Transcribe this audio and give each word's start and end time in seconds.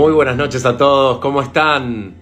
Muy 0.00 0.14
buenas 0.14 0.38
noches 0.38 0.64
a 0.64 0.78
todos, 0.78 1.18
¿cómo 1.18 1.42
están? 1.42 2.14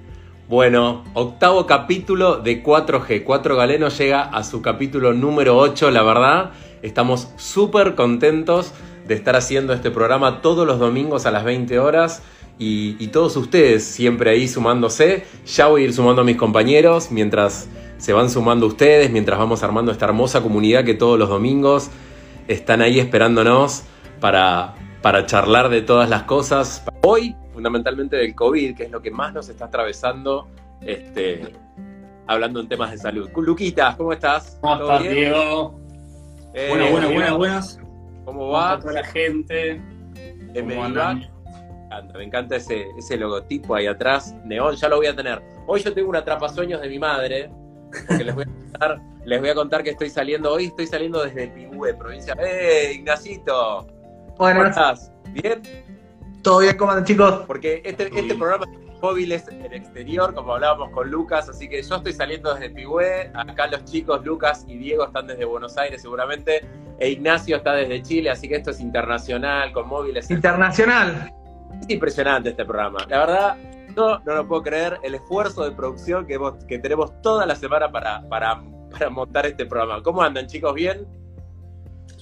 Bueno, 0.49 1.05
octavo 1.15 1.65
capítulo 1.65 2.39
de 2.39 2.61
4G. 2.61 3.23
4 3.23 3.55
Galeno 3.55 3.89
llega 3.89 4.23
a 4.23 4.43
su 4.43 4.63
capítulo 4.63 5.13
número 5.13 5.57
8, 5.57 5.93
la 5.93 6.03
verdad. 6.03 6.51
Estamos 6.83 7.29
súper 7.37 7.95
contentos 7.95 8.73
de 9.07 9.15
estar 9.15 9.37
haciendo 9.37 9.73
este 9.73 9.93
programa 9.93 10.43
todos 10.43 10.67
los 10.67 10.81
domingos 10.81 11.25
a 11.25 11.31
las 11.31 11.45
20 11.45 11.79
horas 11.79 12.21
y, 12.59 12.97
y, 12.99 13.07
todos 13.09 13.37
ustedes 13.37 13.85
siempre 13.85 14.31
ahí 14.31 14.49
sumándose. 14.49 15.25
Ya 15.47 15.69
voy 15.69 15.83
a 15.83 15.85
ir 15.85 15.95
sumando 15.95 16.23
a 16.23 16.25
mis 16.25 16.37
compañeros 16.37 17.13
mientras 17.13 17.69
se 17.99 18.13
van 18.13 18.29
sumando 18.29 18.67
ustedes, 18.67 19.13
mientras 19.13 19.39
vamos 19.39 19.63
armando 19.63 19.93
esta 19.93 20.07
hermosa 20.07 20.41
comunidad 20.41 20.83
que 20.83 20.95
todos 20.95 21.17
los 21.17 21.29
domingos 21.29 21.91
están 22.49 22.83
ahí 22.83 22.99
esperándonos 22.99 23.85
para, 24.19 24.75
para 25.01 25.27
charlar 25.27 25.69
de 25.69 25.81
todas 25.81 26.09
las 26.11 26.25
cosas. 26.25 26.83
Hoy, 27.05 27.37
fundamentalmente 27.59 28.15
del 28.15 28.37
COVID, 28.37 28.77
que 28.77 28.85
es 28.85 28.91
lo 28.93 29.03
que 29.03 29.11
más 29.11 29.35
nos 29.35 29.49
está 29.49 29.65
atravesando, 29.65 30.47
este, 30.81 31.57
hablando 32.29 32.61
en 32.61 32.69
temas 32.69 32.93
de 32.93 32.99
salud. 32.99 33.29
Luquita, 33.35 33.97
¿cómo 33.97 34.13
estás? 34.13 34.59
¿Cómo 34.61 34.81
estás, 34.81 35.03
Diego? 35.03 35.81
Eh, 36.55 36.69
buenas, 36.69 36.91
buenas, 36.93 37.13
buenas, 37.13 37.37
buenas. 37.37 37.81
¿Cómo 38.25 38.51
va? 38.51 38.71
¿Cómo 38.71 38.83
toda 38.83 38.93
la 38.93 39.05
gente? 39.05 39.83
Eh, 40.55 40.63
me, 40.63 40.77
encanta, 40.77 41.29
me 42.15 42.23
encanta 42.23 42.55
ese, 42.55 42.87
ese 42.97 43.17
logotipo 43.17 43.75
ahí 43.75 43.89
atrás. 43.89 44.37
Neón, 44.45 44.77
ya 44.77 44.89
lo 44.89 44.99
voy 44.99 45.09
a 45.09 45.17
tener. 45.17 45.43
Hoy 45.67 45.83
yo 45.83 45.93
tengo 45.93 46.11
un 46.11 46.17
atrapasueños 46.17 46.81
de 46.81 46.89
mi 46.89 47.01
madre, 47.01 47.51
porque 48.07 48.23
les 48.23 48.37
voy 48.37 48.45
a 48.45 48.47
contar, 48.47 49.01
les 49.25 49.41
voy 49.41 49.49
a 49.49 49.55
contar 49.57 49.83
que 49.83 49.91
estoy 49.91 50.11
saliendo 50.11 50.53
hoy, 50.53 50.67
estoy 50.67 50.87
saliendo 50.87 51.25
desde 51.25 51.49
Pigüe, 51.49 51.93
provincia. 51.95 52.37
¡Eh, 52.39 52.93
Ignacito! 52.95 53.85
Bueno, 54.37 54.61
¿Cómo 54.61 54.71
estás? 54.71 55.11
¿Bien? 55.33 55.61
Todo 56.43 56.61
bien, 56.61 56.77
¿cómo 56.77 56.93
andan, 56.93 57.05
chicos? 57.05 57.45
Porque 57.47 57.83
este, 57.85 58.05
este 58.05 58.35
programa 58.35 58.67
móvil 59.01 59.33
es 59.33 59.47
en 59.49 59.73
exterior, 59.73 60.35
como 60.35 60.55
hablábamos 60.55 60.91
con 60.91 61.11
Lucas, 61.11 61.49
así 61.49 61.69
que 61.69 61.83
yo 61.83 61.97
estoy 61.97 62.13
saliendo 62.13 62.55
desde 62.55 62.71
Pigüé, 62.71 63.31
acá 63.35 63.67
los 63.69 63.85
chicos 63.85 64.25
Lucas 64.25 64.65
y 64.69 64.77
Diego 64.77 65.05
están 65.05 65.27
desde 65.27 65.45
Buenos 65.45 65.77
Aires 65.77 66.03
seguramente, 66.03 66.67
e 66.99 67.11
Ignacio 67.11 67.57
está 67.57 67.75
desde 67.75 68.03
Chile, 68.03 68.31
así 68.31 68.49
que 68.49 68.57
esto 68.57 68.71
es 68.71 68.81
internacional, 68.81 69.73
con 69.73 69.89
móviles. 69.89 70.31
Internacional. 70.31 71.33
Es 71.81 71.91
impresionante 71.91 72.51
este 72.51 72.65
programa, 72.65 73.07
la 73.09 73.19
verdad, 73.19 73.57
no, 73.97 74.19
no 74.21 74.35
lo 74.35 74.49
puedo 74.49 74.63
creer, 74.63 74.99
el 75.03 75.15
esfuerzo 75.15 75.65
de 75.65 75.73
producción 75.73 76.27
que, 76.27 76.35
hemos, 76.35 76.65
que 76.65 76.79
tenemos 76.79 77.21
toda 77.23 77.47
la 77.47 77.57
semana 77.57 77.91
para, 77.91 78.29
para, 78.29 78.63
para 78.91 79.11
montar 79.11 79.47
este 79.47 79.67
programa. 79.67 80.03
¿Cómo 80.03 80.23
andan 80.23 80.47
chicos? 80.47 80.75
¿Bien? 80.75 81.07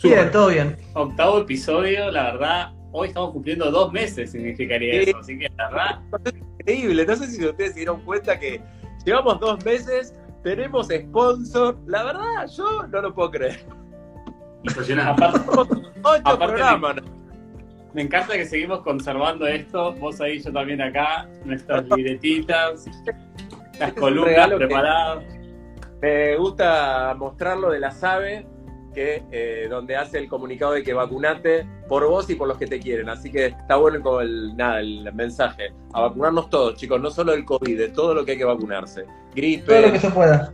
Bien, 0.02 0.14
Super. 0.16 0.30
todo 0.30 0.48
bien. 0.48 0.76
Octavo 0.94 1.38
episodio, 1.38 2.10
la 2.10 2.24
verdad, 2.24 2.72
hoy 2.92 3.08
estamos 3.08 3.32
cumpliendo 3.32 3.70
dos 3.70 3.92
meses, 3.92 4.30
significaría 4.30 5.04
sí. 5.04 5.10
eso. 5.10 5.18
Así 5.18 5.38
que 5.38 5.48
la 5.56 5.68
verdad. 5.70 6.00
Increíble. 6.58 7.06
No 7.06 7.16
sé 7.16 7.26
si 7.26 7.44
ustedes 7.44 7.72
se 7.72 7.78
dieron 7.80 8.00
cuenta 8.02 8.38
que 8.38 8.60
llevamos 9.04 9.40
dos 9.40 9.64
meses, 9.64 10.14
tenemos 10.42 10.88
sponsor. 10.88 11.78
La 11.86 12.04
verdad, 12.04 12.46
yo 12.56 12.86
no 12.86 13.02
lo 13.02 13.14
puedo 13.14 13.30
creer. 13.30 13.60
Impresionante. 14.64 15.24
Aparte, 15.24 15.50
ocho 16.02 16.22
aparte 16.24 16.46
programas. 16.46 16.96
Me, 16.96 17.02
me 17.94 18.02
encanta 18.02 18.34
que 18.34 18.44
seguimos 18.44 18.80
conservando 18.80 19.46
esto. 19.46 19.94
Vos 19.94 20.20
ahí, 20.20 20.40
yo 20.40 20.52
también 20.52 20.80
acá. 20.80 21.28
Nuestras 21.44 21.84
libretitas, 21.96 22.86
las 23.78 23.92
columnas 23.94 24.50
preparadas. 24.50 25.24
Me 26.00 26.36
gusta 26.36 27.14
mostrarlo 27.18 27.70
de 27.70 27.80
la 27.80 27.90
SABE 27.90 28.46
que, 28.96 29.22
eh, 29.30 29.66
donde 29.68 29.94
hace 29.94 30.16
el 30.16 30.26
comunicado 30.26 30.72
de 30.72 30.82
que 30.82 30.94
vacunate 30.94 31.66
por 31.86 32.08
vos 32.08 32.30
y 32.30 32.34
por 32.34 32.48
los 32.48 32.56
que 32.56 32.66
te 32.66 32.80
quieren. 32.80 33.10
Así 33.10 33.30
que 33.30 33.46
está 33.46 33.76
bueno 33.76 34.00
con 34.00 34.22
el, 34.22 34.56
nada, 34.56 34.80
el 34.80 35.12
mensaje. 35.12 35.74
A 35.92 36.00
vacunarnos 36.00 36.48
todos, 36.48 36.76
chicos, 36.76 36.98
no 36.98 37.10
solo 37.10 37.34
el 37.34 37.44
COVID, 37.44 37.78
de 37.78 37.88
todo 37.90 38.14
lo 38.14 38.24
que 38.24 38.32
hay 38.32 38.38
que 38.38 38.44
vacunarse. 38.44 39.04
Gripe. 39.34 39.66
Todo 39.66 39.82
lo 39.82 39.92
que 39.92 39.98
se 39.98 40.10
pueda. 40.10 40.50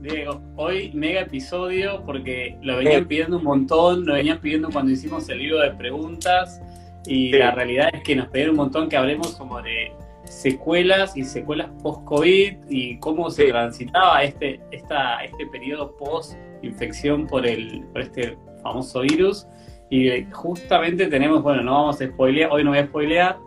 Diego, 0.00 0.40
hoy 0.56 0.90
mega 0.94 1.20
episodio 1.20 2.02
porque 2.04 2.58
lo 2.62 2.76
venían 2.78 3.02
sí. 3.02 3.06
pidiendo 3.06 3.38
un 3.38 3.44
montón, 3.44 4.04
lo 4.04 4.14
venían 4.14 4.40
pidiendo 4.40 4.68
cuando 4.70 4.90
hicimos 4.90 5.28
el 5.28 5.38
libro 5.38 5.60
de 5.60 5.70
preguntas 5.70 6.60
y 7.06 7.30
sí. 7.30 7.38
la 7.38 7.52
realidad 7.52 7.90
es 7.92 8.02
que 8.02 8.16
nos 8.16 8.28
pidieron 8.28 8.50
un 8.50 8.64
montón 8.64 8.88
que 8.88 8.96
hablemos 8.96 9.36
como 9.36 9.62
de 9.62 9.92
secuelas 10.26 11.16
y 11.16 11.24
secuelas 11.24 11.68
post-COVID 11.82 12.56
y 12.68 12.98
cómo 12.98 13.30
se 13.30 13.46
sí. 13.46 13.48
transitaba 13.48 14.22
este, 14.22 14.60
esta, 14.70 15.24
este 15.24 15.46
periodo 15.46 15.96
post-infección 15.96 17.26
por, 17.26 17.46
el, 17.46 17.84
por 17.92 18.02
este 18.02 18.36
famoso 18.62 19.00
virus. 19.00 19.46
Y 19.88 20.24
justamente 20.32 21.06
tenemos, 21.06 21.42
bueno, 21.42 21.62
no 21.62 21.72
vamos 21.72 22.00
a 22.00 22.06
spoilear, 22.06 22.50
hoy 22.50 22.64
no 22.64 22.70
voy 22.70 22.80
a 22.80 22.86
spoilear, 22.86 23.38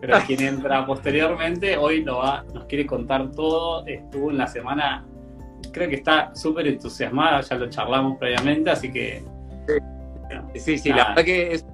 pero 0.00 0.18
quien 0.26 0.42
entra 0.42 0.86
posteriormente, 0.86 1.76
hoy 1.76 2.04
lo 2.04 2.18
va, 2.18 2.44
nos 2.54 2.64
quiere 2.66 2.86
contar 2.86 3.30
todo. 3.32 3.84
Estuvo 3.86 4.30
en 4.30 4.38
la 4.38 4.46
semana, 4.46 5.04
creo 5.72 5.88
que 5.88 5.96
está 5.96 6.34
súper 6.34 6.68
entusiasmada, 6.68 7.40
ya 7.40 7.56
lo 7.56 7.68
charlamos 7.68 8.18
previamente, 8.18 8.70
así 8.70 8.92
que... 8.92 9.22
Sí, 10.54 10.60
sí, 10.60 10.78
sí 10.78 10.88
la 10.90 11.08
verdad 11.08 11.24
que 11.24 11.52
es 11.52 11.64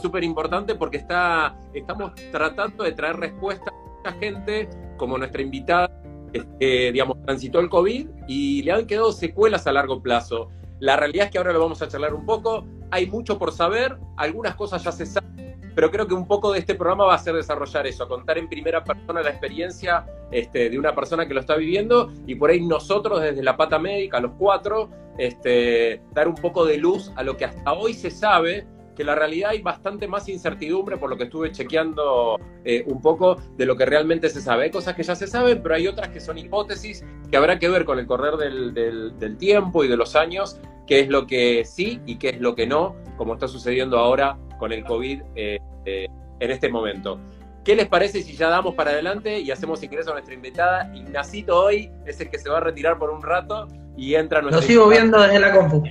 súper 0.00 0.24
importante 0.24 0.74
porque 0.74 0.96
está, 0.98 1.54
estamos 1.74 2.12
tratando 2.30 2.84
de 2.84 2.92
traer 2.92 3.16
respuestas 3.16 3.72
gente, 4.10 4.68
como 4.96 5.16
nuestra 5.18 5.42
invitada, 5.42 5.88
eh, 6.32 6.90
digamos, 6.92 7.22
transitó 7.24 7.60
el 7.60 7.68
COVID 7.68 8.08
y 8.26 8.62
le 8.62 8.72
han 8.72 8.86
quedado 8.86 9.12
secuelas 9.12 9.66
a 9.66 9.72
largo 9.72 10.02
plazo. 10.02 10.50
La 10.80 10.96
realidad 10.96 11.26
es 11.26 11.30
que 11.30 11.38
ahora 11.38 11.52
lo 11.52 11.60
vamos 11.60 11.80
a 11.82 11.88
charlar 11.88 12.14
un 12.14 12.26
poco. 12.26 12.66
Hay 12.90 13.06
mucho 13.06 13.38
por 13.38 13.52
saber, 13.52 13.96
algunas 14.16 14.56
cosas 14.56 14.82
ya 14.82 14.90
se 14.90 15.06
saben, 15.06 15.70
pero 15.74 15.90
creo 15.90 16.06
que 16.06 16.14
un 16.14 16.26
poco 16.26 16.52
de 16.52 16.58
este 16.58 16.74
programa 16.74 17.04
va 17.04 17.14
a 17.14 17.18
ser 17.18 17.34
desarrollar 17.34 17.86
eso, 17.86 18.08
contar 18.08 18.38
en 18.38 18.48
primera 18.48 18.82
persona 18.82 19.22
la 19.22 19.30
experiencia 19.30 20.06
este, 20.30 20.70
de 20.70 20.78
una 20.78 20.94
persona 20.94 21.26
que 21.28 21.34
lo 21.34 21.40
está 21.40 21.56
viviendo 21.56 22.10
y 22.26 22.34
por 22.34 22.50
ahí 22.50 22.60
nosotros 22.60 23.20
desde 23.20 23.42
la 23.42 23.56
pata 23.56 23.78
médica, 23.78 24.18
los 24.20 24.32
cuatro, 24.38 24.90
este, 25.18 26.02
dar 26.12 26.28
un 26.28 26.34
poco 26.34 26.64
de 26.64 26.78
luz 26.78 27.12
a 27.16 27.22
lo 27.22 27.36
que 27.36 27.44
hasta 27.44 27.72
hoy 27.72 27.94
se 27.94 28.10
sabe 28.10 28.66
que 28.94 29.04
la 29.04 29.14
realidad 29.14 29.50
hay 29.50 29.62
bastante 29.62 30.06
más 30.06 30.28
incertidumbre 30.28 30.96
por 30.96 31.10
lo 31.10 31.16
que 31.16 31.24
estuve 31.24 31.52
chequeando 31.52 32.38
eh, 32.64 32.84
un 32.86 33.00
poco 33.00 33.36
de 33.56 33.66
lo 33.66 33.76
que 33.76 33.86
realmente 33.86 34.28
se 34.28 34.40
sabe. 34.40 34.64
Hay 34.64 34.70
cosas 34.70 34.94
que 34.94 35.02
ya 35.02 35.14
se 35.14 35.26
saben, 35.26 35.62
pero 35.62 35.74
hay 35.74 35.86
otras 35.86 36.08
que 36.08 36.20
son 36.20 36.38
hipótesis 36.38 37.04
que 37.30 37.36
habrá 37.36 37.58
que 37.58 37.68
ver 37.68 37.84
con 37.84 37.98
el 37.98 38.06
correr 38.06 38.36
del, 38.36 38.74
del, 38.74 39.18
del 39.18 39.36
tiempo 39.38 39.84
y 39.84 39.88
de 39.88 39.96
los 39.96 40.14
años, 40.16 40.60
qué 40.86 41.00
es 41.00 41.08
lo 41.08 41.26
que 41.26 41.64
sí 41.64 42.00
y 42.06 42.16
qué 42.16 42.30
es 42.30 42.40
lo 42.40 42.54
que 42.54 42.66
no, 42.66 42.96
como 43.16 43.34
está 43.34 43.48
sucediendo 43.48 43.98
ahora 43.98 44.36
con 44.58 44.72
el 44.72 44.84
COVID 44.84 45.22
eh, 45.34 45.58
eh, 45.86 46.06
en 46.40 46.50
este 46.50 46.68
momento. 46.68 47.18
¿Qué 47.64 47.76
les 47.76 47.86
parece 47.86 48.22
si 48.22 48.34
ya 48.34 48.48
damos 48.48 48.74
para 48.74 48.90
adelante 48.90 49.38
y 49.38 49.50
hacemos 49.52 49.82
ingreso 49.82 50.10
a 50.10 50.14
nuestra 50.14 50.34
invitada? 50.34 50.92
Ignacito 50.94 51.56
hoy 51.64 51.90
es 52.06 52.20
el 52.20 52.28
que 52.28 52.38
se 52.38 52.50
va 52.50 52.58
a 52.58 52.60
retirar 52.60 52.98
por 52.98 53.10
un 53.10 53.22
rato 53.22 53.68
y 53.96 54.14
entra 54.14 54.42
nuestra 54.42 54.60
Lo 54.60 54.66
sigo 54.66 54.84
invitada. 54.84 55.00
viendo 55.00 55.20
desde 55.22 55.38
la 55.40 55.52
compu. 55.52 55.84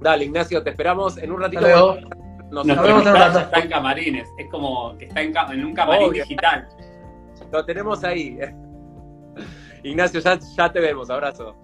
Dale, 0.00 0.24
Ignacio, 0.24 0.62
te 0.62 0.70
esperamos 0.70 1.18
en 1.18 1.32
un 1.32 1.40
ratito. 1.40 1.98
Nos 2.50 2.66
vemos 2.66 3.06
en 3.06 3.14
rato. 3.14 3.38
Está 3.40 3.60
en 3.60 3.68
camarines, 3.68 4.28
es 4.38 4.48
como 4.50 4.96
que 4.96 5.06
está 5.06 5.22
en, 5.22 5.34
en 5.36 5.64
un 5.64 5.74
camarín 5.74 6.08
Obvio. 6.08 6.24
digital. 6.24 6.68
Lo 7.52 7.64
tenemos 7.64 8.04
ahí. 8.04 8.38
Ignacio, 9.82 10.20
ya, 10.20 10.38
ya 10.56 10.72
te 10.72 10.80
vemos, 10.80 11.10
abrazo. 11.10 11.54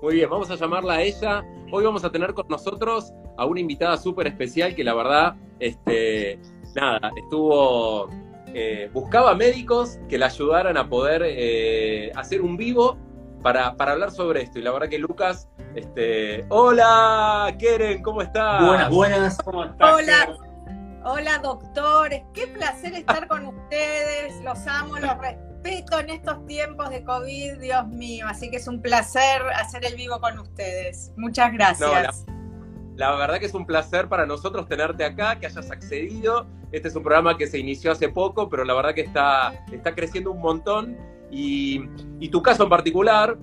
Muy 0.00 0.14
bien, 0.14 0.30
vamos 0.30 0.50
a 0.50 0.54
llamarla 0.54 0.94
a 0.94 1.02
ella. 1.02 1.44
Hoy 1.72 1.84
vamos 1.84 2.04
a 2.04 2.10
tener 2.10 2.32
con 2.32 2.46
nosotros 2.48 3.12
a 3.36 3.44
una 3.44 3.60
invitada 3.60 3.96
súper 3.96 4.28
especial 4.28 4.74
que 4.74 4.84
la 4.84 4.94
verdad, 4.94 5.34
este, 5.58 6.38
nada, 6.74 7.10
estuvo, 7.16 8.08
eh, 8.54 8.90
buscaba 8.92 9.34
médicos 9.34 9.98
que 10.08 10.16
la 10.16 10.26
ayudaran 10.26 10.76
a 10.76 10.88
poder 10.88 11.22
eh, 11.24 12.12
hacer 12.14 12.42
un 12.42 12.56
vivo 12.56 12.96
para, 13.42 13.76
para, 13.76 13.92
hablar 13.92 14.10
sobre 14.10 14.42
esto. 14.42 14.58
Y 14.58 14.62
la 14.62 14.72
verdad 14.72 14.88
que 14.88 14.98
Lucas, 14.98 15.48
este, 15.78 16.44
hola, 16.48 17.54
Keren, 17.58 18.02
¿cómo 18.02 18.22
estás? 18.22 18.66
Buenas, 18.66 18.90
buenas. 18.90 19.38
¿Cómo 19.38 19.64
estás? 19.64 19.94
Hola. 19.94 20.36
Hola 21.04 21.38
doctores, 21.38 22.22
qué 22.34 22.48
placer 22.48 22.92
estar 22.92 23.28
con 23.28 23.46
ustedes, 23.46 24.34
los 24.42 24.66
amo, 24.66 24.98
los 24.98 25.16
respeto 25.16 26.00
en 26.00 26.10
estos 26.10 26.44
tiempos 26.44 26.90
de 26.90 27.02
COVID, 27.04 27.60
Dios 27.60 27.86
mío, 27.86 28.26
así 28.28 28.50
que 28.50 28.56
es 28.56 28.66
un 28.66 28.82
placer 28.82 29.40
hacer 29.54 29.86
el 29.86 29.94
vivo 29.94 30.20
con 30.20 30.38
ustedes. 30.38 31.12
Muchas 31.16 31.52
gracias. 31.52 32.26
No, 32.26 32.34
la, 32.96 33.12
la, 33.12 33.16
verdad 33.16 33.38
que 33.38 33.46
es 33.46 33.54
un 33.54 33.64
placer 33.64 34.08
para 34.08 34.26
nosotros 34.26 34.68
tenerte 34.68 35.04
acá, 35.04 35.38
que 35.38 35.46
hayas 35.46 35.70
accedido. 35.70 36.46
Este 36.72 36.88
es 36.88 36.96
un 36.96 37.04
programa 37.04 37.38
que 37.38 37.46
se 37.46 37.58
inició 37.58 37.92
hace 37.92 38.08
poco, 38.08 38.50
pero 38.50 38.64
la 38.64 38.74
verdad 38.74 38.92
que 38.92 39.02
está, 39.02 39.64
está 39.72 39.94
creciendo 39.94 40.32
un 40.32 40.40
montón 40.40 40.98
y, 41.30 41.88
y, 42.20 42.28
tu 42.28 42.42
caso 42.42 42.64
en 42.64 42.68
particular, 42.68 43.38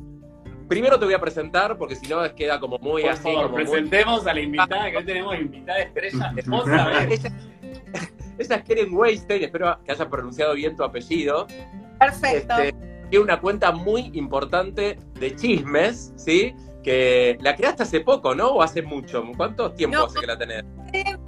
primero 0.67 1.00
te 1.00 1.06
voy 1.06 1.13
a 1.13 1.19
presentar 1.19 1.77
porque 1.77 1.95
si 1.95 2.07
no 2.07 2.21
queda 2.35 2.59
como 2.59 2.77
muy 2.79 3.03
Por 3.03 3.12
así. 3.12 3.23
Favor, 3.23 3.44
como 3.44 3.56
presentemos 3.56 4.23
muy... 4.23 4.31
a 4.31 4.33
la 4.33 4.41
invitada, 4.41 4.91
que 4.91 4.97
hoy 4.97 5.06
tenemos 5.06 5.35
invitada 5.35 5.79
estrella. 5.79 6.33
Esposa, 6.35 7.03
ella, 7.06 7.31
ella 8.38 8.56
es 8.56 8.63
Keren 8.63 8.94
Weinstein, 8.94 9.44
espero 9.44 9.79
que 9.85 9.91
haya 9.91 10.09
pronunciado 10.09 10.53
bien 10.53 10.75
tu 10.75 10.83
apellido. 10.83 11.47
Perfecto. 12.00 12.57
Este, 12.57 12.75
tiene 13.09 13.23
una 13.23 13.39
cuenta 13.39 13.71
muy 13.71 14.12
importante 14.13 15.00
de 15.19 15.35
chismes, 15.35 16.13
¿sí? 16.15 16.53
Que 16.83 17.38
la 17.41 17.56
creaste 17.56 17.83
hace 17.83 18.01
poco, 18.01 18.35
¿no? 18.35 18.50
¿O 18.50 18.62
hace 18.62 18.81
mucho? 18.81 19.23
¿Cuánto 19.38 19.71
tiempo 19.71 19.97
no, 19.97 20.06
hace 20.06 20.19
que 20.19 20.27
la 20.27 20.38
tenés? 20.38 20.63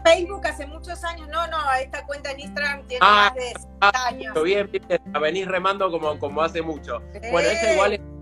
Facebook 0.03 0.45
hace 0.45 0.65
muchos 0.67 1.03
años. 1.03 1.27
No, 1.29 1.47
no, 1.47 1.57
esta 1.81 2.05
cuenta 2.05 2.31
en 2.31 2.41
Instagram 2.41 2.87
tiene 2.87 2.99
Ah, 3.01 3.31
más 3.33 3.35
de 3.35 3.41
60 3.41 3.67
ah, 3.81 4.07
años. 4.07 4.43
Bien, 4.43 4.69
bien, 4.71 5.01
la 5.13 5.19
venís 5.19 5.47
remando 5.47 5.89
como, 5.89 6.17
como 6.19 6.41
hace 6.41 6.61
mucho. 6.61 7.01
Bueno, 7.31 7.49
ella 7.49 7.73
igual 7.73 7.93
es, 7.93 7.99
eh, 7.99 8.16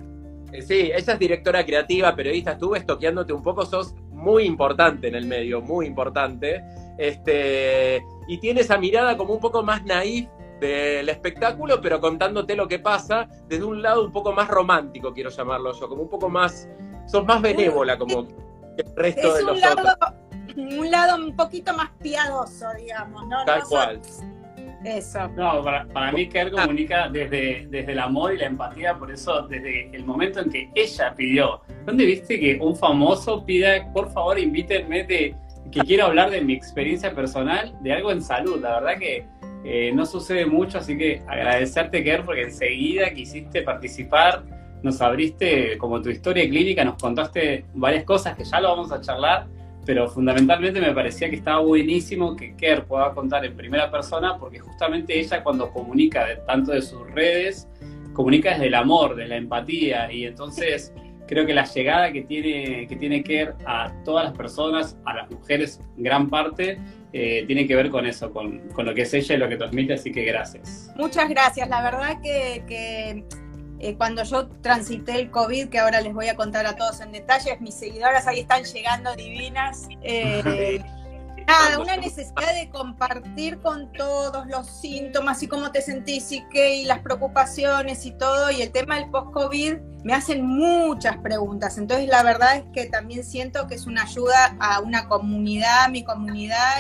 sí, 0.61 0.91
ella 0.95 1.13
es 1.13 1.19
directora 1.19 1.65
creativa, 1.65 2.15
periodista, 2.15 2.53
estuve 2.53 2.79
estoqueándote 2.79 3.33
un 3.33 3.41
poco, 3.41 3.65
sos 3.65 3.95
muy 4.11 4.43
importante 4.43 5.07
en 5.07 5.15
el 5.15 5.25
medio, 5.25 5.61
muy 5.61 5.85
importante. 5.85 6.63
Este, 6.97 8.03
y 8.27 8.37
tiene 8.39 8.61
esa 8.61 8.77
mirada 8.77 9.17
como 9.17 9.33
un 9.33 9.39
poco 9.39 9.63
más 9.63 9.83
naif 9.85 10.27
del 10.59 11.09
espectáculo, 11.09 11.81
pero 11.81 11.99
contándote 11.99 12.55
lo 12.55 12.67
que 12.67 12.79
pasa 12.79 13.27
desde 13.47 13.65
un 13.65 13.81
lado 13.81 14.03
un 14.05 14.11
poco 14.11 14.31
más 14.31 14.47
romántico, 14.47 15.13
quiero 15.13 15.29
llamarlo 15.29 15.73
yo, 15.73 15.89
como 15.89 16.03
un 16.03 16.09
poco 16.09 16.29
más, 16.29 16.69
sos 17.07 17.25
más 17.25 17.41
benévola 17.41 17.97
como 17.97 18.21
el 18.77 18.95
resto 18.95 19.33
de 19.33 19.41
un 19.43 19.47
los 19.47 19.59
lado, 19.59 19.81
otros. 19.81 20.57
un 20.57 20.91
lado 20.91 21.15
un 21.17 21.35
poquito 21.35 21.73
más 21.73 21.91
piadoso, 22.01 22.65
digamos, 22.77 23.27
¿no? 23.27 23.43
Tal 23.45 23.59
No 23.59 23.67
cual. 23.67 24.01
Eso. 24.85 25.27
No, 25.29 25.63
para, 25.63 25.85
para 25.87 26.11
mí 26.11 26.29
Kerr 26.29 26.51
comunica 26.51 27.09
desde, 27.09 27.65
desde 27.69 27.91
el 27.91 27.99
amor 27.99 28.35
y 28.35 28.37
la 28.37 28.45
empatía, 28.45 28.93
por 28.93 29.11
eso 29.11 29.41
desde 29.47 29.89
el 29.91 30.05
momento 30.05 30.41
en 30.41 30.51
que 30.51 30.69
ella 30.75 31.13
pidió, 31.15 31.61
¿dónde 31.85 32.05
viste 32.05 32.39
que 32.39 32.59
un 32.61 32.75
famoso 32.75 33.43
pida, 33.43 33.91
por 33.93 34.11
favor, 34.11 34.37
invítenme 34.37 35.03
de 35.03 35.35
que 35.71 35.79
quiero 35.81 36.05
hablar 36.05 36.29
de 36.29 36.41
mi 36.41 36.53
experiencia 36.53 37.15
personal, 37.15 37.75
de 37.81 37.93
algo 37.93 38.11
en 38.11 38.21
salud? 38.21 38.61
La 38.61 38.79
verdad 38.79 38.99
que 38.99 39.25
eh, 39.63 39.91
no 39.91 40.05
sucede 40.05 40.45
mucho, 40.45 40.77
así 40.77 40.95
que 40.95 41.23
agradecerte, 41.27 42.03
Kerr, 42.03 42.23
porque 42.23 42.43
enseguida 42.43 43.09
quisiste 43.11 43.63
participar, 43.63 44.43
nos 44.83 45.01
abriste 45.01 45.79
como 45.79 45.99
tu 45.99 46.11
historia 46.11 46.47
clínica, 46.47 46.85
nos 46.85 47.01
contaste 47.01 47.65
varias 47.73 48.03
cosas 48.03 48.35
que 48.35 48.43
ya 48.43 48.59
lo 48.59 48.69
vamos 48.69 48.91
a 48.91 49.01
charlar, 49.01 49.47
pero 49.85 50.09
fundamentalmente 50.09 50.81
me 50.81 50.93
parecía 50.93 51.29
que 51.29 51.35
estaba 51.35 51.59
buenísimo 51.59 52.35
que 52.35 52.55
Kerr 52.55 52.85
pueda 52.85 53.13
contar 53.13 53.45
en 53.45 53.55
primera 53.55 53.91
persona, 53.91 54.37
porque 54.37 54.59
justamente 54.59 55.19
ella 55.19 55.43
cuando 55.43 55.71
comunica 55.71 56.25
tanto 56.45 56.71
de 56.71 56.81
sus 56.81 57.09
redes, 57.11 57.67
comunica 58.13 58.51
desde 58.51 58.67
el 58.67 58.75
amor, 58.75 59.15
de 59.15 59.27
la 59.27 59.35
empatía, 59.35 60.11
y 60.11 60.25
entonces 60.25 60.93
creo 61.27 61.45
que 61.45 61.53
la 61.53 61.65
llegada 61.65 62.11
que 62.11 62.21
tiene, 62.21 62.87
que 62.87 62.95
tiene 62.95 63.23
Kerr 63.23 63.55
a 63.65 63.91
todas 64.03 64.25
las 64.25 64.37
personas, 64.37 64.97
a 65.05 65.13
las 65.13 65.29
mujeres, 65.29 65.79
en 65.97 66.03
gran 66.03 66.29
parte, 66.29 66.79
eh, 67.13 67.45
tiene 67.47 67.65
que 67.65 67.75
ver 67.75 67.89
con 67.89 68.05
eso, 68.05 68.31
con, 68.31 68.59
con 68.69 68.85
lo 68.85 68.93
que 68.93 69.03
es 69.03 69.13
ella 69.13 69.35
y 69.35 69.37
lo 69.37 69.47
que 69.47 69.57
transmite, 69.57 69.93
así 69.93 70.11
que 70.11 70.25
gracias. 70.25 70.91
Muchas 70.97 71.29
gracias. 71.29 71.69
La 71.69 71.81
verdad 71.81 72.21
que, 72.21 73.23
eh, 73.79 73.95
cuando 73.95 74.23
yo 74.23 74.47
transité 74.61 75.19
el 75.19 75.31
COVID, 75.31 75.69
que 75.69 75.79
ahora 75.79 76.01
les 76.01 76.13
voy 76.13 76.27
a 76.27 76.35
contar 76.35 76.65
a 76.65 76.75
todos 76.75 77.01
en 77.01 77.11
detalles, 77.11 77.59
mis 77.59 77.75
seguidoras 77.75 78.25
ahí 78.27 78.41
están 78.41 78.63
llegando 78.63 79.15
divinas. 79.15 79.87
eh, 80.01 80.81
nada, 81.45 81.79
una 81.79 81.97
necesidad 81.97 82.53
de 82.53 82.69
compartir 82.69 83.59
con 83.59 83.91
todos 83.91 84.47
los 84.47 84.67
síntomas 84.67 85.43
y 85.43 85.47
cómo 85.47 85.71
te 85.71 85.81
sentís 85.81 86.31
y 86.31 86.43
qué, 86.49 86.77
y 86.77 86.85
las 86.85 86.99
preocupaciones 86.99 88.05
y 88.05 88.11
todo. 88.11 88.49
Y 88.51 88.61
el 88.61 88.71
tema 88.71 88.95
del 88.95 89.09
post-COVID 89.09 89.75
me 90.03 90.13
hacen 90.13 90.45
muchas 90.45 91.17
preguntas. 91.17 91.77
Entonces, 91.77 92.07
la 92.07 92.23
verdad 92.23 92.55
es 92.57 92.63
que 92.73 92.85
también 92.85 93.23
siento 93.23 93.67
que 93.67 93.75
es 93.75 93.85
una 93.85 94.03
ayuda 94.03 94.55
a 94.59 94.79
una 94.79 95.07
comunidad, 95.07 95.85
a 95.85 95.89
mi 95.89 96.03
comunidad 96.03 96.77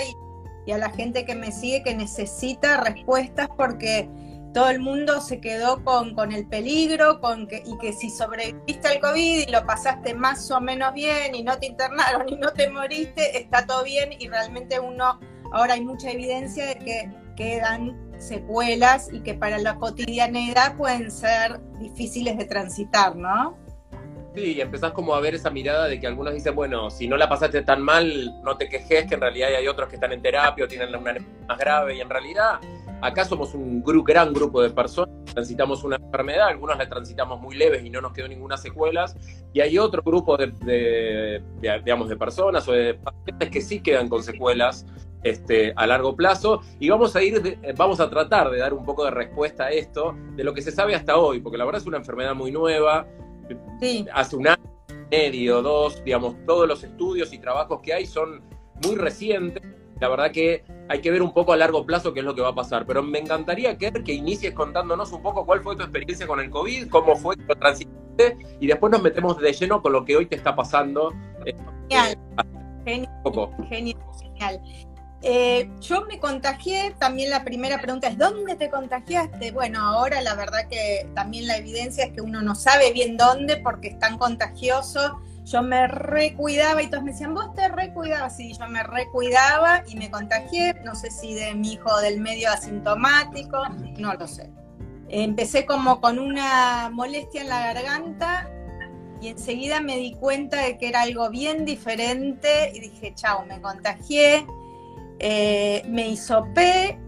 y, 0.65 0.69
y 0.69 0.73
a 0.73 0.77
la 0.77 0.89
gente 0.89 1.25
que 1.25 1.35
me 1.35 1.51
sigue 1.51 1.83
que 1.83 1.93
necesita 1.93 2.77
respuestas 2.81 3.49
porque 3.55 4.09
todo 4.55 4.69
el 4.69 4.79
mundo 4.79 5.19
se 5.19 5.41
quedó 5.41 5.83
con, 5.83 6.15
con 6.15 6.31
el 6.31 6.47
peligro 6.47 7.19
con 7.19 7.45
que, 7.45 7.61
y 7.65 7.77
que 7.77 7.91
si 7.91 8.09
sobreviviste 8.09 8.87
al 8.87 9.01
COVID 9.01 9.49
y 9.49 9.51
lo 9.51 9.65
pasaste 9.65 10.13
más 10.13 10.49
o 10.49 10.61
menos 10.61 10.93
bien 10.93 11.35
y 11.35 11.43
no 11.43 11.59
te 11.59 11.65
internaron 11.65 12.29
y 12.29 12.37
no 12.37 12.53
te 12.53 12.69
moriste, 12.69 13.37
está 13.37 13.67
todo 13.67 13.83
bien 13.83 14.11
y 14.17 14.29
realmente 14.29 14.79
uno, 14.79 15.19
ahora 15.51 15.73
hay 15.73 15.81
mucha 15.81 16.09
evidencia 16.09 16.67
de 16.67 16.75
que 16.75 17.11
quedan 17.35 17.99
secuelas 18.17 19.09
y 19.11 19.19
que 19.19 19.33
para 19.33 19.57
la 19.57 19.75
cotidianeidad 19.75 20.77
pueden 20.77 21.11
ser 21.11 21.59
difíciles 21.81 22.37
de 22.37 22.45
transitar, 22.45 23.13
¿no? 23.13 23.57
Sí, 24.35 24.53
y 24.53 24.61
empezás 24.61 24.93
como 24.93 25.15
a 25.15 25.19
ver 25.19 25.35
esa 25.35 25.49
mirada 25.49 25.87
de 25.87 25.99
que 25.99 26.07
algunos 26.07 26.33
dicen, 26.33 26.55
bueno, 26.55 26.89
si 26.89 27.09
no 27.09 27.17
la 27.17 27.27
pasaste 27.27 27.61
tan 27.63 27.81
mal, 27.81 28.41
no 28.41 28.55
te 28.55 28.69
quejes, 28.69 29.05
que 29.05 29.15
en 29.15 29.21
realidad 29.21 29.49
hay 29.53 29.67
otros 29.67 29.89
que 29.89 29.95
están 29.95 30.13
en 30.13 30.21
terapia 30.21 30.63
o 30.63 30.67
tienen 30.69 30.95
una 30.95 31.19
más 31.45 31.57
grave, 31.57 31.95
y 31.95 32.01
en 32.01 32.09
realidad 32.09 32.59
acá 33.01 33.25
somos 33.25 33.53
un 33.53 33.83
gru- 33.83 34.03
gran 34.03 34.33
grupo 34.33 34.61
de 34.61 34.69
personas, 34.69 35.13
transitamos 35.33 35.83
una 35.83 35.97
enfermedad, 35.97 36.47
algunos 36.47 36.77
la 36.77 36.87
transitamos 36.89 37.39
muy 37.41 37.55
leves 37.55 37.83
y 37.85 37.89
no 37.89 38.01
nos 38.01 38.13
quedó 38.13 38.27
ninguna 38.27 38.57
secuelas, 38.57 39.15
y 39.53 39.61
hay 39.61 39.77
otro 39.77 40.01
grupo 40.03 40.37
de, 40.37 40.47
de- 40.65 41.43
de, 41.61 41.79
digamos, 41.83 42.09
de 42.09 42.15
personas 42.17 42.67
o 42.67 42.71
de 42.71 42.93
pacientes 42.95 43.49
que 43.49 43.61
sí 43.61 43.81
quedan 43.81 44.07
con 44.09 44.23
secuelas 44.23 44.85
este, 45.23 45.73
a 45.75 45.87
largo 45.87 46.15
plazo, 46.15 46.61
y 46.79 46.89
vamos 46.89 47.15
a 47.15 47.23
ir, 47.23 47.41
de- 47.41 47.73
vamos 47.73 47.99
a 47.99 48.09
tratar 48.09 48.49
de 48.51 48.59
dar 48.59 48.73
un 48.73 48.85
poco 48.85 49.03
de 49.05 49.11
respuesta 49.11 49.65
a 49.65 49.69
esto, 49.71 50.15
de 50.35 50.43
lo 50.43 50.53
que 50.53 50.61
se 50.61 50.71
sabe 50.71 50.95
hasta 50.95 51.17
hoy, 51.17 51.39
porque 51.39 51.57
la 51.57 51.65
verdad 51.65 51.81
es 51.81 51.87
una 51.87 51.97
enfermedad 51.97 52.33
muy 52.35 52.51
nueva, 52.51 53.07
Sí, 53.79 54.07
hace 54.11 54.35
un 54.37 54.47
año 54.47 54.57
y 54.89 55.15
medio, 55.15 55.61
dos, 55.61 56.03
digamos, 56.03 56.35
todos 56.47 56.67
los 56.67 56.83
estudios 56.83 57.31
y 57.31 57.37
trabajos 57.37 57.79
que 57.83 57.93
hay 57.93 58.07
son 58.07 58.41
muy 58.83 58.95
recientes. 58.95 59.61
La 60.01 60.09
verdad 60.09 60.31
que 60.31 60.63
hay 60.87 61.01
que 61.01 61.11
ver 61.11 61.21
un 61.21 61.33
poco 61.33 61.53
a 61.53 61.57
largo 61.57 61.85
plazo 61.85 62.13
qué 62.13 62.19
es 62.19 62.25
lo 62.25 62.35
que 62.35 62.41
va 62.41 62.49
a 62.49 62.55
pasar. 62.55 62.85
Pero 62.85 63.01
me 63.03 63.19
encantaría, 63.19 63.77
Ker, 63.77 64.03
que 64.03 64.13
inicies 64.13 64.53
contándonos 64.53 65.11
un 65.11 65.21
poco 65.21 65.45
cuál 65.45 65.61
fue 65.61 65.75
tu 65.75 65.83
experiencia 65.83 66.27
con 66.27 66.39
el 66.39 66.49
COVID, 66.49 66.89
cómo 66.89 67.15
fue 67.15 67.35
que 67.35 67.43
lo 67.43 67.55
transitaste, 67.55 68.37
y 68.59 68.67
después 68.67 68.91
nos 68.91 69.01
metemos 69.01 69.39
de 69.39 69.51
lleno 69.53 69.81
con 69.81 69.93
lo 69.93 70.05
que 70.05 70.15
hoy 70.15 70.25
te 70.25 70.35
está 70.35 70.55
pasando. 70.55 71.11
eh, 71.45 71.55
genial. 71.89 72.17
eh, 72.37 72.43
Genial. 72.85 73.11
un 73.17 73.23
poco. 73.23 73.51
Genial, 73.69 73.97
genial. 74.21 74.61
Eh, 75.27 75.71
yo 75.81 76.05
me 76.05 76.19
contagié, 76.19 76.93
también 76.99 77.31
la 77.31 77.43
primera 77.43 77.81
pregunta 77.81 78.09
es, 78.09 78.17
¿dónde 78.17 78.55
te 78.55 78.69
contagiaste? 78.69 79.51
Bueno, 79.53 79.79
ahora 79.79 80.21
la 80.21 80.35
verdad 80.35 80.67
que 80.69 81.07
también 81.15 81.47
la 81.47 81.57
evidencia 81.57 82.05
es 82.05 82.13
que 82.13 82.21
uno 82.21 82.43
no 82.43 82.53
sabe 82.53 82.93
bien 82.93 83.17
dónde 83.17 83.57
porque 83.57 83.87
es 83.87 83.97
tan 83.97 84.19
contagioso. 84.19 85.19
Yo 85.45 85.61
me 85.61 85.87
recuidaba 85.87 86.81
y 86.81 86.87
todos 86.87 87.03
me 87.03 87.11
decían, 87.11 87.35
vos 87.35 87.53
te 87.53 87.67
recuidabas. 87.67 88.35
Sí, 88.35 88.53
yo 88.59 88.67
me 88.67 88.81
recuidaba 88.81 89.83
y 89.87 89.95
me 89.95 90.09
contagié, 90.09 90.73
no 90.83 90.95
sé 90.95 91.11
si 91.11 91.35
de 91.35 91.53
mi 91.53 91.73
hijo 91.73 91.95
del 92.01 92.19
medio 92.19 92.49
asintomático, 92.49 93.57
no 93.97 94.13
lo 94.15 94.27
sé. 94.27 94.49
Empecé 95.07 95.67
como 95.67 96.01
con 96.01 96.17
una 96.17 96.89
molestia 96.91 97.41
en 97.41 97.49
la 97.49 97.73
garganta 97.73 98.49
y 99.21 99.27
enseguida 99.27 99.81
me 99.81 99.97
di 99.97 100.15
cuenta 100.15 100.63
de 100.63 100.79
que 100.79 100.89
era 100.89 101.03
algo 101.03 101.29
bien 101.29 101.63
diferente 101.63 102.71
y 102.73 102.79
dije, 102.79 103.13
chao, 103.13 103.45
me 103.45 103.61
contagié, 103.61 104.47
eh, 105.19 105.83
me 105.87 106.09
hisopé, 106.09 106.99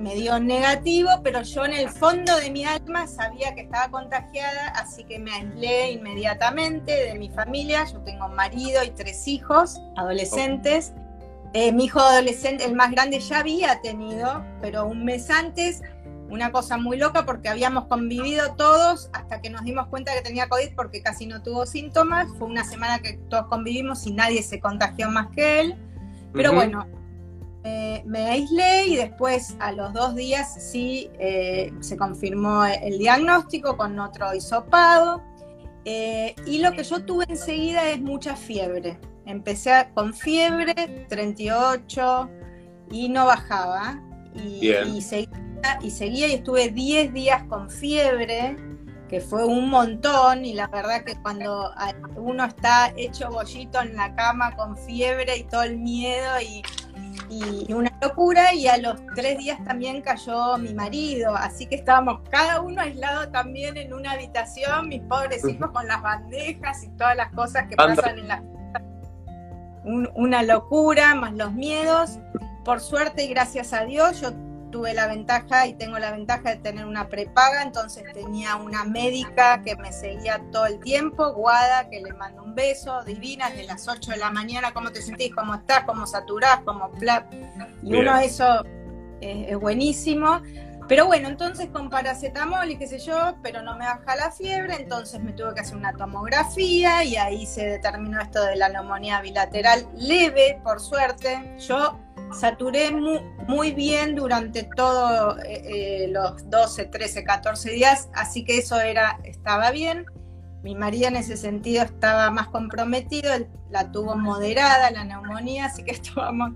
me 0.00 0.14
dio 0.14 0.40
negativo, 0.40 1.10
pero 1.22 1.42
yo 1.42 1.64
en 1.64 1.74
el 1.74 1.88
fondo 1.90 2.34
de 2.36 2.50
mi 2.50 2.64
alma 2.64 3.06
sabía 3.06 3.54
que 3.54 3.62
estaba 3.62 3.90
contagiada, 3.90 4.68
así 4.68 5.04
que 5.04 5.18
me 5.18 5.30
aislé 5.30 5.92
inmediatamente 5.92 6.92
de 6.92 7.14
mi 7.18 7.28
familia. 7.28 7.84
Yo 7.84 8.00
tengo 8.00 8.26
un 8.26 8.34
marido 8.34 8.82
y 8.82 8.90
tres 8.90 9.28
hijos 9.28 9.80
adolescentes. 9.96 10.94
Eh, 11.52 11.72
mi 11.72 11.84
hijo 11.84 12.00
adolescente, 12.00 12.64
el 12.64 12.74
más 12.74 12.90
grande, 12.90 13.20
ya 13.20 13.40
había 13.40 13.80
tenido, 13.82 14.44
pero 14.62 14.86
un 14.86 15.04
mes 15.04 15.30
antes, 15.30 15.82
una 16.30 16.50
cosa 16.50 16.78
muy 16.78 16.96
loca 16.96 17.26
porque 17.26 17.48
habíamos 17.48 17.86
convivido 17.86 18.54
todos 18.54 19.10
hasta 19.12 19.40
que 19.42 19.50
nos 19.50 19.64
dimos 19.64 19.88
cuenta 19.88 20.14
que 20.14 20.22
tenía 20.22 20.48
COVID 20.48 20.74
porque 20.76 21.02
casi 21.02 21.26
no 21.26 21.42
tuvo 21.42 21.66
síntomas. 21.66 22.28
Fue 22.38 22.46
una 22.48 22.64
semana 22.64 23.00
que 23.00 23.14
todos 23.28 23.48
convivimos 23.48 24.06
y 24.06 24.12
nadie 24.12 24.42
se 24.42 24.60
contagió 24.60 25.10
más 25.10 25.28
que 25.34 25.60
él. 25.60 25.76
Pero 26.32 26.54
bueno, 26.54 26.86
me 28.06 28.26
aislé 28.26 28.86
y 28.86 28.96
después 28.96 29.56
a 29.60 29.72
los 29.72 29.92
dos 29.92 30.14
días 30.14 30.54
sí 30.70 31.10
eh, 31.18 31.72
se 31.80 31.96
confirmó 31.96 32.64
el 32.64 32.98
diagnóstico 32.98 33.76
con 33.76 33.98
otro 33.98 34.34
hisopado. 34.34 35.22
Eh, 35.84 36.34
y 36.46 36.58
lo 36.58 36.72
que 36.72 36.82
yo 36.84 37.04
tuve 37.04 37.24
enseguida 37.28 37.88
es 37.90 38.00
mucha 38.00 38.36
fiebre. 38.36 38.98
Empecé 39.26 39.72
a- 39.72 39.90
con 39.92 40.12
fiebre, 40.14 40.74
38, 41.08 42.28
y 42.90 43.08
no 43.08 43.26
bajaba. 43.26 44.00
Y, 44.34 44.68
y 44.70 45.00
seguía, 45.02 45.78
y 45.82 45.90
seguía 45.90 46.28
y 46.28 46.32
estuve 46.34 46.68
10 46.68 47.12
días 47.12 47.42
con 47.44 47.70
fiebre, 47.70 48.56
que 49.08 49.20
fue 49.20 49.44
un 49.44 49.68
montón. 49.70 50.44
Y 50.44 50.54
la 50.54 50.66
verdad 50.68 51.04
que 51.04 51.16
cuando 51.22 51.70
uno 52.16 52.44
está 52.44 52.92
hecho 52.96 53.30
bollito 53.30 53.80
en 53.80 53.96
la 53.96 54.14
cama 54.14 54.54
con 54.56 54.76
fiebre 54.76 55.36
y 55.38 55.44
todo 55.44 55.62
el 55.62 55.78
miedo 55.78 56.40
y, 56.40 56.62
y 57.30 57.72
una 57.72 57.90
locura, 58.02 58.52
y 58.52 58.66
a 58.66 58.76
los 58.76 58.96
tres 59.14 59.38
días 59.38 59.62
también 59.64 60.02
cayó 60.02 60.58
mi 60.58 60.74
marido, 60.74 61.34
así 61.36 61.66
que 61.66 61.76
estábamos 61.76 62.20
cada 62.28 62.60
uno 62.60 62.82
aislado 62.82 63.30
también 63.30 63.76
en 63.76 63.94
una 63.94 64.12
habitación, 64.12 64.88
mis 64.88 65.00
pobres 65.02 65.46
hijos 65.48 65.70
con 65.70 65.86
las 65.86 66.02
bandejas 66.02 66.82
y 66.82 66.88
todas 66.96 67.16
las 67.16 67.30
cosas 67.32 67.68
que 67.68 67.76
pasan 67.76 68.18
en 68.18 68.28
la 68.28 68.42
Un- 69.84 70.10
una 70.14 70.42
locura, 70.42 71.14
más 71.14 71.32
los 71.32 71.52
miedos. 71.52 72.18
Por 72.66 72.80
suerte 72.80 73.24
y 73.24 73.28
gracias 73.28 73.72
a 73.72 73.84
Dios, 73.86 74.20
yo 74.20 74.30
tuve 74.70 74.94
la 74.94 75.06
ventaja 75.06 75.66
y 75.66 75.74
tengo 75.74 75.98
la 75.98 76.12
ventaja 76.12 76.50
de 76.50 76.56
tener 76.56 76.86
una 76.86 77.08
prepaga, 77.08 77.62
entonces 77.62 78.04
tenía 78.12 78.56
una 78.56 78.84
médica 78.84 79.62
que 79.62 79.76
me 79.76 79.92
seguía 79.92 80.40
todo 80.52 80.66
el 80.66 80.80
tiempo, 80.80 81.32
Guada, 81.32 81.88
que 81.88 82.00
le 82.00 82.12
mando 82.12 82.42
un 82.42 82.54
beso, 82.54 83.02
divina, 83.04 83.50
de 83.50 83.64
las 83.64 83.88
8 83.88 84.12
de 84.12 84.16
la 84.16 84.30
mañana, 84.30 84.72
¿cómo 84.72 84.90
te 84.90 85.02
sentís? 85.02 85.34
¿Cómo 85.34 85.54
estás? 85.54 85.84
¿Cómo 85.84 86.06
saturás? 86.06 86.60
¿Cómo 86.64 86.90
plap? 86.92 87.32
Y 87.82 87.90
Bien. 87.90 88.08
uno 88.08 88.18
eso 88.18 88.64
eh, 89.20 89.46
es 89.50 89.58
buenísimo. 89.58 90.40
Pero 90.90 91.06
bueno, 91.06 91.28
entonces 91.28 91.68
con 91.68 91.88
paracetamol 91.88 92.68
y 92.68 92.76
qué 92.76 92.88
sé 92.88 92.98
yo, 92.98 93.36
pero 93.44 93.62
no 93.62 93.76
me 93.76 93.84
baja 93.84 94.16
la 94.16 94.32
fiebre, 94.32 94.74
entonces 94.74 95.20
me 95.22 95.32
tuve 95.32 95.54
que 95.54 95.60
hacer 95.60 95.76
una 95.76 95.92
tomografía 95.92 97.04
y 97.04 97.14
ahí 97.14 97.46
se 97.46 97.64
determinó 97.64 98.20
esto 98.20 98.44
de 98.44 98.56
la 98.56 98.68
neumonía 98.70 99.20
bilateral 99.20 99.86
leve, 99.96 100.60
por 100.64 100.80
suerte. 100.80 101.56
Yo 101.60 101.96
saturé 102.32 102.90
mu- 102.90 103.20
muy, 103.48 103.72
bien 103.72 104.14
durante 104.14 104.64
todos 104.76 105.36
los 106.08 106.50
12, 106.50 106.86
13, 106.86 107.24
14 107.24 107.70
días, 107.70 108.08
así 108.14 108.44
que 108.44 108.58
eso 108.58 108.80
era, 108.80 109.18
estaba 109.24 109.70
bien. 109.70 110.06
Mi 110.62 110.74
marido 110.74 111.08
en 111.08 111.16
ese 111.16 111.36
sentido 111.36 111.84
estaba 111.84 112.30
más 112.30 112.48
comprometido, 112.48 113.32
él 113.32 113.48
la 113.70 113.90
tuvo 113.92 114.14
moderada 114.16 114.90
la 114.90 115.04
neumonía, 115.04 115.66
así 115.66 115.82
que 115.84 115.90
estábamos... 115.92 116.52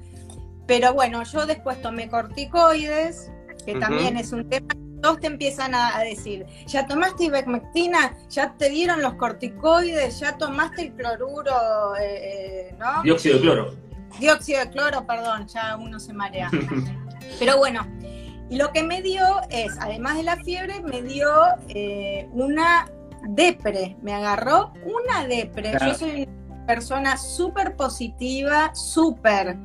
Pero 0.66 0.94
bueno, 0.94 1.22
yo 1.24 1.44
después 1.46 1.80
tomé 1.82 2.08
corticoides, 2.08 3.30
que 3.66 3.74
también 3.80 4.16
es 4.16 4.32
un 4.32 4.48
tema. 4.48 4.68
Todos 5.02 5.20
te 5.20 5.26
empiezan 5.26 5.74
a, 5.74 5.94
a 5.98 6.02
decir, 6.02 6.46
ya 6.66 6.86
tomaste 6.86 7.24
ivermectina, 7.24 8.14
ya 8.30 8.54
te 8.56 8.70
dieron 8.70 9.02
los 9.02 9.14
corticoides, 9.14 10.20
ya 10.20 10.38
tomaste 10.38 10.82
el 10.82 10.92
cloruro, 10.94 11.94
eh, 11.96 12.68
eh, 12.70 12.74
¿no? 12.78 13.02
Dióxido 13.02 13.34
de 13.36 13.40
cloro. 13.42 13.74
Dióxido 14.18 14.60
de 14.60 14.70
cloro, 14.70 15.06
perdón, 15.06 15.46
ya 15.46 15.76
uno 15.76 15.98
se 15.98 16.12
marea. 16.12 16.50
Pero 17.38 17.58
bueno, 17.58 17.86
y 18.50 18.56
lo 18.56 18.72
que 18.72 18.82
me 18.82 19.02
dio 19.02 19.24
es, 19.50 19.76
además 19.80 20.16
de 20.16 20.22
la 20.22 20.36
fiebre, 20.36 20.80
me 20.80 21.02
dio 21.02 21.30
eh, 21.68 22.28
una 22.32 22.90
depre, 23.28 23.96
me 24.02 24.12
agarró 24.12 24.72
una 24.84 25.26
depre. 25.26 25.70
Claro. 25.70 25.86
Yo 25.86 25.94
soy 25.94 26.28
una 26.46 26.66
persona 26.66 27.16
súper 27.16 27.74
positiva, 27.74 28.74
súper, 28.74 29.56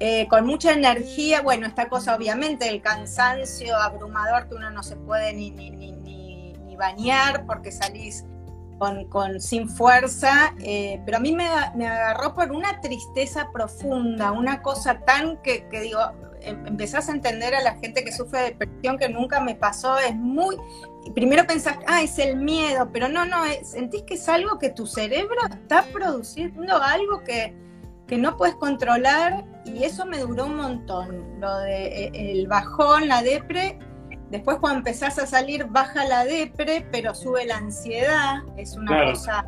eh, 0.00 0.26
con 0.28 0.46
mucha 0.46 0.72
energía. 0.72 1.42
Bueno, 1.42 1.66
esta 1.66 1.88
cosa 1.88 2.16
obviamente, 2.16 2.68
el 2.68 2.80
cansancio 2.80 3.76
abrumador 3.76 4.48
que 4.48 4.54
uno 4.54 4.70
no 4.70 4.82
se 4.82 4.96
puede 4.96 5.34
ni, 5.34 5.50
ni, 5.50 5.70
ni, 5.70 5.92
ni, 5.92 6.54
ni 6.54 6.76
bañar 6.76 7.44
porque 7.46 7.70
salís 7.70 8.24
con, 9.08 9.40
sin 9.40 9.68
fuerza, 9.68 10.54
eh, 10.60 11.00
pero 11.04 11.18
a 11.18 11.20
mí 11.20 11.32
me, 11.32 11.46
agarró 11.46 12.34
por 12.34 12.50
una 12.50 12.80
tristeza 12.80 13.48
profunda, 13.52 14.32
una 14.32 14.62
cosa 14.62 15.00
tan 15.00 15.36
que, 15.42 15.66
digo, 15.70 16.00
em- 16.40 16.66
empezás 16.66 17.08
a 17.08 17.12
entender 17.12 17.54
a 17.54 17.62
la 17.62 17.76
gente 17.76 18.04
que 18.04 18.12
sufre 18.12 18.40
de 18.40 18.44
depresión 18.50 18.98
que 18.98 19.08
nunca 19.08 19.40
me 19.40 19.54
pasó, 19.54 19.98
es 19.98 20.14
muy... 20.14 20.56
Primero 21.14 21.46
pensás, 21.46 21.78
ah, 21.86 22.02
es 22.02 22.18
el 22.18 22.36
miedo, 22.36 22.88
pero 22.92 23.08
no, 23.08 23.24
no, 23.24 23.44
es- 23.44 23.70
sentís 23.70 24.02
que 24.02 24.14
es 24.14 24.28
algo 24.28 24.58
que 24.58 24.70
tu 24.70 24.86
cerebro 24.86 25.40
está 25.50 25.84
produciendo 25.92 26.76
algo 26.76 27.22
que, 27.24 27.54
que 28.06 28.18
no 28.18 28.36
puedes 28.36 28.54
controlar 28.56 29.44
y 29.64 29.84
eso 29.84 30.06
me 30.06 30.18
duró 30.18 30.46
un 30.46 30.56
montón, 30.56 31.40
lo 31.40 31.56
de 31.58 32.06
eh, 32.06 32.10
el 32.32 32.46
bajón, 32.48 33.08
la 33.08 33.22
depre, 33.22 33.78
Después 34.32 34.56
cuando 34.58 34.78
empezás 34.78 35.18
a 35.18 35.26
salir 35.26 35.66
baja 35.66 36.04
la 36.06 36.24
depre, 36.24 36.86
pero 36.90 37.14
sube 37.14 37.44
la 37.44 37.58
ansiedad, 37.58 38.36
es 38.56 38.74
una 38.76 38.86
Claro. 38.88 39.10
cosa... 39.10 39.44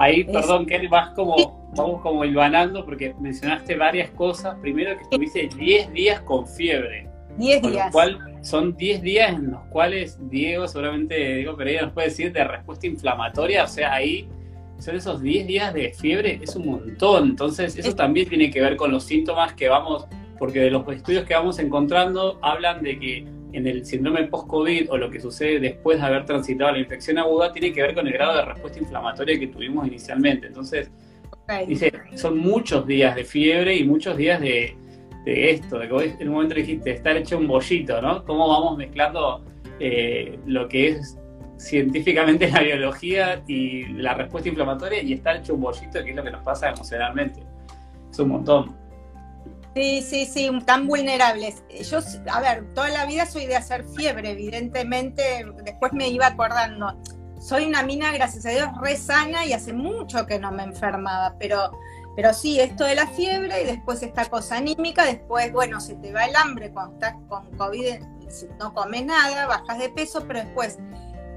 Ahí, 0.00 0.20
Es- 0.20 0.26
perdón, 0.32 0.66
Kelly, 0.66 0.88
vas 0.88 1.10
como, 1.10 1.70
vamos 1.76 2.02
como 2.02 2.24
hilvanando 2.24 2.84
porque 2.84 3.14
mencionaste 3.20 3.76
varias 3.76 4.10
cosas. 4.10 4.56
Primero 4.60 4.96
que 4.96 5.02
estuviste 5.04 5.48
10 5.56 5.92
días 5.92 6.20
con 6.22 6.46
fiebre, 6.46 7.08
10 7.36 7.60
con 7.62 7.70
lo 7.70 7.76
días. 7.76 7.92
cual 7.92 8.18
son 8.42 8.76
10 8.76 9.02
días 9.02 9.32
en 9.32 9.50
los 9.52 9.62
cuales 9.70 10.18
Diego, 10.28 10.66
seguramente 10.68 11.14
Diego 11.36 11.56
Pereira 11.56 11.82
nos 11.82 11.92
puede 11.92 12.08
decir 12.08 12.32
de 12.32 12.44
respuesta 12.44 12.86
inflamatoria, 12.86 13.64
o 13.64 13.68
sea, 13.68 13.92
ahí 13.94 14.28
son 14.78 14.94
esos 14.96 15.20
10 15.22 15.46
días 15.48 15.74
de 15.74 15.92
fiebre, 15.92 16.40
es 16.42 16.54
un 16.56 16.66
montón. 16.66 17.30
Entonces, 17.30 17.76
eso 17.76 17.88
Es- 17.88 17.96
también 17.96 18.28
tiene 18.28 18.50
que 18.50 18.60
ver 18.60 18.76
con 18.76 18.90
los 18.92 19.02
síntomas 19.04 19.52
que 19.54 19.68
vamos, 19.68 20.06
porque 20.38 20.60
de 20.60 20.70
los 20.70 20.86
estudios 20.92 21.24
que 21.24 21.34
vamos 21.34 21.58
encontrando 21.58 22.38
hablan 22.42 22.82
de 22.82 22.98
que 23.00 23.37
en 23.52 23.66
el 23.66 23.84
síndrome 23.84 24.24
post-COVID 24.24 24.90
o 24.90 24.96
lo 24.96 25.10
que 25.10 25.20
sucede 25.20 25.60
después 25.60 25.98
de 25.98 26.06
haber 26.06 26.24
transitado 26.24 26.72
la 26.72 26.78
infección 26.78 27.18
aguda 27.18 27.52
tiene 27.52 27.72
que 27.72 27.82
ver 27.82 27.94
con 27.94 28.06
el 28.06 28.12
grado 28.12 28.36
de 28.36 28.44
respuesta 28.44 28.78
inflamatoria 28.78 29.38
que 29.38 29.48
tuvimos 29.48 29.86
inicialmente. 29.86 30.46
Entonces, 30.48 30.90
dice, 31.66 31.92
son 32.14 32.38
muchos 32.38 32.86
días 32.86 33.14
de 33.16 33.24
fiebre 33.24 33.74
y 33.76 33.84
muchos 33.84 34.16
días 34.16 34.40
de, 34.40 34.76
de 35.24 35.50
esto, 35.50 35.78
de 35.78 35.86
que 35.86 35.92
vos 35.92 36.04
en 36.04 36.28
un 36.28 36.34
momento 36.34 36.54
dijiste, 36.54 36.90
estar 36.90 37.16
hecho 37.16 37.38
un 37.38 37.46
bollito, 37.46 38.00
¿no? 38.00 38.24
Cómo 38.24 38.48
vamos 38.48 38.76
mezclando 38.76 39.44
eh, 39.80 40.38
lo 40.46 40.68
que 40.68 40.88
es 40.88 41.18
científicamente 41.58 42.50
la 42.50 42.62
biología 42.62 43.42
y 43.46 43.84
la 43.94 44.14
respuesta 44.14 44.48
inflamatoria 44.48 45.02
y 45.02 45.12
estar 45.12 45.36
hecho 45.36 45.54
un 45.54 45.60
bollito, 45.60 46.02
que 46.04 46.10
es 46.10 46.16
lo 46.16 46.22
que 46.22 46.30
nos 46.30 46.42
pasa 46.42 46.70
emocionalmente. 46.70 47.42
Es 48.10 48.18
un 48.18 48.28
montón. 48.28 48.76
Sí, 49.74 50.02
sí, 50.02 50.26
sí, 50.26 50.50
tan 50.64 50.86
vulnerables. 50.86 51.62
Yo, 51.88 52.00
a 52.30 52.40
ver, 52.40 52.72
toda 52.74 52.88
la 52.88 53.06
vida 53.06 53.26
soy 53.26 53.46
de 53.46 53.56
hacer 53.56 53.84
fiebre, 53.96 54.30
evidentemente, 54.30 55.46
después 55.62 55.92
me 55.92 56.08
iba 56.08 56.26
acordando. 56.26 57.00
Soy 57.40 57.66
una 57.66 57.82
mina, 57.82 58.12
gracias 58.12 58.46
a 58.46 58.50
Dios, 58.50 58.68
re 58.82 58.96
sana 58.96 59.46
y 59.46 59.52
hace 59.52 59.72
mucho 59.72 60.26
que 60.26 60.40
no 60.40 60.50
me 60.50 60.64
enfermaba, 60.64 61.36
pero, 61.38 61.70
pero 62.16 62.34
sí, 62.34 62.58
esto 62.58 62.84
de 62.84 62.96
la 62.96 63.06
fiebre 63.06 63.62
y 63.62 63.66
después 63.66 64.02
esta 64.02 64.24
cosa 64.24 64.56
anímica, 64.56 65.04
después, 65.04 65.52
bueno, 65.52 65.80
se 65.80 65.94
te 65.96 66.12
va 66.12 66.24
el 66.24 66.34
hambre 66.34 66.72
cuando 66.72 66.94
estás 66.94 67.14
con 67.28 67.48
COVID, 67.56 68.00
no 68.58 68.74
comes 68.74 69.04
nada, 69.04 69.46
bajas 69.46 69.78
de 69.78 69.88
peso, 69.90 70.24
pero 70.26 70.40
después, 70.40 70.78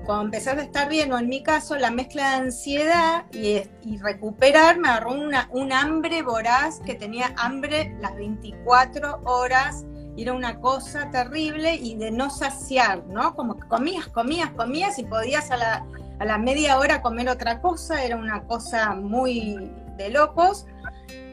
cuando 0.06 0.26
empezás 0.26 0.58
a 0.58 0.64
estar 0.64 0.90
bien, 0.90 1.12
o 1.14 1.20
en 1.20 1.30
mi 1.30 1.44
caso, 1.44 1.76
la 1.78 1.92
mezcla 1.92 2.30
de 2.30 2.36
ansiedad 2.36 3.26
y, 3.32 3.62
y 3.84 3.98
recuperar, 4.00 4.80
me 4.80 4.90
agarró 4.90 5.14
una, 5.14 5.48
un 5.52 5.72
hambre 5.72 6.22
voraz 6.22 6.80
que 6.80 6.96
tenía 6.96 7.34
hambre 7.38 7.96
las 8.00 8.16
24 8.16 9.22
horas 9.26 9.86
era 10.18 10.34
una 10.34 10.60
cosa 10.60 11.10
terrible 11.10 11.76
y 11.76 11.96
de 11.96 12.12
no 12.12 12.30
saciar, 12.30 13.06
¿no? 13.08 13.36
Como 13.36 13.58
que 13.58 13.68
comías, 13.68 14.08
comías, 14.08 14.52
comías 14.52 15.00
y 15.00 15.04
podías 15.04 15.52
a 15.52 15.58
la, 15.58 15.86
a 16.20 16.26
la 16.26 16.38
media 16.38 16.78
hora 16.78 17.02
comer 17.02 17.30
otra 17.30 17.62
cosa, 17.62 18.04
era 18.04 18.18
una 18.18 18.44
cosa 18.44 18.94
muy 18.94 19.72
de 19.98 20.10
locos. 20.10 20.66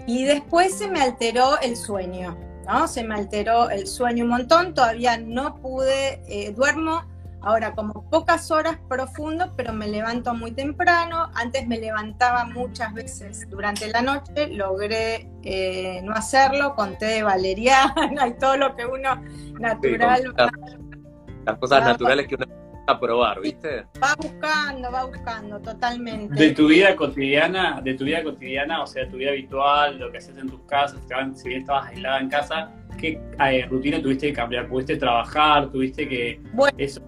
Y 0.06 0.24
después 0.24 0.78
se 0.78 0.88
me 0.88 1.00
alteró 1.00 1.60
el 1.60 1.76
sueño, 1.76 2.36
¿no? 2.66 2.88
Se 2.88 3.02
me 3.02 3.14
alteró 3.14 3.68
el 3.68 3.86
sueño 3.86 4.24
un 4.24 4.30
montón, 4.30 4.74
todavía 4.74 5.18
no 5.18 5.56
pude, 5.56 6.22
eh, 6.28 6.52
duermo 6.52 7.04
ahora 7.42 7.72
como 7.74 8.08
pocas 8.10 8.50
horas 8.50 8.78
profundo, 8.88 9.52
pero 9.56 9.72
me 9.72 9.88
levanto 9.88 10.34
muy 10.34 10.52
temprano. 10.52 11.30
Antes 11.34 11.66
me 11.66 11.78
levantaba 11.78 12.44
muchas 12.44 12.92
veces 12.94 13.48
durante 13.48 13.88
la 13.88 14.02
noche, 14.02 14.48
logré 14.48 15.28
eh, 15.42 16.00
no 16.04 16.12
hacerlo 16.12 16.74
con 16.74 16.96
té 16.98 17.06
de 17.06 17.22
valeriana 17.22 18.26
y 18.28 18.38
todo 18.38 18.56
lo 18.56 18.74
que 18.74 18.86
uno 18.86 19.22
natural 19.60 20.22
Sí, 20.22 21.44
Las 21.44 21.58
cosas 21.58 21.80
Va- 21.82 21.86
naturales 21.92 22.26
que 22.26 22.34
uno 22.34 22.46
va 22.48 22.94
a 22.94 23.00
probar, 23.00 23.40
¿viste? 23.40 23.86
va 24.02 24.14
buscando, 24.16 24.90
va 24.90 25.04
buscando 25.04 25.60
totalmente. 25.60 26.34
De 26.34 26.50
tu 26.52 26.68
vida 26.68 26.96
cotidiana, 26.96 27.80
de 27.82 27.94
tu 27.94 28.04
vida 28.04 28.22
cotidiana, 28.22 28.82
o 28.82 28.86
sea, 28.86 29.06
tu 29.08 29.16
vida 29.18 29.30
habitual, 29.30 29.98
lo 29.98 30.10
que 30.10 30.18
haces 30.18 30.36
en 30.38 30.48
tus 30.48 30.60
casas, 30.62 30.98
si 31.34 31.48
bien 31.48 31.60
estabas 31.60 31.88
aislada 31.88 32.20
en 32.20 32.28
casa, 32.30 32.70
¿qué 32.98 33.20
eh, 33.46 33.66
rutina 33.70 34.00
tuviste 34.00 34.28
que 34.28 34.32
cambiar? 34.32 34.68
¿Pudiste 34.68 34.96
trabajar? 34.96 35.68
¿Tuviste 35.70 36.08
que...? 36.08 36.40
Bueno, 36.52 36.74
eso, 36.78 37.02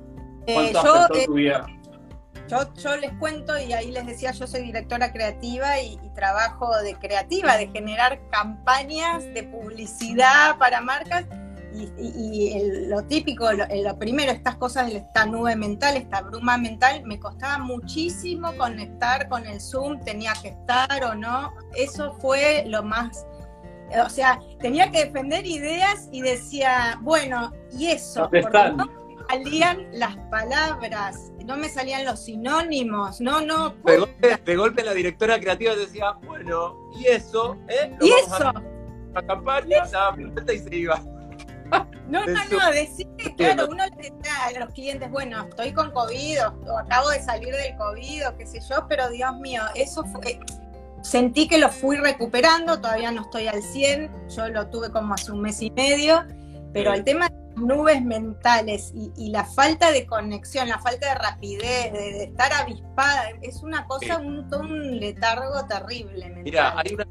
¿Cuánto 0.54 0.82
yo, 0.84 0.94
afectó 0.94 1.14
eh, 1.18 1.26
tu 1.26 1.34
vida? 1.34 1.66
Yo, 2.48 2.74
yo 2.74 2.96
les 2.96 3.12
cuento 3.14 3.56
y 3.60 3.72
ahí 3.72 3.92
les 3.92 4.06
decía, 4.06 4.32
yo 4.32 4.46
soy 4.46 4.62
directora 4.62 5.12
creativa 5.12 5.80
y, 5.80 5.94
y 6.02 6.08
trabajo 6.14 6.76
de 6.78 6.94
creativa, 6.96 7.56
de 7.56 7.68
generar 7.68 8.20
campañas 8.30 9.22
de 9.34 9.44
publicidad 9.44 10.58
para 10.58 10.80
marcas 10.80 11.26
y, 11.72 11.84
y- 12.02 12.12
y 12.16 12.52
el- 12.58 12.90
lo 12.90 13.04
típico, 13.04 13.52
lo, 13.52 13.64
lo 13.72 13.96
primero, 14.00 14.32
estas 14.32 14.56
cosas 14.56 14.88
de 14.90 14.96
esta 14.96 15.26
nube 15.26 15.54
mental, 15.54 15.96
esta 15.96 16.22
bruma 16.22 16.56
mental, 16.58 17.04
me 17.04 17.20
costaba 17.20 17.58
muchísimo 17.58 18.52
conectar 18.56 19.28
con 19.28 19.46
el 19.46 19.60
Zoom, 19.60 20.00
tenía 20.00 20.32
que 20.42 20.48
estar 20.48 21.04
o 21.04 21.14
no, 21.14 21.52
eso 21.76 22.12
fue 22.20 22.64
lo 22.66 22.82
más... 22.82 23.24
O 24.04 24.08
sea, 24.08 24.38
tenía 24.60 24.90
que 24.90 25.04
defender 25.04 25.46
ideas 25.46 26.08
y 26.12 26.22
decía, 26.22 26.98
bueno, 27.02 27.52
y 27.76 27.86
eso, 27.86 28.22
¿Dónde 28.22 28.38
están? 28.40 28.76
no 28.76 28.88
salían 29.30 29.86
las 29.92 30.16
palabras, 30.30 31.32
no 31.44 31.56
me 31.56 31.68
salían 31.68 32.04
los 32.04 32.24
sinónimos, 32.24 33.20
no, 33.20 33.40
no. 33.40 33.70
De 33.84 33.98
golpe, 33.98 34.40
de 34.44 34.56
golpe 34.56 34.82
la 34.82 34.94
directora 34.94 35.38
creativa 35.38 35.74
decía, 35.76 36.12
bueno, 36.24 36.76
y 36.98 37.06
eso, 37.06 37.56
¿eh? 37.68 37.94
Lo 37.98 38.06
Y 38.06 38.10
vamos 38.10 38.26
eso, 38.26 38.48
a 38.48 38.62
la 39.14 39.26
campaña, 39.26 39.84
y 40.52 40.58
se 40.58 40.76
iba. 40.76 41.00
no, 42.08 42.26
no, 42.26 42.44
no, 42.50 42.70
decir 42.72 43.06
que, 43.16 43.34
claro, 43.36 43.68
uno 43.70 43.84
le 43.84 43.96
decía 43.96 44.32
a 44.46 44.58
los 44.58 44.74
clientes, 44.74 45.08
bueno, 45.10 45.46
estoy 45.48 45.72
con 45.72 45.92
COVID 45.92 46.38
o, 46.46 46.78
acabo 46.78 47.10
de 47.10 47.22
salir 47.22 47.54
del 47.54 47.76
COVID 47.76 48.28
o 48.28 48.36
qué 48.36 48.46
sé 48.46 48.60
yo, 48.68 48.86
pero 48.88 49.08
Dios 49.10 49.36
mío, 49.38 49.62
eso 49.76 50.04
fue, 50.04 50.40
sentí 51.02 51.46
que 51.46 51.58
lo 51.58 51.68
fui 51.68 51.96
recuperando, 51.96 52.80
todavía 52.80 53.12
no 53.12 53.22
estoy 53.22 53.46
al 53.46 53.62
100, 53.62 54.28
yo 54.28 54.48
lo 54.48 54.66
tuve 54.68 54.90
como 54.90 55.14
hace 55.14 55.30
un 55.30 55.42
mes 55.42 55.62
y 55.62 55.70
medio, 55.70 56.24
pero 56.72 56.92
el 56.92 57.04
tema 57.04 57.28
de 57.28 57.39
nubes 57.56 58.02
mentales 58.02 58.92
y, 58.94 59.30
la 59.30 59.44
falta 59.44 59.92
de 59.92 60.06
conexión, 60.06 60.68
la 60.68 60.78
falta 60.78 61.08
de 61.08 61.14
rapidez, 61.14 61.92
de, 61.92 62.24
estar 62.24 62.52
avispada, 62.52 63.30
es 63.42 63.62
una 63.62 63.86
cosa, 63.86 64.18
un, 64.18 64.98
letargo 64.98 65.66
terrible. 65.68 66.30
Mira, 66.42 66.74
hay 66.78 66.94
una, 66.94 67.06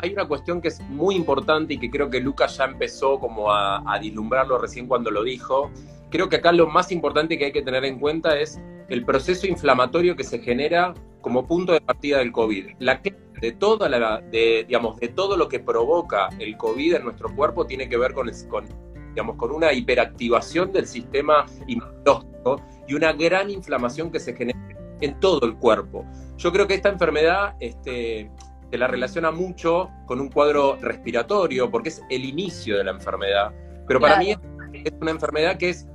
hay 0.00 0.12
una 0.12 0.26
cuestión 0.26 0.60
que 0.60 0.68
es 0.68 0.80
muy 0.88 1.14
importante 1.14 1.74
y 1.74 1.78
que 1.78 1.90
creo 1.90 2.10
que 2.10 2.20
Lucas 2.20 2.56
ya 2.56 2.64
empezó 2.64 3.18
como 3.18 3.52
a, 3.52 3.82
a 3.86 3.98
dislumbrarlo 3.98 4.58
recién 4.58 4.86
cuando 4.86 5.10
lo 5.10 5.22
dijo. 5.22 5.70
Creo 6.10 6.28
que 6.28 6.36
acá 6.36 6.52
lo 6.52 6.66
más 6.66 6.90
importante 6.90 7.38
que 7.38 7.46
hay 7.46 7.52
que 7.52 7.62
tener 7.62 7.84
en 7.84 7.98
cuenta 7.98 8.38
es 8.38 8.60
el 8.88 9.04
proceso 9.04 9.46
inflamatorio 9.46 10.16
que 10.16 10.24
se 10.24 10.40
genera 10.40 10.94
como 11.20 11.46
punto 11.46 11.72
de 11.72 11.80
partida 11.80 12.18
del 12.18 12.32
COVID. 12.32 12.70
La 12.78 13.00
de 13.40 13.52
toda 13.52 13.88
la, 13.88 14.20
de, 14.20 14.64
digamos, 14.66 14.98
de 15.00 15.08
todo 15.08 15.36
lo 15.36 15.48
que 15.48 15.60
provoca 15.60 16.28
el 16.38 16.56
COVID 16.56 16.96
en 16.96 17.04
nuestro 17.04 17.34
cuerpo 17.34 17.66
tiene 17.66 17.88
que 17.88 17.96
ver 17.96 18.12
con, 18.12 18.30
con, 18.48 18.66
digamos, 19.10 19.36
con 19.36 19.52
una 19.52 19.72
hiperactivación 19.72 20.72
del 20.72 20.86
sistema 20.86 21.46
inmunológico 21.66 22.62
y 22.88 22.94
una 22.94 23.12
gran 23.12 23.50
inflamación 23.50 24.10
que 24.10 24.20
se 24.20 24.34
genera 24.34 24.58
en 25.00 25.18
todo 25.20 25.46
el 25.46 25.56
cuerpo. 25.56 26.04
Yo 26.36 26.52
creo 26.52 26.66
que 26.66 26.74
esta 26.74 26.88
enfermedad 26.88 27.54
este, 27.60 28.30
se 28.70 28.78
la 28.78 28.86
relaciona 28.86 29.30
mucho 29.30 29.90
con 30.06 30.20
un 30.20 30.30
cuadro 30.30 30.76
respiratorio, 30.80 31.70
porque 31.70 31.90
es 31.90 32.02
el 32.10 32.24
inicio 32.24 32.78
de 32.78 32.84
la 32.84 32.92
enfermedad. 32.92 33.52
Pero 33.86 34.00
para 34.00 34.18
mí 34.18 34.30
es 34.30 34.92
una 35.00 35.10
enfermedad 35.10 35.56
que 35.56 35.70
es 35.70 35.86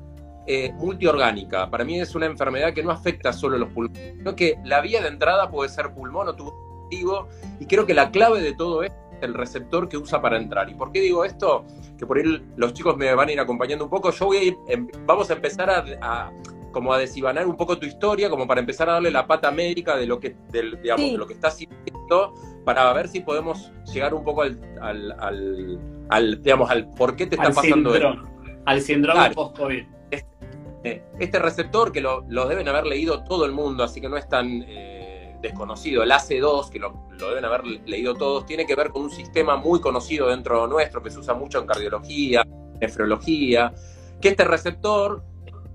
eh, 0.47 0.71
multiorgánica. 0.73 1.69
Para 1.69 1.83
mí 1.83 1.99
es 1.99 2.13
una 2.15 2.25
enfermedad 2.25 2.73
que 2.73 2.83
no 2.83 2.91
afecta 2.91 3.33
solo 3.33 3.57
los 3.57 3.69
pulmones, 3.69 4.15
sino 4.17 4.35
que 4.35 4.57
la 4.63 4.81
vía 4.81 5.01
de 5.01 5.07
entrada 5.07 5.49
puede 5.49 5.69
ser 5.69 5.93
pulmón 5.93 6.27
o 6.27 6.35
tubo 6.35 6.65
y 7.59 7.65
creo 7.65 7.85
que 7.85 7.93
la 7.93 8.11
clave 8.11 8.41
de 8.41 8.53
todo 8.53 8.83
es 8.83 8.91
el 9.21 9.33
receptor 9.33 9.87
que 9.89 9.97
usa 9.97 10.21
para 10.21 10.37
entrar. 10.37 10.69
¿Y 10.69 10.75
por 10.75 10.91
qué 10.91 11.01
digo 11.01 11.25
esto? 11.25 11.65
Que 11.97 12.05
por 12.05 12.17
ahí 12.17 12.43
los 12.55 12.73
chicos 12.73 12.97
me 12.97 13.13
van 13.13 13.29
a 13.29 13.31
ir 13.31 13.39
acompañando 13.39 13.85
un 13.85 13.89
poco. 13.89 14.11
Yo 14.11 14.25
voy 14.25 14.37
a 14.37 14.43
ir, 14.43 14.57
em, 14.67 14.87
vamos 15.05 15.29
a 15.29 15.33
empezar 15.33 15.69
a, 15.69 16.31
como 16.71 16.93
a 16.93 16.97
deshibanar 16.97 17.47
un 17.47 17.55
poco 17.55 17.77
tu 17.77 17.85
historia, 17.85 18.29
como 18.29 18.47
para 18.47 18.59
empezar 18.59 18.89
a 18.89 18.93
darle 18.93 19.11
la 19.11 19.25
pata 19.27 19.51
médica 19.51 19.95
de 19.95 20.05
lo 20.07 20.19
que, 20.19 20.35
digamos, 20.51 21.11
de 21.11 21.17
lo 21.17 21.27
que 21.27 21.33
estás 21.33 21.53
haciendo, 21.55 22.33
para 22.63 22.91
ver 22.93 23.07
si 23.07 23.21
podemos 23.21 23.71
llegar 23.93 24.13
un 24.13 24.23
poco 24.23 24.41
al, 24.43 24.59
al, 26.09 26.41
digamos, 26.41 26.69
al 26.69 26.89
por 26.91 27.15
qué 27.15 27.27
te 27.27 27.35
está 27.35 27.51
pasando 27.51 27.95
esto. 27.95 28.15
Al 28.65 28.81
síndrome 28.81 29.29
post-COVID. 29.31 29.95
Eh, 30.85 31.01
este 31.19 31.39
receptor 31.39 31.91
que 31.91 31.99
lo, 31.99 32.21
deben 32.21 32.67
haber 32.67 32.85
leído 32.85 33.23
todo 33.23 33.45
el 33.45 33.51
mundo, 33.51 33.83
así 33.83 33.99
que 33.99 34.07
no 34.07 34.17
es 34.17 34.29
tan 34.29 34.63
eh, 34.67 35.14
desconocido, 35.41 36.03
el 36.03 36.11
AC2, 36.11 36.69
que 36.69 36.79
lo, 36.79 37.07
deben 37.17 37.45
haber 37.45 37.65
leído 37.65 38.13
todos, 38.15 38.45
tiene 38.45 38.65
que 38.65 38.75
ver 38.75 38.89
con 38.89 39.03
un 39.03 39.11
sistema 39.11 39.55
muy 39.55 39.79
conocido 39.79 40.27
dentro 40.27 40.67
nuestro, 40.67 41.01
que 41.01 41.11
se 41.11 41.19
usa 41.19 41.33
mucho 41.33 41.59
en 41.59 41.67
cardiología, 41.67 42.43
nefrología, 42.79 43.73
que 44.21 44.29
este 44.29 44.43
receptor, 44.43 45.23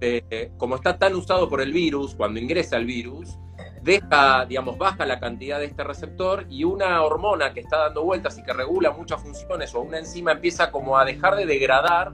eh, 0.01 0.53
como 0.57 0.77
está 0.77 0.99
tan 0.99 1.15
usado 1.15 1.49
por 1.49 1.61
el 1.61 1.73
virus, 1.73 2.15
cuando 2.15 2.41
ingresa 2.41 2.77
el 2.77 2.87
virus, 2.87 3.37
deja, 3.83 4.45
digamos, 4.45 4.77
baja 4.79 5.07
la 5.07 5.19
cantidad 5.19 5.59
de 5.59 5.67
este 5.67 5.85
receptor 5.85 6.47
y 6.49 6.65
una 6.65 7.03
hormona 7.03 7.53
que 7.53 7.61
está 7.61 7.79
dando 7.79 8.05
vueltas 8.05 8.39
y 8.39 8.43
que 8.43 8.53
regula 8.53 8.91
muchas 8.91 9.23
funciones 9.23 9.75
o 9.75 9.81
una 9.81 9.99
enzima 9.99 10.33
empieza 10.33 10.71
como 10.71 10.99
a 10.99 11.05
dejar 11.05 11.37
de 11.37 11.47
degradar 11.47 12.13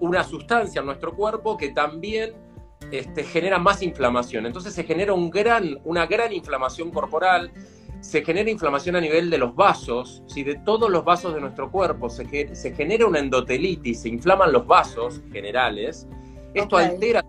una 0.00 0.24
sustancia 0.24 0.80
en 0.80 0.86
nuestro 0.86 1.14
cuerpo 1.14 1.56
que 1.56 1.70
también 1.70 2.34
este, 2.90 3.24
genera 3.24 3.58
más 3.58 3.82
inflamación. 3.82 4.46
Entonces 4.46 4.74
se 4.74 4.84
genera 4.84 5.12
un 5.12 5.30
gran, 5.30 5.78
una 5.84 6.06
gran 6.06 6.32
inflamación 6.32 6.90
corporal, 6.90 7.52
se 8.00 8.24
genera 8.24 8.50
inflamación 8.50 8.96
a 8.96 9.00
nivel 9.00 9.28
de 9.30 9.38
los 9.38 9.54
vasos, 9.54 10.22
si 10.26 10.44
de 10.44 10.54
todos 10.56 10.88
los 10.90 11.04
vasos 11.04 11.34
de 11.34 11.40
nuestro 11.40 11.70
cuerpo 11.70 12.08
se, 12.08 12.54
se, 12.54 12.72
genera 12.74 13.06
una 13.06 13.18
endotelitis, 13.18 14.02
se 14.02 14.08
inflaman 14.08 14.52
los 14.52 14.66
vasos 14.66 15.20
generales, 15.32 16.06
esto 16.54 16.76
altera 16.76 17.24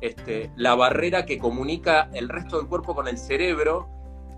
este, 0.00 0.50
la 0.56 0.74
barrera 0.74 1.24
que 1.24 1.38
comunica 1.38 2.10
el 2.12 2.28
resto 2.28 2.58
del 2.58 2.66
cuerpo 2.66 2.94
con 2.94 3.08
el 3.08 3.16
cerebro 3.16 3.88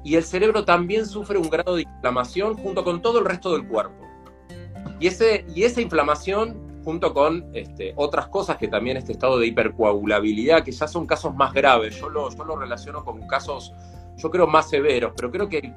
y 0.05 0.15
el 0.15 0.23
cerebro 0.23 0.65
también 0.65 1.07
sufre 1.07 1.39
un 1.39 1.51
grado 1.51 1.77
de 1.77 1.83
inflamación 1.83 2.55
junto 2.55 2.85
con 2.85 3.03
todo 3.03 3.19
el 3.19 3.25
resto 3.25 3.53
del 3.53 3.67
cuerpo. 3.67 4.07
Y, 5.01 5.09
ese, 5.09 5.45
y 5.55 5.65
esa 5.65 5.81
inflamación 5.81 6.68
junto 6.89 7.13
con 7.13 7.51
este, 7.53 7.93
otras 7.97 8.29
cosas 8.29 8.57
que 8.57 8.67
también 8.67 8.97
este 8.97 9.13
estado 9.13 9.39
de 9.39 9.47
hipercoagulabilidad, 9.47 10.65
que 10.65 10.73
ya 10.73 10.89
son 10.89 11.05
casos 11.05 11.35
más 11.35 11.53
graves. 11.53 12.01
Yo 12.01 12.09
lo, 12.09 12.31
yo 12.35 12.45
lo 12.45 12.57
relaciono 12.57 13.05
con 13.05 13.27
casos, 13.27 13.75
yo 14.17 14.31
creo, 14.31 14.47
más 14.47 14.71
severos, 14.71 15.13
pero 15.15 15.31
creo 15.31 15.51
que 15.51 15.71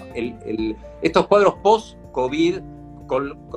estos 1.02 1.28
cuadros 1.28 1.56
post-COVID 1.56 2.62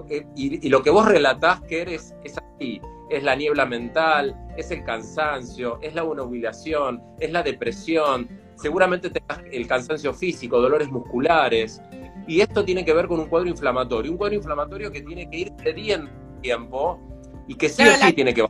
eh, 0.08 0.26
y, 0.34 0.68
lo 0.68 0.82
que 0.82 0.90
vos 0.90 1.06
relatás, 1.06 1.60
que 1.60 1.82
eres, 1.82 2.16
es 2.24 2.36
así, 2.36 2.80
es 3.08 3.22
la 3.22 3.36
niebla 3.36 3.66
mental, 3.66 4.36
es 4.56 4.72
el 4.72 4.82
cansancio, 4.82 5.78
es 5.80 5.94
la 5.94 6.02
humillación, 6.02 7.00
es 7.20 7.30
la 7.30 7.44
depresión, 7.44 8.28
seguramente 8.56 9.10
tengas 9.10 9.44
el 9.52 9.68
cansancio 9.68 10.12
físico, 10.12 10.60
dolores 10.60 10.90
musculares, 10.90 11.80
y 12.26 12.40
esto 12.40 12.64
tiene 12.64 12.84
que 12.84 12.92
ver 12.92 13.06
con 13.06 13.20
un 13.20 13.26
cuadro 13.26 13.48
inflamatorio, 13.48 14.10
un 14.10 14.18
cuadro 14.18 14.34
inflamatorio 14.34 14.90
que 14.90 15.02
tiene 15.02 15.30
que 15.30 15.36
ir 15.36 15.52
cediendo 15.62 16.10
tiempo 16.42 17.13
y 17.46 17.54
que 17.56 17.68
sí 17.68 17.82
o 17.86 17.94
sí 17.94 18.12
tiene 18.12 18.34
que 18.34 18.46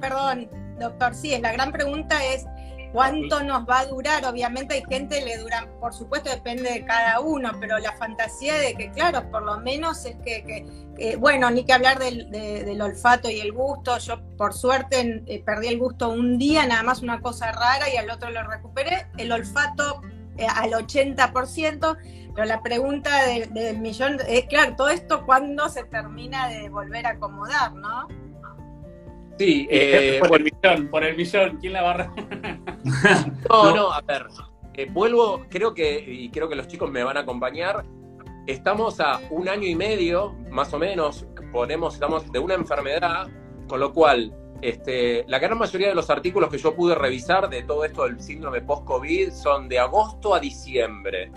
Perdón, 0.00 0.48
doctor, 0.78 1.14
sí, 1.14 1.36
la 1.38 1.52
gran 1.52 1.70
pregunta 1.72 2.24
es 2.24 2.44
cuánto 2.92 3.42
nos 3.42 3.68
va 3.68 3.80
a 3.80 3.86
durar. 3.86 4.24
Obviamente 4.24 4.74
hay 4.74 4.82
gente 4.88 5.24
le 5.24 5.38
dura, 5.38 5.68
por 5.80 5.92
supuesto 5.92 6.30
depende 6.30 6.70
de 6.70 6.84
cada 6.84 7.20
uno, 7.20 7.52
pero 7.60 7.78
la 7.78 7.92
fantasía 7.92 8.54
de 8.58 8.74
que, 8.74 8.90
claro, 8.90 9.30
por 9.30 9.42
lo 9.42 9.58
menos 9.60 10.04
es 10.04 10.16
que, 10.24 11.16
bueno, 11.18 11.50
ni 11.50 11.64
que 11.64 11.72
hablar 11.72 11.98
del, 11.98 12.80
olfato 12.80 13.30
y 13.30 13.40
el 13.40 13.52
gusto. 13.52 13.98
Yo, 13.98 14.20
por 14.36 14.54
suerte, 14.54 15.22
eh, 15.26 15.42
perdí 15.44 15.68
el 15.68 15.78
gusto 15.78 16.10
un 16.10 16.38
día, 16.38 16.66
nada 16.66 16.82
más 16.82 17.02
una 17.02 17.20
cosa 17.20 17.52
rara, 17.52 17.92
y 17.92 17.96
al 17.96 18.10
otro 18.10 18.30
lo 18.30 18.42
recuperé. 18.42 19.06
El 19.16 19.32
olfato 19.32 20.02
eh, 20.36 20.46
al 20.46 20.72
80%. 20.72 21.96
Pero 22.34 22.46
la 22.46 22.62
pregunta 22.62 23.10
del, 23.24 23.78
millón 23.78 24.18
es, 24.28 24.46
claro, 24.46 24.74
todo 24.76 24.88
esto 24.88 25.24
cuándo 25.26 25.68
se 25.68 25.84
termina 25.84 26.48
de 26.48 26.68
volver 26.68 27.06
a 27.06 27.10
acomodar, 27.10 27.74
¿no? 27.74 28.08
Sí, 29.38 29.66
eh, 29.70 30.20
por, 30.26 30.38
el 30.38 30.44
millón, 30.44 30.88
por 30.88 31.02
el 31.02 31.16
millón, 31.16 31.58
¿quién 31.60 31.72
la 31.72 31.82
barra? 31.82 32.12
no, 33.48 33.74
no, 33.74 33.92
a 33.92 34.02
ver, 34.02 34.26
eh, 34.74 34.86
vuelvo, 34.90 35.46
creo 35.48 35.72
que, 35.72 35.98
y 35.98 36.30
creo 36.30 36.48
que 36.48 36.56
los 36.56 36.68
chicos 36.68 36.90
me 36.90 37.02
van 37.02 37.16
a 37.16 37.20
acompañar, 37.20 37.84
estamos 38.46 39.00
a 39.00 39.20
un 39.30 39.48
año 39.48 39.66
y 39.66 39.74
medio, 39.74 40.32
más 40.50 40.72
o 40.74 40.78
menos, 40.78 41.26
ponemos, 41.52 41.94
estamos 41.94 42.30
de 42.30 42.38
una 42.38 42.54
enfermedad, 42.54 43.28
con 43.66 43.80
lo 43.80 43.92
cual 43.92 44.34
este, 44.62 45.24
la 45.26 45.38
gran 45.38 45.58
mayoría 45.58 45.88
de 45.88 45.94
los 45.94 46.10
artículos 46.10 46.50
que 46.50 46.58
yo 46.58 46.74
pude 46.74 46.94
revisar 46.94 47.48
de 47.48 47.62
todo 47.62 47.84
esto 47.84 48.04
del 48.04 48.20
síndrome 48.20 48.60
post-COVID 48.60 49.30
son 49.32 49.68
de 49.68 49.78
agosto 49.78 50.34
a 50.34 50.40
diciembre. 50.40 51.32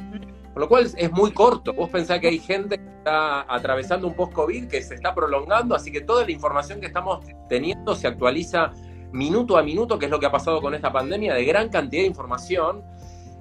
Con 0.54 0.62
lo 0.62 0.70
cual 0.70 0.90
es 0.96 1.12
muy 1.12 1.32
corto. 1.32 1.74
Vos 1.74 1.90
pensás 1.90 2.20
que 2.20 2.28
hay 2.28 2.40
gente 2.40 2.78
que 2.78 2.88
está 2.88 3.46
atravesando 3.54 4.08
un 4.08 4.16
post-COVID 4.16 4.68
que 4.68 4.82
se 4.82 4.96
está 4.96 5.16
prolongando, 5.16 5.76
así 5.76 5.92
que 5.92 6.02
toda 6.02 6.26
la 6.26 6.32
información 6.32 6.80
que 6.80 6.86
estamos 6.86 7.26
teniendo 7.50 7.96
se 7.96 8.08
actualiza 8.08 8.72
minuto 9.12 9.58
a 9.58 9.64
minuto, 9.64 9.98
que 9.98 10.06
es 10.06 10.12
lo 10.12 10.20
que 10.20 10.26
ha 10.26 10.32
pasado 10.32 10.62
con 10.62 10.76
esta 10.76 10.92
pandemia, 10.92 11.34
de 11.34 11.46
gran 11.46 11.70
cantidad 11.70 12.04
de 12.04 12.08
información. 12.08 12.84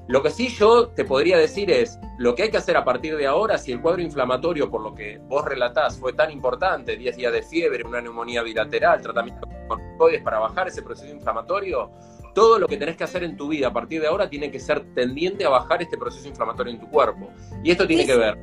Lo 0.09 0.22
que 0.22 0.31
sí 0.31 0.48
yo 0.48 0.88
te 0.88 1.05
podría 1.05 1.38
decir 1.38 1.70
es, 1.70 1.98
lo 2.18 2.35
que 2.35 2.44
hay 2.44 2.51
que 2.51 2.57
hacer 2.57 2.77
a 2.77 2.85
partir 2.85 3.16
de 3.16 3.27
ahora, 3.27 3.57
si 3.57 3.72
el 3.72 3.81
cuadro 3.81 4.03
inflamatorio, 4.03 4.70
por 4.70 4.83
lo 4.83 4.94
que 4.94 5.18
vos 5.29 5.44
relatás, 5.44 5.98
fue 5.98 6.12
tan 6.12 6.31
importante, 6.31 6.96
10 6.96 7.16
días 7.16 7.33
de 7.33 7.42
fiebre, 7.42 7.85
una 7.85 8.01
neumonía 8.01 8.42
bilateral, 8.42 9.01
tratamiento 9.01 9.46
con 9.46 9.68
corticoides 9.68 10.22
para 10.22 10.38
bajar 10.40 10.68
ese 10.68 10.83
proceso 10.83 11.12
inflamatorio, 11.12 11.90
todo 12.35 12.59
lo 12.59 12.66
que 12.66 12.77
tenés 12.77 12.97
que 12.97 13.05
hacer 13.05 13.25
en 13.25 13.37
tu 13.37 13.49
vida 13.49 13.68
a 13.68 13.73
partir 13.73 14.01
de 14.01 14.09
ahora 14.09 14.29
tiene 14.29 14.51
que 14.51 14.59
ser 14.59 14.95
tendiente 14.95 15.45
a 15.45 15.51
bajar 15.51 15.83
este 15.83 15.99
proceso 15.99 16.27
inflamatorio 16.29 16.73
en 16.73 16.81
tu 16.81 16.88
cuerpo. 16.88 17.31
Y 17.62 17.71
esto 17.71 17.87
tiene 17.87 18.07
que 18.07 18.16
ver 18.16 18.38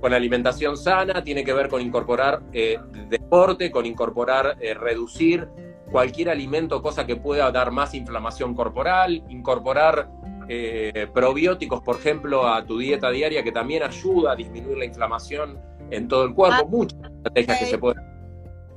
con 0.00 0.12
alimentación 0.12 0.76
sana, 0.76 1.22
tiene 1.22 1.44
que 1.44 1.52
ver 1.52 1.68
con 1.68 1.80
incorporar 1.80 2.42
eh, 2.52 2.76
deporte, 3.08 3.70
con 3.70 3.86
incorporar, 3.86 4.56
eh, 4.60 4.74
reducir 4.74 5.48
cualquier 5.92 6.30
alimento, 6.30 6.82
cosa 6.82 7.06
que 7.06 7.14
pueda 7.14 7.50
dar 7.52 7.70
más 7.70 7.94
inflamación 7.94 8.54
corporal, 8.54 9.22
incorporar 9.28 10.08
eh, 10.48 11.06
probióticos, 11.14 11.82
por 11.82 11.96
ejemplo, 11.96 12.48
a 12.48 12.64
tu 12.66 12.78
dieta 12.78 13.10
diaria, 13.10 13.44
que 13.44 13.52
también 13.52 13.84
ayuda 13.84 14.32
a 14.32 14.34
disminuir 14.34 14.78
la 14.78 14.86
inflamación 14.86 15.60
en 15.90 16.08
todo 16.08 16.24
el 16.24 16.34
cuerpo. 16.34 16.62
Ah, 16.64 16.68
Muchas 16.68 16.98
estrategias 17.00 17.58
que, 17.60 17.66
se 17.66 17.78
pueden, 17.78 18.02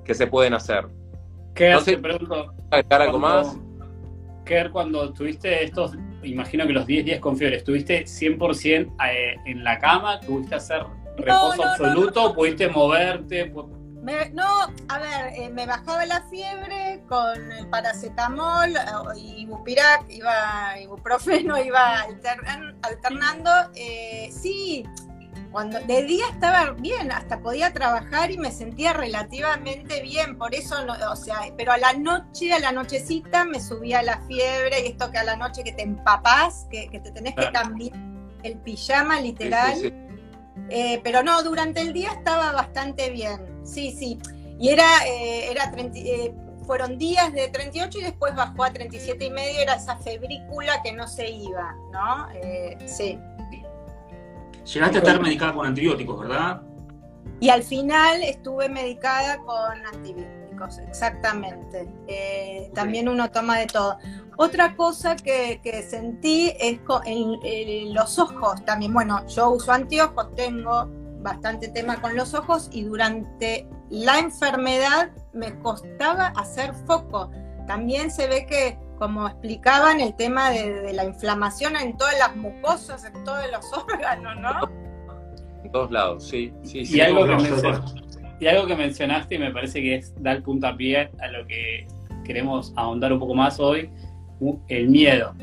que 0.04 0.13
se 0.13 0.28
pueden 0.28 0.54
hacer. 0.54 0.88
¿Qué 1.56 1.71
hace, 1.71 1.97
pregunto, 1.97 2.54
algo 2.69 3.17
más? 3.17 3.58
Ver 4.53 4.71
cuando 4.71 5.12
tuviste 5.13 5.63
estos, 5.63 5.93
imagino 6.23 6.65
que 6.67 6.73
los 6.73 6.86
10 6.86 7.05
días 7.05 7.19
con 7.19 7.38
fiebre, 7.38 7.58
¿estuviste 7.58 8.05
100% 8.05 8.95
eh, 9.10 9.36
en 9.45 9.63
la 9.63 9.79
cama? 9.79 10.19
¿Tuviste 10.19 10.55
hacer 10.55 10.84
reposo 11.17 11.63
absoluto? 11.63 12.34
¿Pudiste 12.34 12.69
moverte? 12.69 13.51
no, 14.34 14.67
a 14.89 14.99
ver, 14.99 15.34
eh, 15.36 15.49
me 15.49 15.65
bajaba 15.65 16.05
la 16.05 16.21
fiebre 16.29 17.01
con 17.08 17.51
el 17.51 17.67
paracetamol, 17.67 18.71
y 19.15 19.41
ibupirac, 19.41 20.08
iba 20.10 20.79
ibuprofeno, 20.79 21.58
iba 21.63 22.05
alternando. 22.84 23.51
Eh, 23.75 24.29
sí, 24.31 24.86
Cuando 25.56 25.80
de 25.80 26.04
día 26.04 26.26
estaba 26.34 26.72
bien, 26.72 27.13
hasta 27.13 27.39
podía 27.39 27.72
trabajar 27.72 28.30
y 28.30 28.38
me 28.38 28.52
sentía 28.52 28.91
relativamente 28.91 30.02
bien, 30.02 30.38
por 30.38 30.54
eso, 30.54 30.84
no, 30.84 30.96
o 31.10 31.15
sea, 31.15 31.44
pero 31.56 31.72
a 31.72 31.78
la 31.78 31.94
noche, 31.94 32.52
a 32.52 32.60
la 32.60 32.74
nochecita 32.74 33.46
me 33.46 33.62
subía 33.62 34.02
la 34.02 34.20
fiebre 34.28 34.82
y 34.82 34.88
esto 34.88 35.10
que 35.12 35.18
a 35.18 35.24
la 35.24 35.38
noche 35.38 35.63
que 35.63 35.72
te 35.72 35.84
empapás, 35.84 36.68
que, 36.70 36.89
que 36.89 37.00
te 37.00 37.10
tenés 37.10 37.36
que 37.36 37.50
cambiar 37.54 37.94
el 38.44 38.58
pijama 38.58 39.22
literal. 39.22 39.76
Sí, 39.78 39.82
sí, 39.84 39.94
Eh, 40.72 41.00
pero 41.06 41.24
no, 41.24 41.41
durante 41.41 41.80
el 41.80 41.94
día 41.94 42.10
estaba 42.12 42.52
bastante 42.52 43.10
bien, 43.12 43.39
sí, 43.63 43.96
sí. 43.98 44.20
Y 44.60 44.68
era, 44.68 45.08
eh, 45.08 45.52
era 45.52 45.72
30, 45.72 46.00
eh, 46.00 46.36
fueron 46.68 46.98
días 46.98 47.32
de 47.32 47.48
38 47.48 48.00
y 48.00 48.04
después 48.04 48.36
bajó 48.36 48.65
a 48.65 48.74
37 48.74 49.24
y 49.24 49.30
medio, 49.30 49.62
era 49.62 49.76
esa 49.76 49.96
febrícula 50.00 50.82
que 50.84 50.91
no 50.91 51.08
se 51.08 51.30
iba, 51.30 51.74
¿no? 51.94 52.28
Eh, 52.34 52.78
sí. 52.86 53.18
Llegaste 54.65 54.97
a 54.97 54.99
estar 55.01 55.21
medicada 55.21 55.54
con 55.54 55.65
antibióticos, 55.67 56.19
¿verdad? 56.19 56.62
Y 57.39 57.49
al 57.49 57.63
final 57.63 58.23
estuve 58.23 58.69
medicada 58.69 59.38
con 59.39 59.86
antibióticos, 59.93 60.80
exactamente. 60.80 61.88
Eh, 62.08 62.71
También 62.73 63.08
uno 63.10 63.30
toma 63.30 63.60
de 63.60 63.67
todo. 63.67 63.97
Otra 64.38 64.75
cosa 64.75 65.15
que, 65.15 65.60
que 65.63 65.84
sentí 65.84 66.54
es 66.60 66.80
co- 66.82 67.01
en, 67.06 67.36
en 67.43 67.93
los 67.93 68.17
ojos 68.19 68.63
también. 68.65 68.93
Bueno, 68.93 69.25
yo 69.28 69.51
uso 69.51 69.71
anteojos, 69.71 70.34
tengo 70.36 70.89
bastante 71.21 71.67
tema 71.69 72.01
con 72.01 72.15
los 72.15 72.34
ojos 72.34 72.69
y 72.71 72.84
durante 72.84 73.67
la 73.89 74.19
enfermedad 74.19 75.12
me 75.34 75.58
costaba 75.60 76.28
hacer 76.36 76.73
foco. 76.86 77.30
También 77.67 78.12
se 78.12 78.28
ve 78.28 78.45
que, 78.45 78.78
como 78.95 79.27
explicaban, 79.27 79.99
el 79.99 80.15
tema 80.15 80.51
de, 80.51 80.81
de 80.81 80.93
la 80.93 81.05
inflamación 81.05 81.75
en 81.75 81.97
todas 81.97 82.17
las 82.19 82.36
mucosas, 82.36 83.05
en 83.05 83.23
todos 83.23 83.43
los 83.51 83.73
órganos, 83.84 84.39
¿no? 84.41 84.69
En 85.63 85.71
todos 85.71 85.91
lados, 85.91 86.27
sí, 86.27 86.53
sí, 86.63 86.86
sí. 86.86 86.97
Y 86.97 87.01
algo, 87.01 87.25
que 87.25 87.36
y 88.39 88.47
algo 88.47 88.67
que 88.67 88.75
mencionaste 88.75 89.36
y 89.36 89.39
me 89.39 89.51
parece 89.51 89.81
que 89.81 89.95
es 89.95 90.13
dar 90.21 90.41
puntapié 90.43 91.10
a 91.19 91.27
lo 91.29 91.45
que 91.47 91.88
queremos 92.23 92.73
ahondar 92.75 93.13
un 93.13 93.19
poco 93.19 93.34
más 93.34 93.60
hoy, 93.60 93.89
el 94.67 94.89
miedo, 94.89 95.34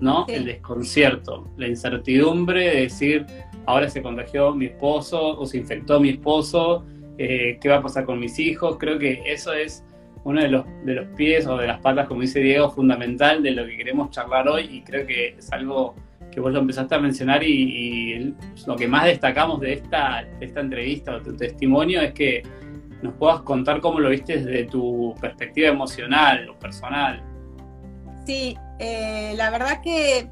¿no? 0.00 0.24
Sí. 0.26 0.34
El 0.34 0.44
desconcierto, 0.44 1.48
la 1.56 1.68
incertidumbre 1.68 2.68
de 2.68 2.80
decir, 2.82 3.26
ahora 3.66 3.88
se 3.90 4.02
contagió 4.02 4.54
mi 4.54 4.66
esposo 4.66 5.38
o 5.38 5.46
se 5.46 5.58
infectó 5.58 6.00
mi 6.00 6.10
esposo, 6.10 6.84
eh, 7.18 7.58
¿qué 7.60 7.68
va 7.68 7.76
a 7.76 7.82
pasar 7.82 8.04
con 8.04 8.20
mis 8.20 8.38
hijos? 8.38 8.76
Creo 8.78 8.98
que 8.98 9.22
eso 9.26 9.52
es 9.52 9.84
uno 10.24 10.40
de 10.40 10.48
los, 10.48 10.64
de 10.84 10.94
los 10.94 11.06
pies 11.16 11.46
o 11.46 11.56
de 11.56 11.66
las 11.66 11.80
patas, 11.80 12.06
como 12.06 12.22
dice 12.22 12.40
Diego, 12.40 12.70
fundamental 12.70 13.42
de 13.42 13.52
lo 13.52 13.66
que 13.66 13.76
queremos 13.76 14.10
charlar 14.10 14.48
hoy 14.48 14.68
y 14.70 14.82
creo 14.82 15.06
que 15.06 15.36
es 15.38 15.52
algo 15.52 15.94
que 16.30 16.40
vos 16.40 16.52
lo 16.52 16.60
empezaste 16.60 16.94
a 16.94 16.98
mencionar 16.98 17.42
y, 17.42 18.34
lo 18.66 18.76
que 18.76 18.86
más 18.86 19.04
destacamos 19.04 19.60
de 19.60 19.74
esta, 19.74 20.26
esta 20.40 20.60
entrevista 20.60 21.14
o 21.14 21.22
tu 21.22 21.36
testimonio 21.36 22.00
es 22.00 22.12
que 22.12 22.42
nos 23.02 23.14
puedas 23.14 23.40
contar 23.42 23.80
cómo 23.80 24.00
lo 24.00 24.10
viste 24.10 24.38
desde 24.38 24.64
tu 24.64 25.14
perspectiva 25.20 25.68
emocional 25.68 26.48
o 26.50 26.58
personal. 26.58 27.22
Sí, 28.26 28.56
eh, 28.78 29.32
la 29.36 29.50
verdad 29.50 29.80
que 29.82 30.28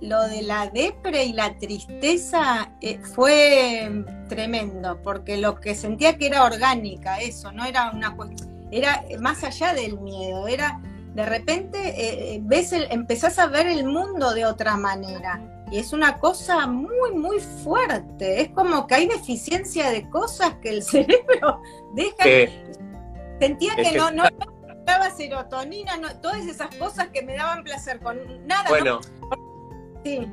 lo 0.00 0.28
de 0.28 0.42
la 0.42 0.68
depre 0.68 1.24
y 1.24 1.32
la 1.32 1.56
tristeza 1.58 2.72
eh, 2.80 2.98
fue 2.98 4.04
tremendo, 4.28 5.00
porque 5.02 5.36
lo 5.36 5.60
que 5.60 5.74
sentía 5.74 6.16
que 6.16 6.26
era 6.26 6.44
orgánica, 6.44 7.18
eso, 7.18 7.52
no 7.52 7.64
era 7.64 7.90
una 7.90 8.16
cuestión, 8.16 8.49
era 8.70 9.04
más 9.20 9.42
allá 9.44 9.74
del 9.74 9.98
miedo, 10.00 10.46
era 10.48 10.80
de 11.14 11.26
repente 11.26 11.78
eh, 11.88 12.34
eh, 12.34 12.40
ves 12.42 12.72
el, 12.72 12.86
empezás 12.90 13.38
a 13.38 13.46
ver 13.48 13.66
el 13.66 13.84
mundo 13.84 14.32
de 14.32 14.46
otra 14.46 14.76
manera. 14.76 15.40
Y 15.72 15.78
es 15.78 15.92
una 15.92 16.18
cosa 16.18 16.66
muy, 16.66 17.12
muy 17.14 17.38
fuerte. 17.38 18.40
Es 18.40 18.50
como 18.50 18.86
que 18.88 18.94
hay 18.96 19.06
deficiencia 19.08 19.90
de 19.90 20.08
cosas 20.10 20.54
que 20.62 20.70
el 20.70 20.82
cerebro 20.84 21.60
deja. 21.94 22.16
Que- 22.22 22.70
Sentía 23.40 23.74
que 23.76 23.82
que- 23.84 23.96
no, 23.96 24.10
no 24.10 24.24
daba 24.84 25.10
serotonina, 25.10 25.96
no, 25.96 26.08
todas 26.20 26.44
esas 26.46 26.74
cosas 26.76 27.08
que 27.08 27.22
me 27.22 27.36
daban 27.36 27.62
placer 27.64 28.00
con 28.00 28.18
nada. 28.46 28.64
¿no? 28.64 28.68
bueno, 28.70 29.00
Sí. 30.04 30.26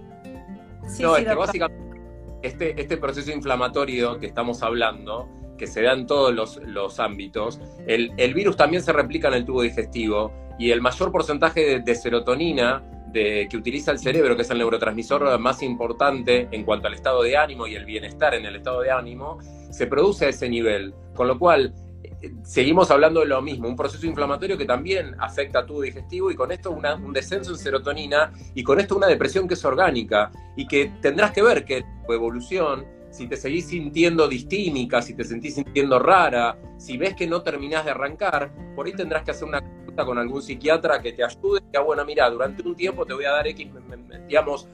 Sí, 0.88 1.04
no, 1.04 1.15
sí, 1.15 1.21
es 1.23 1.28
que 1.28 1.36
básicamente 1.36 2.02
este, 2.41 2.82
este 2.82 2.97
proceso 2.97 3.32
inflamatorio 3.32 4.19
que 4.19 4.26
estamos 4.28 4.63
hablando, 4.63 5.28
que 5.58 5.67
se 5.67 5.82
da 5.82 5.93
en 5.93 6.06
todos 6.06 6.34
los, 6.34 7.00
ámbitos, 7.00 7.60
el, 7.88 8.12
el 8.17 8.34
virus 8.34 8.56
también 8.58 8.82
se 8.84 8.93
replica 8.93 9.28
en 9.28 9.34
el 9.36 9.46
tubo 9.46 9.62
digestivo 9.62 10.32
y 10.60 10.72
el 10.72 10.82
mayor 10.82 11.12
porcentaje 11.12 11.62
de, 11.62 11.80
de 11.82 11.96
serotonina 11.96 12.84
de, 13.12 13.48
que 13.50 13.58
utiliza 13.58 13.91
el 13.91 14.00
cerebro, 14.00 14.36
que 14.36 14.41
es 14.41 14.50
el 14.50 14.58
neurotransmisor 14.58 15.39
más 15.39 15.63
importante 15.63 16.48
en 16.52 16.63
cuanto 16.63 16.88
al 16.88 16.93
estado 16.93 17.24
de 17.24 17.38
ánimo 17.38 17.65
y 17.67 17.76
el 17.76 17.86
bienestar 17.86 18.34
en 18.36 18.46
el 18.46 18.56
estado 18.58 18.82
de 18.82 18.91
ánimo, 18.91 19.39
se 19.72 19.88
produce 19.88 20.26
a 20.26 20.30
ese 20.30 20.50
nivel. 20.50 20.93
Con 21.15 21.28
lo 21.28 21.39
cual, 21.39 21.74
eh, 22.04 22.32
seguimos 22.43 22.91
hablando 22.91 23.22
de 23.22 23.28
lo 23.28 23.41
mismo, 23.41 23.67
un 23.67 23.76
proceso 23.76 24.06
inflamatorio 24.06 24.58
que 24.58 24.65
también 24.65 25.15
afecta 25.20 25.60
a 25.60 25.65
tu 25.65 25.82
digestivo 25.82 26.30
y 26.32 26.36
con 26.36 26.52
esto 26.52 26.72
una- 26.72 26.96
un 26.96 27.13
descenso 27.13 27.52
en 27.52 27.58
serotonina 27.58 28.32
y 28.54 28.63
con 28.63 28.80
esto 28.80 28.96
una 28.98 29.08
depresión 29.08 29.48
que 29.48 29.54
es 29.54 29.63
orgánica 29.65 30.32
y 30.56 30.67
que 30.67 30.91
tendrás 31.02 31.32
que 31.32 31.41
ver 31.41 31.63
que 31.65 31.84
tu 32.06 32.13
evolución, 32.13 32.86
si 33.10 33.28
te 33.28 33.36
seguís 33.36 33.67
sintiendo 33.67 34.28
distímica, 34.28 35.02
si 35.02 35.13
te 35.13 35.24
sentís 35.24 35.56
sintiendo 35.56 35.98
rara, 36.00 36.58
si 36.78 36.98
ves 36.98 37.15
que 37.15 37.26
no 37.28 37.41
terminás 37.41 37.86
de 37.86 37.91
arrancar, 37.91 38.52
por 38.76 38.86
ahí 38.86 38.93
tendrás 38.93 39.24
que 39.24 39.32
hacer 39.32 39.48
una 39.48 39.62
consulta 39.62 40.06
con 40.06 40.17
algún 40.17 40.41
psiquiatra 40.41 41.02
que 41.02 41.13
te 41.13 41.24
ayude, 41.24 41.62
que 41.72 41.80
bueno, 41.80 42.04
mira, 42.06 42.30
durante 42.30 42.62
un 42.67 42.76
tiempo 42.76 43.06
te 43.06 43.13
voy 43.13 43.26
a 43.26 43.32
dar 43.32 43.48
X, 43.48 43.67
me- 43.88 44.20
digamos, 44.28 44.67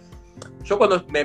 yo 0.63 0.77
cuando 0.77 1.03
me- 1.09 1.23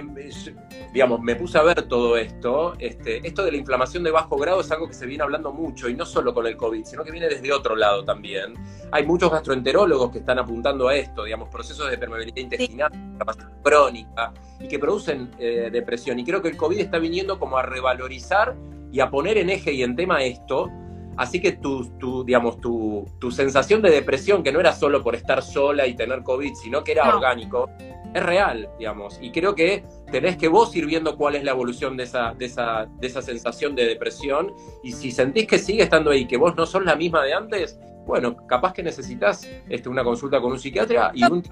digamos, 0.93 1.21
me 1.21 1.37
puse 1.37 1.59
a 1.59 1.63
ver 1.63 1.83
todo 1.83 2.17
esto, 2.17 2.75
este, 2.79 3.27
esto 3.27 3.45
de 3.45 3.53
la 3.53 3.59
inflamación 3.59 4.03
de 4.03 4.11
bajo 4.11 4.37
grado 4.37 4.61
es 4.61 4.71
algo 4.71 4.89
que 4.89 4.95
se 4.95 5.07
viene 5.07 5.23
hablando 5.23 5.53
mucho, 5.53 5.89
y 5.89 5.95
no 5.95 6.07
solo 6.07 6.33
con 6.33 6.47
el 6.47 6.57
COVID, 6.57 6.85
sino 6.85 7.05
que 7.05 7.11
viene 7.11 7.29
desde 7.29 7.53
otro 7.53 7.77
lado 7.77 8.05
también. 8.05 8.55
Hay 8.91 9.07
muchos 9.07 9.31
gastroenterólogos 9.31 10.11
que 10.11 10.19
están 10.19 10.39
apuntando 10.39 10.89
a 10.89 10.97
esto, 10.97 11.25
digamos, 11.25 11.49
procesos 11.49 11.91
de 11.91 11.99
permeabilidad 11.99 12.37
intestinal, 12.37 12.91
inflamación 12.95 13.53
crónica, 13.63 14.33
y 14.61 14.69
que 14.69 14.79
producen 14.79 15.31
eh, 15.39 15.69
depresión. 15.71 16.19
Y 16.19 16.25
creo 16.25 16.43
que 16.43 16.49
el 16.49 16.57
COVID 16.57 16.79
está 16.79 16.99
viniendo 16.99 17.39
como 17.39 17.59
a 17.59 17.63
revalorizar 17.63 18.57
y 18.91 19.01
a 19.01 19.11
poner 19.11 19.39
en 19.39 19.51
eje 19.51 19.73
y 19.73 19.83
en 19.83 19.95
tema 19.95 20.23
esto. 20.25 20.71
Así 21.19 21.41
que 21.41 21.53
tu, 21.53 21.85
tu, 21.99 22.25
digamos, 22.25 22.61
tu, 22.61 23.05
tu 23.19 23.31
sensación 23.31 23.83
de 23.83 23.91
depresión, 23.91 24.43
que 24.43 24.53
no 24.53 24.61
era 24.61 24.73
solo 24.73 25.03
por 25.03 25.15
estar 25.17 25.43
sola 25.43 25.87
y 25.87 25.95
tener 25.95 26.23
COVID, 26.23 26.55
sino 26.55 26.85
que 26.85 26.93
era 26.93 27.07
No. 27.07 27.17
orgánico, 27.17 27.69
es 28.15 28.23
real, 28.23 28.69
digamos. 28.79 29.19
Y 29.21 29.33
creo 29.33 29.55
que 29.55 29.85
tenés 30.11 30.37
que 30.37 30.49
vos 30.49 30.75
ir 30.77 30.87
viendo 30.87 31.17
cuál 31.17 31.35
es 31.35 31.45
la 31.45 31.51
evolución 31.51 31.97
de 31.97 32.05
esa, 32.05 32.33
de 32.35 32.47
esa, 32.47 32.87
de 33.01 33.07
esa 33.07 33.21
sensación 33.21 33.75
de 33.75 33.85
depresión. 33.87 34.55
Y 34.83 34.93
si 34.93 35.11
sentís 35.11 35.47
que 35.47 35.59
sigue 35.59 35.83
estando 35.83 36.11
ahí, 36.13 36.27
que 36.27 36.37
vos 36.37 36.55
no 36.57 36.65
sos 36.65 36.85
la 36.85 36.95
misma 36.97 37.25
de 37.25 37.35
antes, 37.35 37.79
bueno, 38.07 38.35
capaz 38.47 38.73
que 38.73 38.83
necesitas 38.83 39.47
este, 39.69 39.89
una 39.89 40.03
consulta 40.03 40.41
con 40.41 40.53
un 40.53 40.59
psiquiatra 40.59 41.11
y 41.15 41.25
un, 41.25 41.43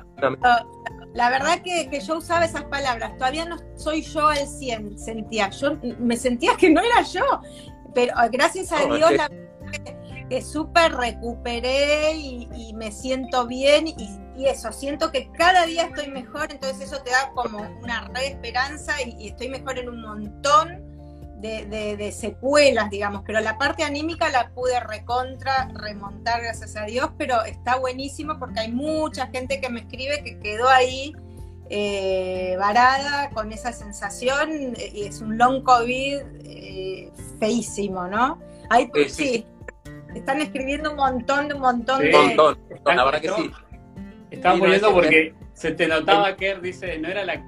La 1.12 1.28
verdad 1.30 1.60
que, 1.62 1.88
que 1.90 2.00
yo 2.00 2.18
usaba 2.18 2.44
esas 2.44 2.64
palabras. 2.64 3.16
Todavía 3.18 3.44
no 3.44 3.56
soy 3.74 4.02
yo 4.02 4.28
al 4.28 4.46
100, 4.46 4.98
sentía. 4.98 5.50
Yo 5.50 5.76
me 5.98 6.16
sentía 6.16 6.56
que 6.56 6.70
no 6.70 6.80
era 6.80 7.02
yo. 7.02 7.24
Pero 7.94 8.14
gracias 8.30 8.72
a 8.72 8.86
No, 8.86 8.96
Dios, 8.96 9.12
la 9.12 9.28
que, 10.28 10.36
que 10.36 10.42
súper 10.42 10.92
recuperé 10.94 12.12
y, 12.16 12.48
y 12.54 12.72
me 12.74 12.90
siento 12.92 13.46
bien. 13.46 13.86
Y, 13.88 14.18
y 14.36 14.46
eso, 14.46 14.72
siento 14.72 15.10
que 15.12 15.30
cada 15.32 15.66
día 15.66 15.84
estoy 15.86 16.08
mejor. 16.08 16.50
Entonces, 16.52 16.88
eso 16.92 17.02
te 17.02 17.10
da 17.10 17.30
como 17.34 17.58
una 17.82 18.08
re 18.14 18.28
esperanza 18.28 19.00
y, 19.02 19.16
y 19.18 19.28
estoy 19.28 19.48
mejor 19.48 19.78
en 19.78 19.88
un 19.88 20.00
montón. 20.02 20.84
De, 21.38 21.66
de- 21.66 21.98
de 21.98 22.12
secuelas, 22.12 22.88
digamos, 22.88 23.20
pero 23.26 23.40
la 23.40 23.58
parte 23.58 23.84
anímica 23.84 24.30
la 24.30 24.48
pude 24.54 24.80
recontra, 24.80 25.68
remontar, 25.74 26.40
gracias 26.40 26.76
a 26.76 26.84
Dios, 26.86 27.10
pero 27.18 27.44
está 27.44 27.76
buenísimo 27.76 28.38
porque 28.38 28.60
hay 28.60 28.72
mucha 28.72 29.26
gente 29.26 29.60
que 29.60 29.68
me 29.68 29.80
escribe 29.80 30.24
que 30.24 30.38
quedó 30.38 30.66
ahí 30.66 31.12
eh, 31.68 32.56
varada 32.58 33.28
con 33.30 33.52
esa 33.52 33.72
sensación 33.74 34.50
eh, 34.78 34.92
y 34.94 35.02
es 35.04 35.20
un 35.20 35.36
long 35.36 35.62
COVID 35.62 36.20
eh, 36.44 37.12
feísimo, 37.38 38.06
¿no? 38.06 38.38
Ahí, 38.70 38.88
Sí, 38.94 39.08
sí, 39.10 39.24
sí. 39.24 39.46
Están 40.18 40.40
escribiendo 40.40 40.90
un 40.90 40.96
montón, 40.96 41.52
un 41.52 41.60
montón 41.60 42.00
Sí. 42.00 42.08
de... 42.08 42.16
un 42.16 42.26
montón. 42.26 42.58
La 42.84 43.04
verdad 43.04 43.20
que 43.20 43.28
sí. 43.30 43.50
Estaba 44.30 44.58
poniendo 44.58 44.92
porque 44.92 45.34
se 45.54 45.72
te 45.72 45.86
notaba 45.86 46.36
que 46.36 46.54
dice, 46.56 46.98
no 46.98 47.08
era 47.08 47.24
la... 47.24 47.42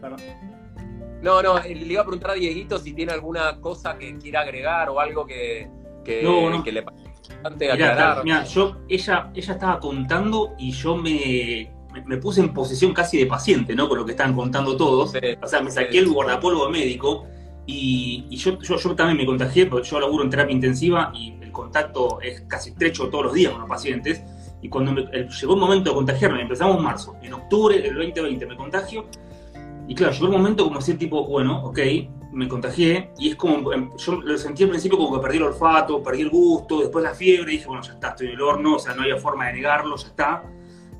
Perdón. 0.00 0.20
No, 1.22 1.40
no, 1.42 1.58
eh, 1.58 1.74
le 1.74 1.92
iba 1.92 2.02
a 2.02 2.04
preguntar 2.04 2.32
a 2.32 2.34
Dieguito 2.34 2.78
si 2.78 2.92
tiene 2.94 3.12
alguna 3.12 3.60
cosa 3.60 3.96
que 3.96 4.16
quiera 4.18 4.40
agregar 4.40 4.88
o 4.90 4.98
algo 4.98 5.24
que, 5.24 5.68
que, 6.04 6.22
No, 6.22 6.50
no. 6.50 6.64
que 6.64 6.72
le 6.72 6.82
parece 6.82 7.04
importante 7.04 7.70
aclarar. 7.70 8.24
mirá, 8.24 8.44
yo, 8.44 8.78
ella, 8.88 9.30
ella 9.34 9.52
estaba 9.52 9.78
contando 9.78 10.54
y 10.58 10.72
yo 10.72 10.96
me, 10.96 11.70
me, 11.92 12.04
me 12.04 12.16
puse 12.16 12.40
en 12.40 12.52
posición 12.52 12.92
casi 12.92 13.18
de 13.18 13.26
paciente, 13.26 13.74
¿no? 13.76 13.88
Con 13.88 13.98
lo 13.98 14.04
que 14.04 14.12
estaban 14.12 14.34
contando 14.34 14.76
todos. 14.76 15.12
Sí, 15.12 15.18
O 15.40 15.46
sea, 15.46 15.60
me 15.60 15.70
sí. 15.70 15.76
saqué 15.76 15.98
el 15.98 16.08
guardapolvo 16.08 16.68
médico 16.70 17.26
y, 17.66 18.26
y 18.28 18.36
yo, 18.36 18.58
yo, 18.60 18.76
yo 18.76 18.94
también 18.96 19.18
me 19.18 19.24
contagié, 19.26 19.66
porque 19.66 19.86
yo 19.88 20.00
laburo 20.00 20.24
en 20.24 20.30
terapia 20.30 20.52
intensiva 20.52 21.12
y 21.14 21.38
contacto 21.52 22.20
es 22.20 22.42
casi 22.42 22.70
estrecho 22.70 23.08
todos 23.08 23.26
los 23.26 23.34
días 23.34 23.52
con 23.52 23.60
los 23.60 23.68
pacientes. 23.68 24.22
Y 24.60 24.68
cuando 24.68 24.92
me- 24.92 25.02
llegó 25.04 25.54
el 25.54 25.60
momento 25.60 25.90
de 25.90 25.96
contagiarme, 25.96 26.40
empezamos 26.42 26.76
en 26.76 26.82
marzo, 26.84 27.16
en 27.22 27.32
octubre 27.34 27.80
del 27.80 27.94
2020 27.94 28.46
me 28.46 28.56
contagio. 28.56 29.06
Y 29.88 29.94
claro, 29.94 30.12
llegó 30.12 30.26
el 30.26 30.32
momento 30.32 30.64
como 30.64 30.78
decir 30.78 30.96
tipo, 30.98 31.26
bueno, 31.26 31.64
ok, 31.64 31.78
me 32.32 32.48
contagié 32.48 33.10
y 33.18 33.30
es 33.30 33.36
como, 33.36 33.72
em, 33.72 33.90
yo 33.96 34.20
lo 34.22 34.38
sentí 34.38 34.62
al 34.62 34.70
principio 34.70 34.96
como 34.96 35.14
que 35.16 35.20
perdí 35.20 35.36
el 35.38 35.42
olfato, 35.42 36.02
perdí 36.02 36.22
el 36.22 36.30
gusto, 36.30 36.80
después 36.80 37.02
la 37.04 37.12
fiebre, 37.14 37.52
y 37.52 37.56
dije, 37.56 37.66
bueno, 37.68 37.82
ya 37.82 37.92
está, 37.92 38.08
estoy 38.10 38.28
en 38.28 38.32
el 38.34 38.40
horno, 38.40 38.76
o 38.76 38.78
sea, 38.78 38.94
no 38.94 39.02
había 39.02 39.16
forma 39.18 39.46
de 39.48 39.54
negarlo, 39.54 39.96
ya 39.96 40.06
está. 40.06 40.42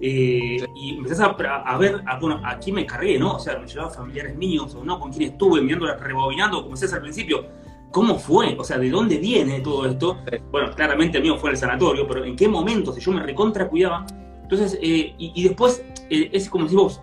Eh, 0.01 0.57
y 0.75 0.97
empecé 0.99 1.23
a, 1.23 1.27
a 1.27 1.79
ver, 1.79 2.03
a, 2.07 2.19
bueno, 2.19 2.41
a 2.45 2.59
quién 2.59 2.75
me 2.75 2.85
cargué, 2.85 3.19
¿no? 3.19 3.37
O 3.37 3.39
sea, 3.39 3.57
me 3.59 3.69
llevaba 3.69 3.89
familiares 3.91 4.37
míos 4.37 4.75
o 4.75 4.85
no, 4.85 4.99
con 4.99 5.13
quién 5.13 5.31
estuve, 5.31 5.61
mirando, 5.63 5.87
rebobinando, 5.97 6.59
como 6.63 6.73
decías 6.75 6.93
al 6.93 7.03
principio, 7.03 7.47
¿cómo 7.93 8.19
fue? 8.19 8.57
O 8.59 8.65
sea, 8.65 8.79
¿de 8.79 8.91
dónde 8.91 9.19
viene 9.19 9.61
todo 9.61 9.87
esto? 9.87 10.19
Bueno, 10.51 10.73
claramente 10.75 11.19
el 11.19 11.23
mío 11.23 11.37
fue 11.37 11.51
el 11.51 11.57
sanatorio, 11.57 12.09
pero 12.09 12.25
¿en 12.25 12.35
qué 12.35 12.49
momento? 12.49 12.93
Si 12.93 13.01
yo 13.01 13.13
me 13.13 13.23
recontra 13.23 13.69
cuidaba. 13.69 14.05
Entonces, 14.43 14.79
eh, 14.83 15.15
y, 15.17 15.33
y, 15.35 15.45
después, 15.45 15.85
eh, 16.11 16.31
es 16.33 16.49
como 16.51 16.69
si 16.69 16.75
vos, 16.75 17.01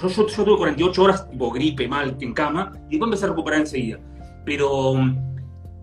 yo, 0.00 0.08
yo, 0.08 0.26
yo, 0.26 0.44
tuve 0.44 0.56
48 0.58 1.02
horas, 1.02 1.30
tipo 1.30 1.50
gripe, 1.50 1.88
mal, 1.88 2.16
en 2.20 2.34
cama, 2.34 2.72
y 2.88 2.92
después 2.92 3.08
empecé 3.08 3.24
a 3.24 3.28
recuperar 3.28 3.60
enseguida. 3.60 3.98
Pero 4.44 4.94
mm, 4.94 5.16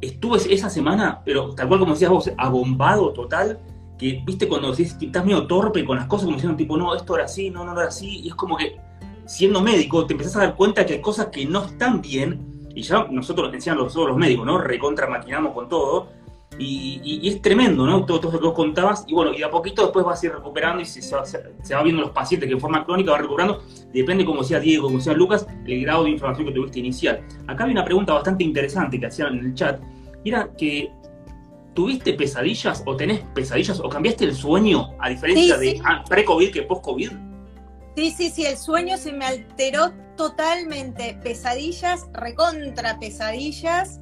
estuve 0.02 0.38
esa 0.54 0.70
semana, 0.70 1.22
pero 1.26 1.54
tal 1.56 1.68
cual 1.68 1.80
como 1.80 1.94
decías 1.94 2.12
vos, 2.12 2.32
abombado 2.38 3.12
total, 3.12 3.60
que, 3.98 4.22
viste, 4.26 4.48
cuando 4.48 4.72
decís, 4.72 4.96
estás 5.02 5.26
medio 5.26 5.46
torpe 5.48 5.84
con 5.84 5.98
las 5.98 6.08
cosas, 6.08 6.26
como 6.26 6.38
diciendo, 6.38 6.58
tipo, 6.58 6.78
no, 6.78 6.96
esto 6.96 7.16
era 7.16 7.26
así, 7.26 7.50
no, 7.50 7.66
no 7.66 7.74
era 7.74 7.90
así, 7.90 8.22
y 8.22 8.30
es 8.30 8.36
como 8.36 8.56
que, 8.56 8.78
siendo 9.26 9.62
médico, 9.62 10.06
te 10.06 10.14
empezás 10.14 10.38
a 10.38 10.40
dar 10.40 10.56
cuenta 10.56 10.86
que 10.86 10.94
hay 10.94 11.02
cosas 11.02 11.28
que 11.28 11.46
no 11.46 11.66
están 11.66 12.02
bien, 12.02 12.59
y 12.80 12.82
ya 12.82 13.06
nosotros, 13.10 13.52
los, 13.52 13.94
todos 13.94 14.08
los 14.08 14.18
médicos, 14.18 14.46
¿no? 14.46 14.58
Recontra 14.58 15.08
maquinamos 15.08 15.54
con 15.54 15.68
todo, 15.68 16.08
y, 16.58 17.02
y, 17.04 17.28
y, 17.28 17.30
es 17.30 17.42
tremendo, 17.42 17.86
¿no? 17.86 18.06
Todo, 18.06 18.20
todo 18.20 18.32
lo 18.34 18.40
que 18.40 18.46
vos 18.48 18.56
contabas, 18.56 19.04
y 19.08 19.14
bueno, 19.14 19.34
y 19.34 19.44
a 19.44 19.50
poquito 19.50 19.84
después 19.84 20.06
vas 20.06 20.22
a 20.24 20.26
ir 20.26 20.34
recuperando, 20.34 20.82
y 20.82 20.86
se, 20.86 21.02
se, 21.02 21.14
se, 21.62 21.76
va 21.76 21.84
viendo 21.84 22.02
los 22.02 22.12
pacientes 22.12 22.48
que 22.48 22.54
en 22.54 22.60
forma 22.60 22.86
crónica 22.86 23.12
va 23.12 23.18
recuperando, 23.18 23.62
depende 23.94 24.24
como 24.24 24.44
sea 24.44 24.60
Diego, 24.60 24.88
como 24.88 25.02
sea 25.02 25.14
Lucas, 25.14 25.46
el 25.66 25.82
grado 25.82 26.06
de 26.06 26.12
información 26.12 26.48
que 26.48 26.54
tuviste 26.54 26.80
inicial. 26.80 27.22
Acá 27.48 27.66
hay 27.66 27.72
una 27.72 27.84
pregunta 27.84 28.14
bastante 28.14 28.44
interesante 28.44 29.00
que 29.00 29.06
hacían 29.06 29.38
en 29.38 29.46
el 29.46 29.54
chat, 29.54 29.82
y 30.24 30.30
era 30.30 30.50
que 30.58 30.92
¿Tuviste 31.76 32.14
pesadillas 32.14 32.84
o 32.86 32.96
tenés 32.96 33.20
pesadillas 33.34 33.80
o 33.80 33.88
cambiaste 33.88 34.26
el 34.26 34.34
sueño 34.34 34.90
a 35.00 35.08
diferencia 35.08 35.56
sí, 35.58 35.66
de 35.66 35.72
sí. 35.74 35.82
ah, 35.86 36.04
pre-COVID 36.10 36.52
que 36.52 36.64
post-COVID? 36.64 37.29
Sí, 37.96 38.12
sí, 38.12 38.30
sí, 38.30 38.46
el 38.46 38.58
sueño 38.58 38.98
se 38.98 39.12
me 39.12 39.26
alteró 39.26 39.92
totalmente. 40.16 41.18
Pesadillas, 41.24 42.08
recontra 42.14 43.00
pesadillas. 43.00 44.00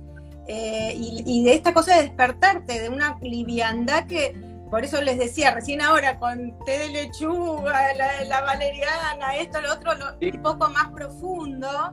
Eh, 0.47 0.93
y, 0.95 1.23
y, 1.25 1.43
de 1.43 1.55
esta 1.55 1.73
cosa 1.73 1.97
de 1.97 2.03
despertarte, 2.03 2.79
de 2.79 2.89
una 2.89 3.17
liviandad 3.21 4.05
que, 4.07 4.33
por 4.69 4.85
eso 4.85 5.01
les 5.01 5.17
decía, 5.17 5.51
recién 5.51 5.81
ahora 5.81 6.17
con 6.19 6.57
té 6.65 6.79
de 6.79 6.87
lechuga, 6.89 7.93
la, 7.95 8.23
la 8.23 8.41
valeriana, 8.41 9.35
esto, 9.35 9.59
lo 9.59 9.73
otro, 9.73 9.93
lo, 9.95 10.05
un 10.21 10.41
poco 10.41 10.69
más 10.69 10.87
profundo 10.91 11.91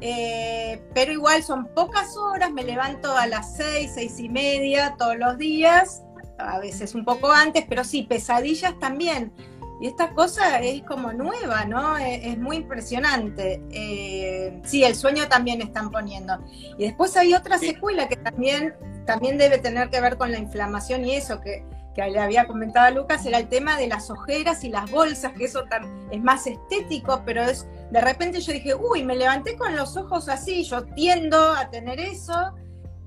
eh, 0.00 0.82
pero 0.94 1.12
igual 1.12 1.42
son 1.42 1.66
pocas 1.74 2.16
horas, 2.16 2.50
me 2.52 2.64
levanto 2.64 3.14
a 3.16 3.26
las 3.26 3.56
seis, 3.56 3.92
seis 3.94 4.18
y 4.18 4.28
media 4.28 4.94
todos 4.98 5.16
los 5.16 5.36
días, 5.36 6.02
a 6.38 6.58
veces 6.58 6.94
un 6.94 7.04
poco 7.04 7.30
antes, 7.30 7.66
pero 7.68 7.84
sí, 7.84 8.04
pesadillas 8.04 8.78
también. 8.78 9.32
Y 9.80 9.86
esta 9.86 10.12
cosa 10.14 10.60
es 10.60 10.82
como 10.82 11.12
nueva, 11.12 11.64
¿no? 11.64 11.96
Es, 11.96 12.20
es 12.24 12.38
muy 12.38 12.56
impresionante. 12.56 13.62
Eh, 13.70 14.60
sí, 14.64 14.84
el 14.84 14.94
sueño 14.94 15.28
también 15.28 15.62
están 15.62 15.90
poniendo. 15.90 16.38
Y 16.78 16.84
después 16.84 17.16
hay 17.16 17.34
otra 17.34 17.58
secuela 17.58 18.08
que 18.08 18.16
también, 18.16 18.74
también 19.06 19.38
debe 19.38 19.58
tener 19.58 19.88
que 19.90 20.00
ver 20.00 20.18
con 20.18 20.30
la 20.32 20.38
inflamación 20.38 21.04
y 21.04 21.14
eso, 21.14 21.40
que 21.40 21.64
que 21.94 22.08
le 22.08 22.20
había 22.20 22.46
comentado 22.46 22.86
a 22.86 22.90
Lucas 22.90 23.24
era 23.26 23.38
el 23.38 23.48
tema 23.48 23.76
de 23.76 23.88
las 23.88 24.10
ojeras 24.10 24.62
y 24.64 24.68
las 24.68 24.90
bolsas, 24.90 25.32
que 25.32 25.44
eso 25.44 25.64
es 26.10 26.22
más 26.22 26.46
estético, 26.46 27.22
pero 27.24 27.42
es 27.42 27.66
de 27.90 28.00
repente 28.00 28.40
yo 28.40 28.52
dije, 28.52 28.74
uy, 28.74 29.02
me 29.02 29.16
levanté 29.16 29.56
con 29.56 29.74
los 29.74 29.96
ojos 29.96 30.28
así, 30.28 30.62
yo 30.64 30.84
tiendo 30.84 31.52
a 31.52 31.68
tener 31.70 31.98
eso, 31.98 32.54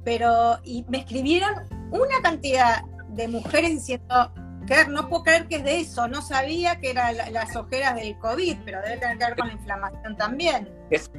pero 0.03 0.57
y 0.63 0.85
me 0.89 0.99
escribieron 0.99 1.53
una 1.91 2.21
cantidad 2.21 2.83
de 3.09 3.27
mujeres 3.27 3.71
diciendo, 3.71 4.33
no 4.89 5.09
puedo 5.09 5.23
creer 5.23 5.47
que 5.47 5.57
es 5.57 5.63
de 5.63 5.79
eso, 5.79 6.07
no 6.07 6.21
sabía 6.21 6.79
que 6.79 6.91
eran 6.91 7.15
las 7.31 7.55
ojeras 7.55 7.95
del 7.95 8.17
COVID, 8.17 8.57
pero 8.65 8.81
debe 8.81 8.97
tener 8.97 9.17
que 9.17 9.25
ver 9.25 9.35
con 9.35 9.47
la 9.47 9.53
inflamación 9.53 10.17
también. 10.17 10.69
Es 10.89 11.09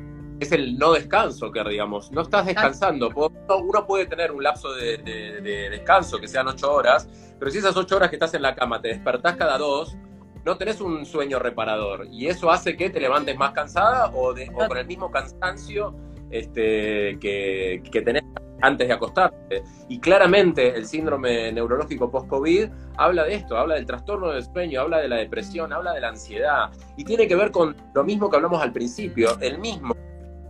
es 0.41 0.53
el 0.53 0.77
no 0.79 0.93
descanso, 0.93 1.51
que 1.51 1.63
digamos, 1.65 2.11
no 2.11 2.23
estás 2.23 2.47
descansando. 2.47 3.11
Uno 3.15 3.87
puede 3.87 4.07
tener 4.07 4.33
un 4.33 4.43
lapso 4.43 4.73
de, 4.75 4.99
de, 4.99 5.41
de, 5.41 5.71
descanso, 5.71 6.19
que 6.19 6.29
sean 6.29 6.49
ocho 6.49 6.73
horas, 6.73 7.09
pero 7.39 7.51
si 7.51 7.59
esas 7.59 7.77
ocho 7.77 7.97
horas 7.97 8.11
que 8.11 8.17
estás 8.17 8.35
en 8.35 8.43
la 8.43 8.55
cama 8.55 8.81
te 8.81 8.89
despertás 8.89 9.37
cada 9.37 9.59
dos, 9.59 9.97
no 10.45 10.57
tenés 10.57 10.81
un 10.81 11.07
sueño 11.07 11.39
reparador. 11.39 12.09
Y 12.11 12.27
eso 12.27 12.51
hace 12.51 12.77
que 12.77 12.91
te 12.91 13.01
levantes 13.01 13.37
más 13.37 13.53
cansada 13.53 14.11
o, 14.15 14.35
de, 14.35 14.51
o 14.53 14.67
con 14.67 14.77
el 14.77 14.87
mismo 14.87 15.11
cansancio 15.11 15.95
este, 16.31 17.19
que, 17.21 17.83
que 17.91 18.03
tenés 18.03 18.25
antes 18.65 18.89
de 18.89 18.95
acostarte. 18.95 19.63
Y 19.89 19.99
claramente 19.99 20.77
el 20.77 20.87
síndrome 20.87 21.53
neurológico 21.53 22.11
post-COVID 22.11 22.69
habla 22.97 23.25
de 23.25 23.35
esto, 23.35 23.57
habla 23.57 23.75
del 23.75 23.87
trastorno 23.87 24.31
del 24.31 24.45
sueño, 24.45 24.81
habla 24.81 24.99
de 24.99 25.09
la 25.09 25.17
depresión, 25.17 25.73
habla 25.73 25.93
de 25.93 26.01
la 26.01 26.09
ansiedad. 26.09 26.71
Y 26.97 27.05
tiene 27.05 27.29
que 27.29 27.37
ver 27.37 27.51
con 27.51 27.77
lo 27.95 28.05
mismo 28.05 28.31
que 28.31 28.37
hablamos 28.37 28.63
al 28.63 28.73
principio, 28.73 29.39
el 29.41 29.59
mismo 29.59 29.95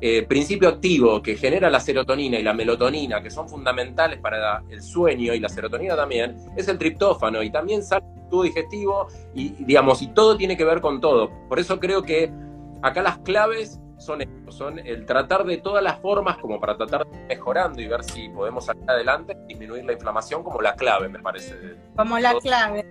eh, 0.00 0.22
principio 0.24 0.68
activo 0.68 1.22
que 1.22 1.36
genera 1.36 1.70
la 1.70 1.80
serotonina 1.80 2.38
y 2.38 2.42
la 2.42 2.52
melatonina, 2.52 3.22
que 3.22 3.30
son 3.30 3.48
fundamentales 3.48 4.18
para 4.20 4.62
el 4.68 4.82
sueño 4.82 5.32
y 5.32 5.40
la 5.40 5.48
serotonina 5.48 5.96
también, 5.96 6.36
es 6.56 6.68
el 6.68 6.78
triptófano 6.78 7.42
y 7.42 7.50
también 7.50 7.82
sale 7.82 8.04
el 8.16 8.28
tubo 8.28 8.42
digestivo 8.42 9.08
y, 9.34 9.50
digamos, 9.64 10.02
y 10.02 10.08
todo 10.08 10.36
tiene 10.36 10.56
que 10.56 10.64
ver 10.64 10.80
con 10.80 11.00
todo. 11.00 11.30
Por 11.48 11.58
eso 11.58 11.80
creo 11.80 12.02
que 12.02 12.30
acá 12.82 13.02
las 13.02 13.18
claves 13.18 13.80
son 13.98 14.22
esto, 14.22 14.50
son 14.50 14.78
el 14.78 15.06
tratar 15.06 15.44
de 15.44 15.58
todas 15.58 15.82
las 15.82 15.98
formas 16.00 16.38
como 16.38 16.60
para 16.60 16.76
tratar 16.76 17.06
de 17.06 17.16
ir 17.16 17.26
mejorando 17.26 17.80
y 17.80 17.86
ver 17.86 18.04
si 18.04 18.28
podemos 18.28 18.66
salir 18.66 18.84
adelante, 18.88 19.36
disminuir 19.46 19.84
la 19.84 19.92
inflamación 19.92 20.42
como 20.42 20.60
la 20.60 20.74
clave, 20.74 21.08
me 21.08 21.20
parece. 21.20 21.76
Como 21.96 22.18
la 22.18 22.34
clave. 22.34 22.84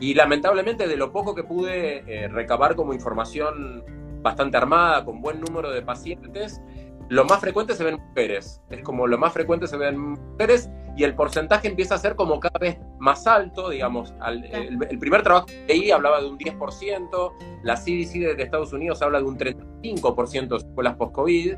Y 0.00 0.14
lamentablemente 0.14 0.86
de 0.86 0.96
lo 0.96 1.10
poco 1.10 1.34
que 1.34 1.42
pude 1.42 2.04
eh, 2.06 2.28
recabar 2.28 2.76
como 2.76 2.92
información 2.92 3.84
bastante 4.22 4.56
armada, 4.56 5.04
con 5.04 5.20
buen 5.20 5.40
número 5.40 5.70
de 5.70 5.82
pacientes, 5.82 6.60
lo 7.08 7.24
más 7.24 7.40
frecuente 7.40 7.74
se 7.74 7.84
ven 7.84 8.00
mujeres. 8.08 8.60
Es 8.70 8.82
como 8.82 9.06
lo 9.06 9.18
más 9.18 9.32
frecuente 9.32 9.66
se 9.66 9.76
ven 9.76 9.98
mujeres 9.98 10.68
y 10.96 11.04
el 11.04 11.14
porcentaje 11.14 11.68
empieza 11.68 11.94
a 11.94 11.98
ser 11.98 12.16
como 12.16 12.40
cada 12.40 12.58
vez 12.58 12.78
más 12.98 13.26
alto, 13.26 13.70
digamos. 13.70 14.14
Al, 14.20 14.44
el, 14.44 14.78
el, 14.88 14.98
primer 14.98 15.22
trabajo 15.22 15.46
que 15.46 15.64
leí 15.66 15.90
hablaba 15.90 16.20
de 16.20 16.28
un 16.28 16.38
10%, 16.38 17.32
la 17.62 17.76
CDC 17.76 18.36
de 18.36 18.42
Estados 18.42 18.72
Unidos 18.72 19.00
habla 19.00 19.18
de 19.18 19.24
un 19.24 19.38
35% 19.38 20.48
de 20.48 20.56
escuelas 20.56 20.96
post-COVID. 20.96 21.54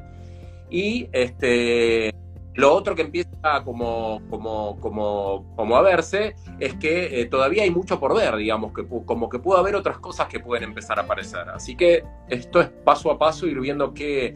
Y 0.71 1.09
este, 1.13 2.15
lo 2.55 2.73
otro 2.75 2.95
que 2.95 3.03
empieza 3.03 3.65
como, 3.65 4.21
como, 4.29 4.79
como, 4.79 5.53
como 5.57 5.77
a 5.77 5.83
verse 5.83 6.37
es 6.59 6.75
que 6.75 7.21
eh, 7.21 7.27
todavía 7.27 7.63
hay 7.63 7.71
mucho 7.71 7.99
por 7.99 8.15
ver, 8.15 8.37
digamos, 8.37 8.73
que 8.73 8.87
como 8.87 9.29
que 9.29 9.39
puede 9.39 9.59
haber 9.59 9.75
otras 9.75 9.99
cosas 9.99 10.29
que 10.29 10.39
pueden 10.39 10.65
empezar 10.65 10.99
a 10.99 11.03
aparecer. 11.03 11.49
Así 11.49 11.77
que 11.77 12.05
esto 12.29 12.61
es 12.61 12.69
paso 12.69 13.11
a 13.11 13.19
paso 13.19 13.47
ir 13.47 13.59
viendo 13.59 13.95
qué, 13.95 14.35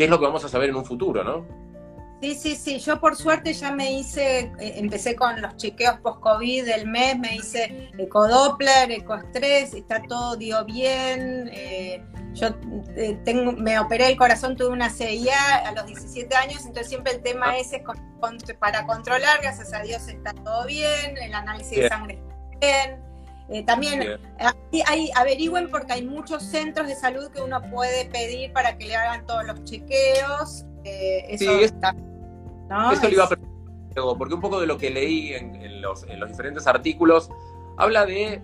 qué 0.00 0.04
es 0.04 0.10
lo 0.10 0.18
que 0.18 0.24
vamos 0.24 0.42
a 0.46 0.48
saber 0.48 0.70
en 0.70 0.76
un 0.76 0.84
futuro, 0.86 1.22
¿no? 1.22 1.46
Sí, 2.22 2.34
sí, 2.34 2.56
sí. 2.56 2.78
Yo 2.78 2.98
por 2.98 3.16
suerte 3.16 3.52
ya 3.52 3.70
me 3.70 3.92
hice, 3.92 4.50
eh, 4.58 4.72
empecé 4.76 5.14
con 5.14 5.42
los 5.42 5.58
chequeos 5.58 6.00
post-COVID 6.00 6.64
del 6.64 6.88
mes, 6.88 7.18
me 7.18 7.36
hice 7.36 7.90
ecodoppler, 7.98 8.92
ecoestrés, 8.92 9.74
está 9.74 10.00
todo 10.00 10.36
dio 10.36 10.64
bien. 10.64 11.50
Eh, 11.52 12.02
yo 12.32 12.48
eh, 12.96 13.20
tengo, 13.26 13.52
me 13.52 13.78
operé 13.78 14.06
el 14.06 14.16
corazón, 14.16 14.56
tuve 14.56 14.68
una 14.68 14.88
CIA 14.88 15.66
a 15.66 15.72
los 15.72 15.84
17 15.84 16.34
años, 16.34 16.60
entonces 16.60 16.88
siempre 16.88 17.12
el 17.12 17.20
tema 17.20 17.58
ese 17.58 17.76
es 17.76 17.82
con, 17.82 17.98
con, 18.20 18.38
para 18.58 18.86
controlar, 18.86 19.42
gracias 19.42 19.74
a 19.74 19.82
Dios 19.82 20.08
está 20.08 20.32
todo 20.32 20.64
bien, 20.64 21.18
el 21.20 21.34
análisis 21.34 21.72
bien. 21.72 21.82
de 21.82 21.88
sangre 21.90 22.14
está 22.14 22.66
bien. 22.66 23.09
Eh, 23.50 23.64
también 23.64 24.20
hay, 24.38 24.82
hay, 24.86 25.10
averigüen 25.16 25.70
porque 25.70 25.92
hay 25.92 26.04
muchos 26.04 26.42
centros 26.42 26.86
de 26.86 26.94
salud 26.94 27.30
que 27.30 27.42
uno 27.42 27.60
puede 27.70 28.04
pedir 28.06 28.52
para 28.52 28.78
que 28.78 28.86
le 28.86 28.96
hagan 28.96 29.26
todos 29.26 29.44
los 29.44 29.64
chequeos. 29.64 30.64
Eh, 30.84 31.24
eso 31.28 31.58
sí, 31.58 31.64
está, 31.64 31.92
¿no? 32.68 32.92
Eso 32.92 33.08
le 33.08 33.14
iba 33.14 33.24
a 33.24 33.28
preguntar, 33.28 33.58
porque 34.16 34.34
un 34.34 34.40
poco 34.40 34.60
de 34.60 34.66
lo 34.66 34.78
que 34.78 34.90
leí 34.90 35.34
en, 35.34 35.56
en, 35.56 35.82
los, 35.82 36.04
en 36.04 36.20
los 36.20 36.28
diferentes 36.30 36.66
artículos 36.66 37.28
habla 37.76 38.06
de 38.06 38.40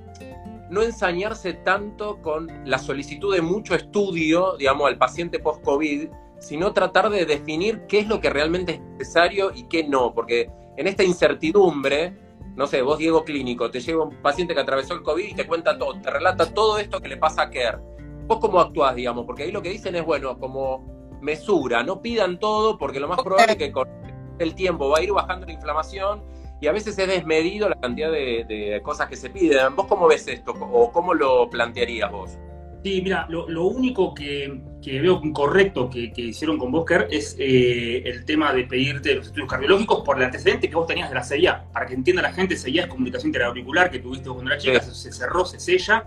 no 0.70 0.82
ensañarse 0.82 1.52
tanto 1.52 2.20
con 2.20 2.48
la 2.64 2.78
solicitud 2.78 3.34
de 3.34 3.42
mucho 3.42 3.74
estudio, 3.74 4.56
digamos, 4.56 4.88
al 4.88 4.98
paciente 4.98 5.38
post-COVID, 5.38 6.08
sino 6.38 6.72
tratar 6.72 7.10
de 7.10 7.24
definir 7.24 7.86
qué 7.86 8.00
es 8.00 8.08
lo 8.08 8.20
que 8.20 8.30
realmente 8.30 8.74
es 8.74 8.80
necesario 8.80 9.52
y 9.54 9.64
qué 9.64 9.84
no, 9.84 10.12
porque 10.12 10.50
en 10.76 10.86
esta 10.86 11.04
incertidumbre, 11.04 12.16
no 12.56 12.66
sé, 12.66 12.80
vos 12.80 12.98
Diego 12.98 13.22
Clínico, 13.22 13.70
te 13.70 13.80
llega 13.80 14.02
un 14.02 14.22
paciente 14.22 14.54
que 14.54 14.60
atravesó 14.60 14.94
el 14.94 15.02
COVID 15.02 15.24
y 15.24 15.34
te 15.34 15.46
cuenta 15.46 15.78
todo, 15.78 16.00
te 16.00 16.10
relata 16.10 16.52
todo 16.52 16.78
esto 16.78 17.00
que 17.00 17.08
le 17.08 17.18
pasa 17.18 17.42
a 17.42 17.50
Kerr. 17.50 17.80
¿Vos 18.26 18.38
cómo 18.40 18.60
actuás, 18.60 18.96
digamos? 18.96 19.26
Porque 19.26 19.44
ahí 19.44 19.52
lo 19.52 19.60
que 19.62 19.68
dicen 19.68 19.94
es, 19.94 20.04
bueno, 20.04 20.38
como 20.38 20.84
mesura, 21.20 21.82
no 21.82 22.00
pidan 22.00 22.38
todo, 22.38 22.78
porque 22.78 22.98
lo 22.98 23.08
más 23.08 23.22
probable 23.22 23.52
es 23.52 23.58
que 23.58 23.72
con 23.72 23.88
el 24.38 24.54
tiempo 24.54 24.88
va 24.88 24.98
a 24.98 25.02
ir 25.02 25.12
bajando 25.12 25.46
la 25.46 25.52
inflamación 25.52 26.24
y 26.60 26.66
a 26.66 26.72
veces 26.72 26.98
es 26.98 27.06
desmedido 27.06 27.68
la 27.68 27.78
cantidad 27.78 28.10
de, 28.10 28.44
de, 28.48 28.80
cosas 28.82 29.08
que 29.08 29.16
se 29.16 29.28
piden. 29.28 29.76
¿Vos 29.76 29.86
cómo 29.86 30.08
ves 30.08 30.26
esto 30.26 30.52
o 30.52 30.90
cómo 30.90 31.12
lo 31.12 31.50
plantearías 31.50 32.10
vos? 32.10 32.38
Sí, 32.86 33.00
mira, 33.02 33.26
lo, 33.28 33.48
lo 33.48 33.64
único 33.64 34.14
que, 34.14 34.60
que 34.80 35.00
veo 35.00 35.20
correcto 35.32 35.90
que, 35.90 36.12
que 36.12 36.22
hicieron 36.22 36.56
con 36.56 36.70
Bosker 36.70 37.08
es 37.10 37.34
eh, 37.36 38.00
el 38.06 38.24
tema 38.24 38.52
de 38.52 38.62
pedirte 38.62 39.12
los 39.16 39.26
estudios 39.26 39.48
cardiológicos 39.50 40.02
por 40.04 40.18
el 40.18 40.22
antecedente 40.22 40.68
que 40.70 40.76
vos 40.76 40.86
tenías 40.86 41.08
de 41.08 41.16
la 41.16 41.24
CIA. 41.24 41.64
Para 41.72 41.84
que 41.86 41.94
entienda 41.94 42.22
la 42.22 42.32
gente, 42.32 42.56
CIA 42.56 42.82
es 42.82 42.86
comunicación 42.88 43.30
interauricular 43.30 43.90
que 43.90 43.98
tuviste 43.98 44.28
cuando 44.28 44.52
eras 44.52 44.62
chica, 44.62 44.78
Sí. 44.80 44.92
se 44.94 45.10
cerró, 45.10 45.44
se 45.44 45.58
sella 45.58 46.04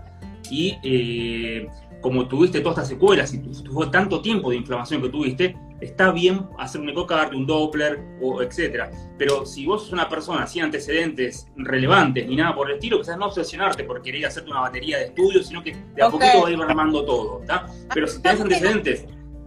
y 0.50 0.78
eh, 0.82 1.66
como 2.00 2.26
tuviste 2.26 2.60
todas 2.60 2.78
estas 2.78 2.88
secuelas 2.88 3.34
y 3.34 3.40
tu- 3.40 3.62
tuvo 3.62 3.90
tanto 3.90 4.22
tiempo 4.22 4.48
de 4.48 4.56
inflamación 4.56 5.02
que 5.02 5.10
tuviste, 5.10 5.54
está 5.80 6.10
bien 6.12 6.46
hacer 6.58 6.80
un 6.80 6.88
ecocardio, 6.90 7.38
un 7.38 7.46
Doppler, 7.46 7.98
o 8.20 8.42
etcétera. 8.42 8.90
Pero 9.18 9.46
si 9.46 9.66
vos 9.66 9.82
sos 9.82 9.92
una 9.92 10.08
persona 10.08 10.46
sin 10.46 10.62
antecedentes 10.62 11.46
relevantes 11.56 12.26
ni 12.26 12.36
nada 12.36 12.54
por 12.54 12.68
el 12.68 12.76
estilo, 12.76 12.98
quizás 12.98 13.16
no 13.18 13.26
obsesionarte 13.26 13.84
por 13.84 14.02
querer 14.02 14.26
hacerte 14.26 14.50
una 14.50 14.60
batería 14.60 14.98
de 14.98 15.04
estudios, 15.06 15.46
sino 15.46 15.62
que 15.62 15.74
de 15.94 16.02
a 16.02 16.06
Ok. 16.08 16.12
poquito 16.12 16.42
va 16.42 16.48
a 16.48 16.50
ir 16.52 16.60
armando 16.62 17.04
todo, 17.04 17.40
¿está? 17.40 17.66
Pero 17.94 18.06
si 18.06 18.20
tenés 18.22 18.40
antecedentes, 18.42 19.06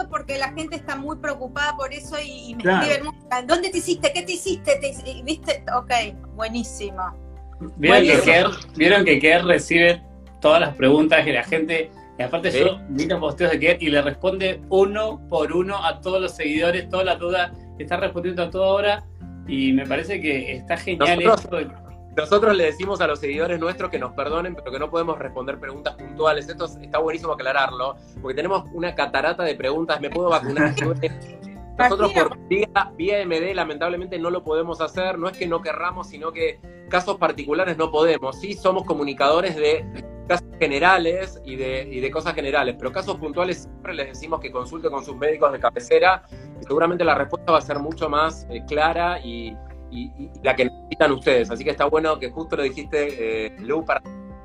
porque 0.10 0.38
la 0.39 0.52
gente 0.54 0.76
está 0.76 0.96
muy 0.96 1.15
preocupada 1.17 1.76
por 1.78 1.93
eso 1.93 2.17
y, 2.19 2.50
y 2.52 2.56
me 2.56 2.63
Claro. 2.63 2.82
escriben 2.86 3.06
mucho, 3.06 3.28
¿dónde 3.48 3.69
te 3.69 3.78
hiciste? 3.78 4.12
¿Qué 4.12 4.24
te 4.24 4.34
hiciste? 4.34 4.76
¿Te 4.82 4.89
hice- 4.89 5.22
¿Viste? 5.24 5.63
Ok, 5.78 5.91
buenísimo. 6.36 7.02
Vieron 7.78 8.02
que. 8.04 8.22
Kerr, 8.22 8.48
vieron 8.76 9.06
que 9.06 9.19
Kerr 9.19 9.46
recibe 9.46 10.02
todas 10.41 10.60
las 10.60 10.76
preguntas 10.76 11.24
que 11.24 11.32
la 11.32 11.43
gente. 11.43 11.91
Y 12.17 12.21
aparte, 12.23 12.52
Sí. 12.52 12.60
yo 12.60 12.80
vi 12.89 13.06
los 13.08 13.19
posteos 13.19 13.52
de 13.52 13.60
Kerr 13.60 13.78
y 13.82 13.89
le 13.89 14.02
responde 14.02 14.62
uno 14.69 15.19
por 15.30 15.52
uno 15.52 15.84
a 15.84 15.99
todos 15.99 16.21
los 16.21 16.32
seguidores, 16.36 16.88
todas 16.89 17.06
las 17.06 17.19
dudas. 17.19 17.52
Está 17.80 17.97
respondiendo 17.97 18.43
a 18.43 18.49
toda 18.49 18.67
hora. 18.67 19.04
Y 19.47 19.73
me 19.73 19.86
parece 19.86 20.21
que 20.21 20.54
está 20.54 20.78
genial 20.78 21.19
Nosotros- 21.23 21.62
esto. 21.63 21.76
de- 21.76 21.84
Nosotros 22.15 22.56
le 22.56 22.65
decimos 22.65 23.02
a 23.02 23.08
los 23.08 23.19
seguidores 23.19 23.60
nuestros 23.60 23.89
que 23.89 23.97
nos 23.97 24.13
perdonen, 24.13 24.54
pero 24.54 24.71
que 24.71 24.78
no 24.78 24.91
podemos 24.91 25.17
responder 25.17 25.60
preguntas 25.60 25.95
puntuales. 25.95 26.47
Esto 26.47 26.65
es- 26.65 26.76
está 26.78 26.99
buenísimo 26.99 27.34
aclararlo, 27.34 27.95
porque 28.21 28.36
tenemos 28.36 28.65
una 28.73 28.93
catarata 28.93 29.41
de 29.43 29.56
preguntas. 29.56 29.99
¿Me 29.99 30.12
puedo 30.12 30.30
vacunar? 30.30 30.76
Nosotros 31.80 32.13
por 32.13 32.38
vía, 32.47 32.67
vía 32.95 33.21
MD 33.26 33.56
lamentablemente 33.56 34.19
no 34.19 34.30
lo 34.30 34.43
podemos 34.43 34.80
hacer. 34.80 35.17
No 35.17 35.28
es 35.28 35.36
que 35.36 35.47
no 35.47 35.62
querramos, 35.63 36.08
sino 36.10 36.32
que 36.32 36.60
casos 36.88 37.17
particulares 37.17 37.78
no 37.78 37.89
podemos. 37.89 38.39
Sí 38.39 38.54
somos 38.54 38.84
comunicadores 38.86 39.56
de 39.56 39.84
casos 40.28 40.48
generales 40.60 41.42
y 41.46 41.56
de, 41.56 41.88
y 41.92 42.00
de 42.00 42.12
cosas 42.12 42.34
generales, 42.36 42.76
pero 42.78 42.92
casos 42.92 43.18
puntuales 43.18 43.64
siempre 43.64 43.94
les 43.94 44.08
decimos 44.10 44.40
que 44.40 44.52
consulte 44.52 44.90
con 44.90 45.04
sus 45.04 45.16
médicos 45.16 45.52
de 45.52 45.60
cabecera 45.60 46.24
y 46.62 46.64
seguramente 46.66 47.04
la 47.04 47.16
respuesta 47.16 47.52
va 47.52 47.58
a 47.58 47.62
ser 47.62 47.80
mucho 47.80 48.10
más 48.10 48.48
eh, 48.50 48.62
clara 48.68 49.20
y, 49.24 49.56
y- 49.92 50.12
y 50.18 50.30
la 50.44 50.56
que 50.56 50.66
necesitan 50.66 51.12
ustedes. 51.12 51.50
Así 51.52 51.64
que 51.64 51.72
está 51.72 51.86
bueno 51.86 52.18
que 52.20 52.30
justo 52.32 52.56
lo 52.56 52.64
dijiste, 52.64 53.48
eh, 53.48 53.56
Lu, 53.60 53.84
para 53.86 54.02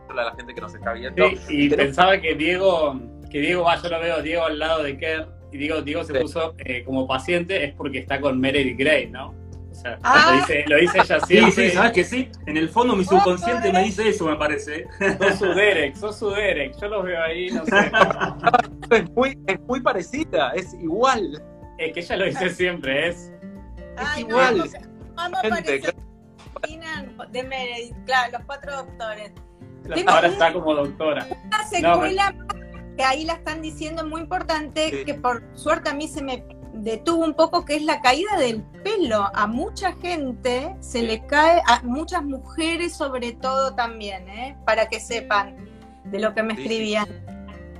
a 0.08 0.14
la 0.14 0.34
gente 0.34 0.54
que 0.54 0.60
nos 0.60 0.74
está 0.74 0.92
viendo. 0.94 1.28
Sí, 1.46 1.66
y 1.66 1.68
pensaba 1.70 2.18
que 2.20 2.34
Diego, 2.34 2.98
que 3.30 3.40
Diego, 3.40 3.62
va, 3.64 3.80
yo 3.80 3.88
lo 3.88 4.00
veo, 4.00 4.22
Diego 4.22 4.44
al 4.44 4.58
lado 4.58 4.82
de 4.82 4.96
Kerr. 4.98 5.28
Y 5.52 5.58
Diego, 5.58 5.80
Diego 5.82 6.02
se 6.04 6.12
Sí. 6.14 6.18
puso 6.20 6.54
eh, 6.58 6.82
como 6.84 7.06
paciente, 7.06 7.64
es 7.64 7.74
porque 7.74 7.98
está 8.00 8.20
con 8.20 8.38
Meredith 8.40 8.78
Grey, 8.78 9.08
¿no? 9.10 9.34
Sea, 9.78 9.98
Ah. 10.02 10.30
lo, 10.32 10.36
dice, 10.40 10.64
lo 10.66 10.76
dice 10.76 10.98
ella 10.98 11.20
sí, 11.20 11.26
siempre. 11.26 11.68
sí, 11.70 11.76
¿sabes 11.76 11.92
que 11.92 12.04
sí? 12.04 12.28
En 12.46 12.56
el 12.56 12.68
fondo 12.68 12.96
mi 12.96 13.04
subconsciente 13.04 13.72
me 13.72 13.84
dice 13.84 14.08
eso, 14.08 14.24
me 14.26 14.36
parece. 14.36 14.86
Sos 15.20 15.38
su 15.38 15.46
Derek, 15.54 15.94
sos 15.94 16.18
su 16.18 16.30
Derek. 16.30 16.74
Yo 16.80 16.88
los 16.88 17.04
veo 17.04 17.22
ahí, 17.22 17.50
no 17.50 17.64
sé. 17.64 17.90
es, 18.90 19.10
muy, 19.12 19.38
es 19.46 19.60
muy 19.60 19.80
parecida, 19.80 20.50
es 20.56 20.74
igual. 20.74 21.42
Es 21.78 21.92
que 21.92 22.00
ella 22.00 22.16
lo 22.16 22.24
dice 22.24 22.50
siempre, 22.50 23.08
es. 23.08 23.32
Ay, 23.96 24.24
no, 24.24 24.30
igual. 24.30 24.58
vamos- 24.58 24.72
vamos 25.14 25.38
a 25.38 25.42
Gente, 25.42 25.80
parecer 25.80 25.94
de 27.30 27.42
Meredith, 27.44 27.94
claro, 28.04 28.32
los 28.38 28.46
cuatro 28.46 28.76
doctores. 28.76 29.32
Ahora 30.06 30.28
está 30.28 30.52
como 30.52 30.74
doctora. 30.74 31.26
Una 31.46 31.64
secuela 31.66 32.34
que 32.96 33.04
ahí 33.04 33.24
la 33.24 33.34
están 33.34 33.62
diciendo 33.62 34.04
muy 34.06 34.22
importante, 34.22 34.90
Sí. 34.90 35.04
que 35.04 35.14
por 35.14 35.42
suerte 35.54 35.90
a 35.90 35.94
mí 35.94 36.08
se 36.08 36.22
me 36.22 36.44
detuvo 36.78 37.24
un 37.24 37.34
poco, 37.34 37.64
que 37.64 37.76
es 37.76 37.82
la 37.82 38.00
caída 38.00 38.36
del 38.38 38.62
pelo. 38.84 39.28
A 39.34 39.46
mucha 39.46 39.92
gente 39.94 40.74
se 40.80 41.02
le 41.02 41.26
cae, 41.26 41.60
a 41.66 41.80
muchas 41.82 42.24
mujeres 42.24 42.94
sobre 42.94 43.32
todo 43.32 43.74
también, 43.74 44.28
¿eh? 44.28 44.56
para 44.64 44.88
que 44.88 45.00
sepan 45.00 45.56
de 46.04 46.20
lo 46.20 46.34
que 46.34 46.42
me 46.42 46.54
Sí, 46.54 46.56
sí. 46.56 46.62
escribían. 46.62 47.08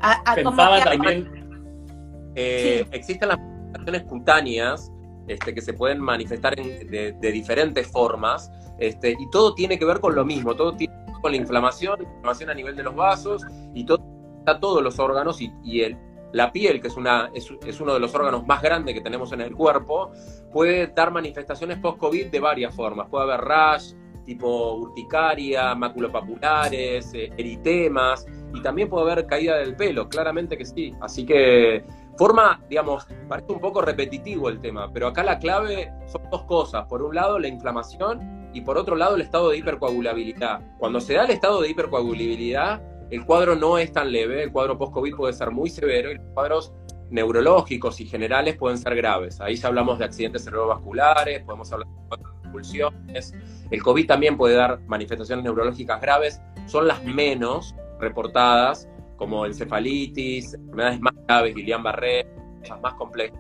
A- 0.01 0.23
a 0.31 0.35
Pensaba 0.35 0.79
que- 0.79 0.85
también. 0.91 2.31
Eh, 2.35 2.85
Sí. 2.85 2.89
Existen 2.97 3.29
las 3.31 3.39
manifestaciones 3.39 4.03
cutáneas 4.05 4.93
este, 5.27 5.55
que 5.55 5.61
se 5.61 5.73
pueden 5.75 6.01
manifestar 6.01 6.59
en- 6.59 6.91
de, 6.91 7.13
de 7.13 7.33
diferentes 7.33 7.87
formas 7.87 8.51
este, 8.79 9.11
y 9.19 9.31
todo 9.31 9.55
tiene 9.55 9.79
que 9.79 9.85
ver 9.85 10.01
con 10.01 10.15
lo 10.15 10.25
mismo, 10.25 10.55
todo 10.55 10.75
tiene 10.75 10.95
que 10.95 11.13
ver 11.13 11.21
con 11.21 11.31
la 11.33 11.37
inflamación, 11.37 12.01
inflamación 12.01 12.51
a 12.51 12.55
nivel 12.55 12.77
de 12.77 12.83
los 12.85 12.95
vasos 12.95 13.43
y 13.75 13.85
todo, 13.85 14.03
a 14.47 14.59
todos 14.61 14.83
los 14.83 14.99
órganos 14.99 15.41
y, 15.43 15.53
y 15.65 15.81
el, 15.83 15.97
la 16.33 16.53
piel, 16.53 16.81
que 16.81 16.89
es, 16.89 16.97
una, 16.97 17.31
es, 17.35 17.81
uno 17.81 17.95
de 17.95 18.01
los 18.01 18.15
órganos 18.15 18.47
más 18.47 18.63
grandes 18.63 18.95
que 18.95 19.01
tenemos 19.01 19.33
en 19.33 19.41
el 19.41 19.55
cuerpo, 19.55 20.11
puede 20.53 20.89
dar 20.89 21.11
manifestaciones 21.11 21.79
post-COVID 21.79 22.27
de 22.27 22.41
varias 22.41 22.75
formas. 22.75 23.09
Puede 23.09 23.25
haber 23.25 23.41
rash, 23.41 23.93
tipo 24.25 24.75
urticaria, 24.75 25.75
maculopapulares, 25.75 27.15
eh, 27.15 27.33
eritemas, 27.37 28.27
y 28.55 28.61
también 28.61 28.89
puede 28.89 29.11
haber 29.11 29.27
caída 29.27 29.57
del 29.57 29.75
pelo, 29.75 30.09
claramente 30.09 30.57
que 30.59 30.67
sí. 30.67 30.93
Así 31.01 31.25
que 31.25 31.85
forma, 32.19 32.61
digamos, 32.69 33.07
parece 33.27 33.53
un 33.53 33.61
poco 33.61 33.81
repetitivo 33.81 34.49
el 34.49 34.61
tema, 34.61 34.93
pero 34.93 35.07
acá 35.07 35.23
la 35.23 35.39
clave 35.39 35.91
son 36.07 36.23
dos 36.31 36.45
cosas. 36.45 36.87
Por 36.87 37.03
un 37.03 37.15
lado, 37.15 37.39
la 37.39 37.49
inflamación 37.49 38.51
y 38.53 38.61
por 38.61 38.77
otro 38.77 38.97
lado, 38.97 39.17
el 39.17 39.23
estado 39.23 39.51
de 39.51 39.59
hipercoagulabilidad. 39.59 40.61
Cuando 40.79 41.01
se 41.01 41.15
da 41.15 41.25
el 41.25 41.31
estado 41.31 41.63
de 41.63 41.71
hipercoagulabilidad, 41.71 42.83
el 43.11 43.25
cuadro 43.25 43.57
no 43.57 43.79
es 43.79 43.93
tan 43.93 44.13
leve, 44.13 44.43
el 44.43 44.53
cuadro 44.53 44.77
post-COVID 44.77 45.15
puede 45.15 45.33
ser 45.33 45.51
muy 45.51 45.71
severo 45.71 46.11
y 46.11 46.17
los 46.17 46.27
cuadros 46.35 46.73
neurológicos 47.11 48.01
y 48.01 48.07
generales 48.07 48.57
pueden 48.57 48.79
ser 48.79 48.95
graves. 48.95 49.41
Ahí 49.41 49.57
ya 49.57 49.69
hablamos 49.69 49.99
de 49.99 50.05
accidentes 50.05 50.45
cerebrovasculares, 50.45 51.43
podemos 51.43 51.73
hablar 51.73 51.89
de 51.89 52.23
convulsiones. 52.43 53.35
El 53.71 53.83
COVID 53.83 54.07
también 54.07 54.37
puede 54.37 54.57
dar 54.57 54.81
manifestaciones 54.87 55.45
neurológicas 55.45 56.01
graves, 56.01 56.41
son 56.67 56.87
las 56.87 57.03
menos 57.05 57.75
reportadas, 57.99 58.89
como 59.17 59.47
encefalitis, 59.47 60.55
enfermedades 60.55 61.01
más 61.01 61.15
graves, 61.27 61.55
Guillain-Barré, 61.55 62.27
cosas 62.61 62.81
más 62.81 62.95
complejas. 62.95 63.39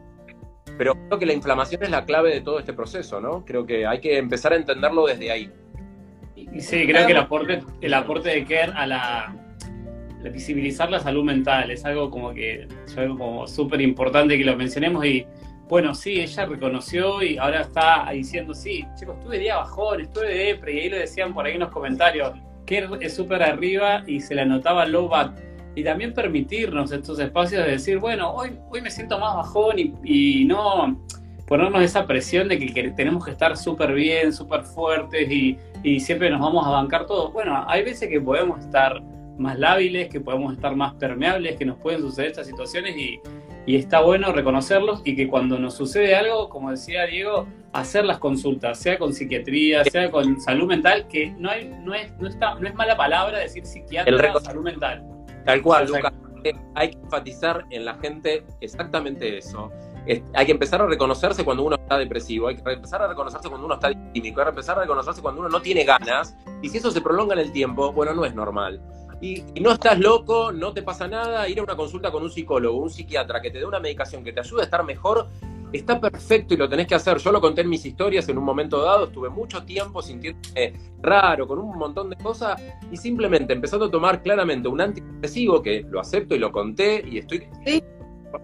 Pero 0.76 0.94
creo 0.94 1.18
que 1.18 1.26
la 1.26 1.32
inflamación 1.32 1.82
es 1.82 1.90
la 1.90 2.04
clave 2.04 2.32
de 2.32 2.40
todo 2.40 2.58
este 2.58 2.72
proceso, 2.72 3.20
¿no? 3.20 3.44
Creo 3.44 3.66
que 3.66 3.86
hay 3.86 4.00
que 4.00 4.18
empezar 4.18 4.52
a 4.52 4.56
entenderlo 4.56 5.06
desde 5.06 5.30
ahí. 5.30 5.52
Y 6.34 6.60
sí, 6.60 6.86
creo 6.86 7.06
que 7.06 7.12
el 7.12 7.18
aporte, 7.18 7.62
el 7.80 7.94
aporte 7.94 8.30
de 8.30 8.44
Kerr 8.44 8.72
a 8.76 8.86
la 8.86 9.47
visibilizar 10.22 10.90
la 10.90 11.00
salud 11.00 11.24
mental 11.24 11.70
es 11.70 11.84
algo 11.84 12.10
como 12.10 12.32
que 12.32 12.66
algo 12.96 13.16
como 13.16 13.46
súper 13.46 13.80
importante 13.80 14.36
que 14.36 14.44
lo 14.44 14.56
mencionemos 14.56 15.04
y 15.04 15.26
bueno, 15.68 15.94
sí, 15.94 16.20
ella 16.20 16.46
reconoció 16.46 17.22
y 17.22 17.36
ahora 17.36 17.60
está 17.60 18.08
diciendo, 18.10 18.54
sí, 18.54 18.86
chicos, 18.94 19.16
estuve 19.18 19.38
día 19.38 19.56
bajón, 19.58 20.00
estuve 20.00 20.28
de 20.28 20.44
depre, 20.46 20.72
y 20.72 20.78
ahí 20.80 20.88
lo 20.88 20.96
decían 20.96 21.34
por 21.34 21.44
ahí 21.44 21.54
en 21.54 21.60
los 21.60 21.70
comentarios, 21.70 22.32
Kerr 22.64 22.98
es 23.00 23.14
súper 23.14 23.42
arriba 23.42 24.02
y 24.06 24.20
se 24.20 24.34
le 24.34 24.42
anotaba 24.42 24.86
low 24.86 25.08
back. 25.08 25.32
Y 25.74 25.84
también 25.84 26.12
permitirnos 26.12 26.90
estos 26.90 27.18
espacios 27.18 27.64
de 27.64 27.72
decir, 27.72 27.98
bueno, 27.98 28.32
hoy, 28.32 28.58
hoy 28.70 28.80
me 28.80 28.90
siento 28.90 29.18
más 29.18 29.34
bajón 29.36 29.76
y, 29.78 30.44
no 30.46 30.98
ponernos 31.46 31.82
esa 31.82 32.06
presión 32.06 32.48
de 32.48 32.58
que, 32.58 32.72
que 32.74 32.90
tenemos 32.90 33.24
que 33.24 33.30
estar 33.30 33.56
súper 33.56 33.94
bien, 33.94 34.32
súper 34.32 34.64
fuertes 34.64 35.30
y, 35.30 35.56
y 35.82 36.00
siempre 36.00 36.28
nos 36.30 36.40
vamos 36.40 36.66
a 36.66 36.70
bancar 36.70 37.06
todo. 37.06 37.30
Bueno, 37.30 37.64
hay 37.66 37.84
veces 37.84 38.08
que 38.08 38.20
podemos 38.20 38.60
estar 38.60 39.00
más 39.38 39.58
lábiles, 39.58 40.08
que 40.08 40.20
podemos 40.20 40.52
estar 40.54 40.74
más 40.76 40.94
permeables, 40.94 41.56
que 41.56 41.64
nos 41.64 41.78
pueden 41.78 42.00
suceder 42.00 42.30
estas 42.30 42.46
situaciones 42.46 42.96
y, 42.96 43.20
y 43.66 43.76
está 43.76 44.00
bueno 44.00 44.32
reconocerlos 44.32 45.02
y 45.04 45.14
que 45.16 45.28
cuando 45.28 45.58
nos 45.58 45.74
sucede 45.74 46.14
algo, 46.16 46.48
como 46.48 46.70
decía 46.70 47.04
Diego, 47.06 47.46
hacer 47.72 48.04
las 48.04 48.18
consultas, 48.18 48.78
sea 48.78 48.98
con 48.98 49.12
psiquiatría, 49.12 49.84
sea 49.84 50.10
con 50.10 50.40
salud 50.40 50.66
mental, 50.66 51.06
que 51.08 51.30
no, 51.38 51.50
hay, 51.50 51.72
no, 51.84 51.94
es, 51.94 52.12
no, 52.18 52.28
está, 52.28 52.54
no 52.56 52.66
es 52.66 52.74
mala 52.74 52.96
palabra 52.96 53.38
decir 53.38 53.64
psiquiatra 53.64 54.12
El 54.30 54.36
o 54.36 54.40
salud 54.40 54.62
mental. 54.62 55.04
Tal 55.44 55.62
cual. 55.62 55.86
Lucas. 55.86 56.12
Hay 56.76 56.90
que 56.92 56.98
enfatizar 56.98 57.64
en 57.70 57.84
la 57.84 57.94
gente 57.98 58.44
exactamente 58.60 59.36
eso. 59.36 59.70
Es- 60.06 60.22
hay 60.34 60.46
que 60.46 60.52
empezar 60.52 60.80
a 60.80 60.86
reconocerse 60.86 61.44
cuando 61.44 61.64
uno 61.64 61.76
está 61.76 61.98
depresivo, 61.98 62.46
hay 62.48 62.56
que 62.56 62.70
empezar 62.72 63.02
a 63.02 63.08
reconocerse 63.08 63.48
cuando 63.48 63.66
uno 63.66 63.74
está 63.74 63.90
químico, 64.12 64.40
hay 64.40 64.44
que 64.46 64.50
empezar 64.50 64.78
a 64.78 64.82
reconocerse 64.82 65.20
cuando 65.20 65.40
uno 65.40 65.50
no 65.50 65.60
tiene 65.60 65.84
ganas. 65.84 66.36
Y 66.62 66.68
si 66.68 66.78
eso 66.78 66.90
se 66.92 67.00
prolonga 67.00 67.34
en 67.34 67.40
el 67.40 67.52
tiempo, 67.52 67.92
bueno, 67.92 68.14
no 68.14 68.24
es 68.24 68.34
normal. 68.34 68.80
Y, 69.20 69.42
y 69.54 69.60
no 69.60 69.72
estás 69.72 69.98
loco, 69.98 70.52
no 70.52 70.72
te 70.72 70.82
pasa 70.82 71.08
nada, 71.08 71.48
ir 71.48 71.58
a 71.58 71.62
una 71.62 71.76
consulta 71.76 72.10
con 72.10 72.22
un 72.22 72.30
psicólogo, 72.30 72.78
un 72.78 72.90
psiquiatra 72.90 73.42
que 73.42 73.50
te 73.50 73.58
dé 73.58 73.64
una 73.64 73.80
medicación 73.80 74.22
que 74.22 74.32
te 74.32 74.40
ayude 74.40 74.60
a 74.60 74.64
estar 74.64 74.84
mejor, 74.84 75.28
está 75.72 76.00
perfecto 76.00 76.54
y 76.54 76.56
lo 76.56 76.68
tenés 76.68 76.86
que 76.86 76.94
hacer. 76.94 77.18
Yo 77.18 77.32
lo 77.32 77.40
conté 77.40 77.62
en 77.62 77.68
mis 77.68 77.84
historias 77.84 78.28
en 78.28 78.38
un 78.38 78.44
momento 78.44 78.82
dado, 78.82 79.06
estuve 79.06 79.28
mucho 79.28 79.64
tiempo 79.64 80.02
sintiéndome 80.02 80.74
raro, 81.00 81.46
con 81.46 81.58
un 81.58 81.76
montón 81.76 82.10
de 82.10 82.16
cosas, 82.16 82.60
y 82.90 82.96
simplemente 82.96 83.52
empezando 83.52 83.86
a 83.86 83.90
tomar 83.90 84.22
claramente 84.22 84.68
un 84.68 84.80
antidepresivo, 84.80 85.62
que 85.62 85.84
lo 85.88 86.00
acepto 86.00 86.34
y 86.34 86.38
lo 86.38 86.52
conté, 86.52 87.04
y 87.08 87.18
estoy... 87.18 87.48
Sí. 87.64 87.82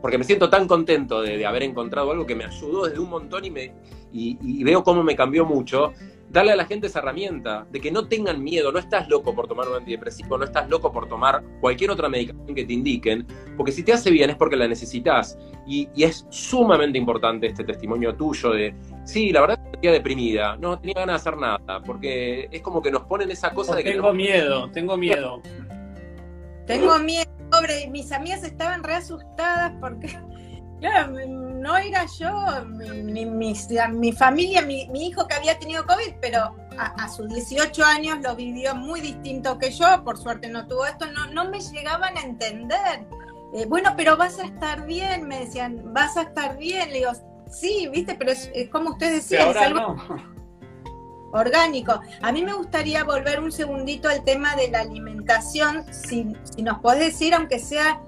Porque 0.00 0.16
me 0.16 0.24
siento 0.24 0.48
tan 0.48 0.66
contento 0.66 1.20
de, 1.20 1.44
haber 1.44 1.62
encontrado 1.62 2.10
algo 2.10 2.24
que 2.24 2.34
me 2.34 2.44
ayudó 2.44 2.86
desde 2.86 2.98
un 2.98 3.10
montón 3.10 3.44
y, 3.44 3.50
me, 3.50 3.74
y 4.12 4.64
veo 4.64 4.82
cómo 4.82 5.02
me 5.02 5.14
cambió 5.14 5.44
mucho. 5.44 5.92
Darle 6.34 6.50
a 6.50 6.56
la 6.56 6.66
gente 6.66 6.88
esa 6.88 6.98
herramienta 6.98 7.64
de 7.70 7.80
que 7.80 7.92
no 7.92 8.08
tengan 8.08 8.42
miedo, 8.42 8.72
no 8.72 8.80
estás 8.80 9.08
loco 9.08 9.32
por 9.36 9.46
tomar 9.46 9.68
un 9.68 9.76
antidepresivo, 9.76 10.36
no 10.36 10.44
estás 10.44 10.68
loco 10.68 10.90
por 10.92 11.08
tomar 11.08 11.44
cualquier 11.60 11.92
otra 11.92 12.08
medicación 12.08 12.52
que 12.52 12.64
te 12.64 12.72
indiquen, 12.72 13.24
porque 13.56 13.70
si 13.70 13.84
te 13.84 13.92
hace 13.92 14.10
bien 14.10 14.30
es 14.30 14.36
porque 14.36 14.56
la 14.56 14.66
necesitas. 14.66 15.38
Y, 15.64 15.88
es 15.96 16.26
sumamente 16.30 16.98
importante 16.98 17.46
este 17.46 17.62
testimonio 17.62 18.16
tuyo 18.16 18.50
de, 18.50 18.74
sí, 19.04 19.30
la 19.30 19.42
verdad 19.42 19.60
que 19.80 19.92
deprimida, 19.92 20.56
no 20.56 20.78
tenía 20.78 20.94
ganas 20.96 21.22
de 21.22 21.30
hacer 21.30 21.40
nada, 21.40 21.80
porque 21.84 22.48
es 22.50 22.60
como 22.62 22.82
que 22.82 22.90
nos 22.90 23.04
ponen 23.04 23.30
esa 23.30 23.50
cosa 23.54 23.76
de 23.76 23.84
que... 23.84 23.92
Tengo 23.92 24.12
miedo, 24.12 24.68
tengo 24.72 24.96
miedo. 24.96 25.40
Tengo 26.66 26.98
miedo, 26.98 27.30
pobre, 27.50 27.88
mis 27.90 28.10
amigas 28.10 28.42
estaban 28.42 28.82
re 28.82 28.94
asustadas 28.94 29.72
porque 29.80 30.08
Claro, 30.80 31.14
no 31.64 31.78
era 31.78 32.04
yo, 32.18 32.30
mi, 32.66 33.24
mi, 33.24 34.12
familia, 34.12 34.60
mi, 34.60 35.06
hijo 35.06 35.26
que 35.26 35.34
había 35.34 35.58
tenido 35.58 35.86
COVID, 35.86 36.16
pero 36.20 36.54
a, 36.76 37.08
sus 37.08 37.26
18 37.30 37.82
años 37.82 38.18
lo 38.22 38.36
vivió 38.36 38.74
muy 38.74 39.00
distinto 39.00 39.58
que 39.58 39.70
yo, 39.70 40.04
por 40.04 40.18
suerte 40.18 40.50
no 40.50 40.66
tuvo 40.66 40.84
esto, 40.84 41.06
no, 41.06 41.26
no 41.28 41.48
me 41.48 41.60
llegaban 41.60 42.18
a 42.18 42.20
entender. 42.20 43.06
Eh, 43.54 43.64
bueno, 43.66 43.94
pero 43.96 44.14
vas 44.18 44.38
a 44.40 44.44
estar 44.44 44.84
bien, 44.84 45.26
me 45.26 45.40
decían, 45.40 45.80
vas 45.94 46.18
a 46.18 46.22
estar 46.22 46.58
bien. 46.58 46.90
Le 46.90 46.98
digo, 46.98 47.12
sí, 47.50 47.88
viste, 47.90 48.14
pero 48.14 48.32
es, 48.32 48.50
como 48.70 48.90
ustedes 48.90 49.30
decían, 49.30 49.48
es 49.48 49.56
algo 49.56 49.96
orgánico. 51.32 51.98
A 52.20 52.30
mí 52.30 52.44
me 52.44 52.52
gustaría 52.52 53.04
volver 53.04 53.40
un 53.40 53.50
segundito 53.50 54.10
al 54.10 54.22
tema 54.22 54.54
de 54.54 54.68
la 54.68 54.80
alimentación, 54.80 55.82
si, 55.90 56.36
si 56.42 56.62
nos 56.62 56.80
podés 56.80 57.12
decir, 57.12 57.32
aunque 57.32 57.58
sea 57.58 58.02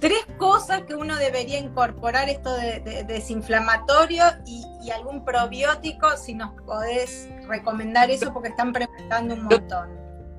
tres 0.00 0.26
cosas 0.38 0.82
que 0.82 0.94
uno 0.94 1.16
debería 1.16 1.58
incorporar 1.58 2.28
esto 2.28 2.52
de, 2.56 3.04
desinflamatorio 3.06 4.24
y, 4.46 4.64
algún 4.90 5.24
probiótico, 5.24 6.16
si 6.16 6.34
nos 6.34 6.50
podés 6.62 7.28
recomendar 7.46 8.10
eso 8.10 8.32
porque 8.32 8.48
están 8.48 8.72
preguntando 8.72 9.34
un 9.34 9.44
montón. 9.44 9.90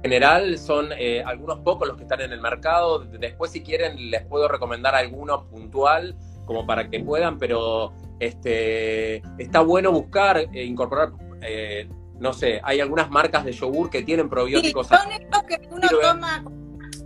En 0.03 0.11
general 0.11 0.57
son 0.57 0.89
eh, 0.97 1.23
algunos 1.23 1.59
pocos 1.59 1.87
los 1.87 1.95
que 1.95 2.03
están 2.03 2.21
en 2.21 2.33
el 2.33 2.41
mercado. 2.41 2.99
Después 2.99 3.51
si 3.51 3.61
quieren 3.61 4.09
les 4.09 4.25
puedo 4.25 4.49
recomendar 4.49 4.95
alguno 4.95 5.47
puntual 5.47 6.17
como 6.45 6.65
para 6.65 6.89
que 6.89 6.99
puedan, 6.99 7.37
pero 7.37 7.93
este, 8.19 9.17
está 9.37 9.61
bueno 9.61 9.91
buscar, 9.91 10.37
e 10.37 10.65
incorporar, 10.65 11.13
eh, 11.41 11.87
no 12.19 12.33
sé, 12.33 12.59
hay 12.63 12.81
algunas 12.81 13.09
marcas 13.09 13.45
de 13.45 13.53
yogur 13.53 13.89
que 13.89 14.01
tienen 14.01 14.27
probióticos. 14.27 14.87
Sí, 14.87 14.95
son 14.95 15.11
estos 15.11 15.43
que 15.43 15.61
uno 15.69 15.87
toma, 16.01 16.43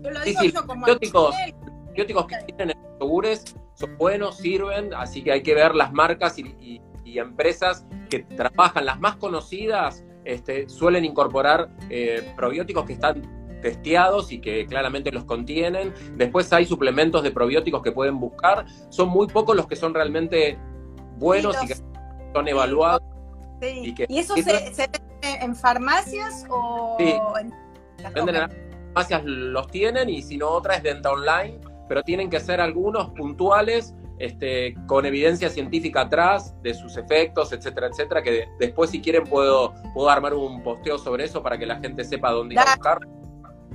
yo 0.02 0.10
lo 0.10 0.20
digo 0.22 0.44
yo 0.44 0.66
como 0.66 0.86
probióticos, 0.86 1.36
antibióticos 1.96 2.28
que 2.28 2.54
tienen 2.54 2.78
en 2.78 3.00
yogures 3.00 3.56
son 3.74 3.98
buenos, 3.98 4.38
sirven, 4.38 4.94
así 4.94 5.24
que 5.24 5.32
hay 5.32 5.44
que 5.44 5.54
ver 5.54 5.76
las 5.76 5.92
marcas 5.94 6.38
y, 6.38 6.82
empresas 7.18 7.86
que 8.10 8.20
trabajan. 8.24 8.86
Las 8.86 9.00
más 9.00 9.16
conocidas 9.16 10.04
este, 10.26 10.68
suelen 10.68 11.06
incorporar 11.06 11.70
eh, 11.90 12.30
probióticos 12.36 12.84
que 12.84 12.92
están 12.92 13.22
testeados 13.62 14.34
y 14.34 14.42
que 14.42 14.66
claramente 14.66 15.14
los 15.14 15.24
contienen. 15.24 15.94
Después 16.18 16.52
hay 16.52 16.66
suplementos 16.66 17.24
de 17.24 17.32
probióticos 17.32 17.82
que 17.82 17.94
pueden 17.94 18.20
buscar. 18.20 18.66
Son 18.90 19.08
muy 19.08 19.28
pocos 19.28 19.56
los 19.56 19.66
que 19.66 19.78
son 19.78 19.94
realmente 19.94 20.58
buenos 21.18 21.56
y 21.64 21.68
que 21.68 21.76
son 22.34 22.48
evaluados. 22.50 23.02
Y, 23.62 23.96
eso 24.10 24.36
se, 24.36 24.44
vende 24.44 25.00
en 25.40 25.56
farmacias 25.56 26.46
o 26.50 26.98
en... 27.00 27.54
Venden 28.14 28.36
en 28.36 28.50
farmacias 28.94 29.24
los 29.24 29.68
tienen 29.68 30.10
y 30.10 30.22
si 30.22 30.36
no 30.36 30.50
otra 30.50 30.76
es 30.76 30.84
venta 30.84 31.12
online 31.14 31.62
pero 31.88 32.04
tienen 32.04 32.30
que 32.30 32.40
ser 32.40 32.62
algunos 32.62 33.10
puntuales, 33.12 33.96
este, 34.20 34.76
con 34.88 35.06
evidencia 35.06 35.50
científica 35.50 36.02
atrás 36.02 36.56
de 36.62 36.74
sus 36.74 36.98
efectos, 36.98 37.52
etcétera, 37.52 37.88
etcétera, 37.88 38.24
que 38.24 38.48
después 38.60 38.90
si 38.90 39.02
quieren 39.02 39.24
puedo, 39.24 39.74
puedo 39.94 40.10
armar 40.10 40.34
un 40.34 40.64
posteo 40.64 40.98
sobre 40.98 41.26
eso 41.26 41.44
para 41.44 41.58
que 41.58 41.66
la 41.66 41.80
gente 41.80 42.04
sepa 42.04 42.32
dónde 42.32 42.56
ir 42.56 42.60
a 42.60 42.76
buscar. 42.76 43.00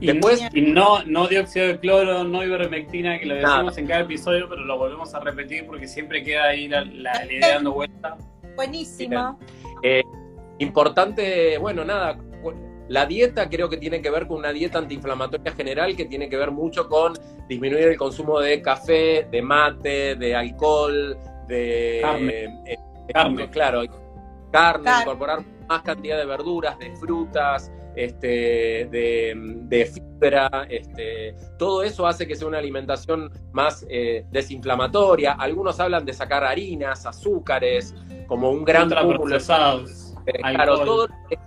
Y, 0.01 0.07
después, 0.07 0.41
y 0.55 0.63
no, 0.63 1.05
no 1.05 1.29
dióxido 1.29 1.67
de 1.67 1.79
cloro, 1.79 2.25
no 2.25 2.43
ivermectina, 2.43 3.19
que 3.19 3.27
lo 3.27 3.35
decimos 3.35 3.77
en 3.77 3.87
cada 3.87 4.01
episodio, 4.01 4.49
pero 4.49 4.65
lo 4.65 4.79
volvemos 4.79 5.15
a 5.15 5.21
repetir 5.21 5.67
porque 5.67 5.87
siempre 5.87 6.25
queda 6.25 6.45
ahí 6.45 6.69
la, 6.69 6.85
idea 7.27 7.57
dando 7.57 7.73
vuelta. 7.73 8.17
Buenísimo. 8.57 9.39
Eh, 9.83 10.03
importante, 10.59 11.59
bueno, 11.59 11.85
nada, 11.85 12.17
la 12.91 13.07
dieta 13.07 13.49
creo 13.49 13.69
que 13.69 13.77
tiene 13.77 14.03
que 14.03 14.11
ver 14.11 14.27
con 14.27 14.39
una 14.39 14.53
dieta 14.53 14.79
antiinflamatoria 14.79 15.53
general 15.53 15.95
que 15.95 16.07
tiene 16.07 16.29
que 16.29 16.37
ver 16.37 16.51
mucho 16.51 16.89
con 16.89 17.13
disminuir 17.49 17.85
el 17.85 17.97
consumo 17.97 18.41
de 18.41 18.61
café, 18.61 19.29
de 19.31 19.43
mate, 19.43 20.17
de 20.17 20.35
alcohol, 20.35 21.17
de 21.47 22.01
carne, 22.03 22.63
eh, 22.67 23.49
claro, 23.53 23.83
carne, 24.51 24.91
incorporar 25.03 25.45
más 25.69 25.83
cantidad 25.83 26.19
de 26.19 26.27
verduras, 26.27 26.77
de 26.81 26.91
frutas, 26.97 27.71
este, 27.95 28.89
de, 28.91 29.93
fibra, 29.93 30.67
este, 30.69 31.37
todo 31.61 31.85
eso 31.85 32.09
hace 32.09 32.27
que 32.27 32.35
sea 32.35 32.49
una 32.49 32.59
alimentación 32.59 33.31
más 33.53 33.87
eh, 33.89 34.27
desinflamatoria. 34.33 35.35
Algunos 35.35 35.79
hablan 35.79 36.05
de 36.05 36.13
sacar 36.13 36.43
harinas, 36.43 37.07
azúcares, 37.07 37.95
como 38.27 38.51
un 38.51 38.65
gran 38.65 38.91
cúmulo. 38.91 39.37
Eh, 40.27 40.33
claro, 40.39 40.85
todo 40.85 41.07
lo 41.07 41.29
que 41.29 41.39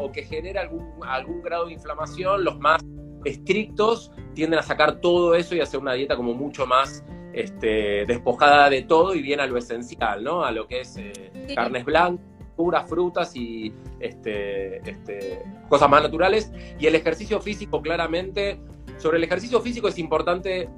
o 0.00 0.12
que 0.12 0.22
genera 0.22 0.62
algún, 0.62 0.86
algún 1.02 1.42
grado 1.42 1.66
de 1.66 1.72
inflamación, 1.72 2.44
los 2.44 2.58
más 2.58 2.82
estrictos 3.24 4.12
tienden 4.34 4.58
a 4.58 4.62
sacar 4.62 5.00
todo 5.00 5.34
eso 5.34 5.54
y 5.54 5.60
hacer 5.60 5.80
una 5.80 5.94
dieta 5.94 6.16
como 6.16 6.34
mucho 6.34 6.66
más 6.66 7.04
este, 7.32 8.06
despojada 8.06 8.70
de 8.70 8.82
todo 8.82 9.14
y 9.14 9.22
bien 9.22 9.40
a 9.40 9.46
lo 9.46 9.58
esencial, 9.58 10.22
¿no? 10.22 10.44
A 10.44 10.50
lo 10.50 10.66
que 10.66 10.80
es 10.80 10.96
eh, 10.96 11.52
carnes 11.54 11.84
blancas, 11.84 12.24
puras 12.56 12.88
frutas 12.88 13.36
y 13.36 13.72
este, 14.00 14.78
este, 14.88 15.42
cosas 15.68 15.90
más 15.90 16.02
naturales. 16.02 16.50
Y 16.78 16.86
el 16.86 16.94
ejercicio 16.94 17.40
físico, 17.40 17.82
claramente, 17.82 18.58
sobre 18.98 19.18
el 19.18 19.24
ejercicio 19.24 19.60
físico 19.60 19.88
es 19.88 19.98
importante, 19.98 20.68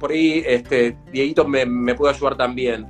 por 0.00 0.10
ahí 0.10 0.42
este, 0.46 0.96
Dieguito 1.12 1.46
me, 1.46 1.66
me 1.66 1.94
puede 1.94 2.14
ayudar 2.14 2.36
también. 2.36 2.86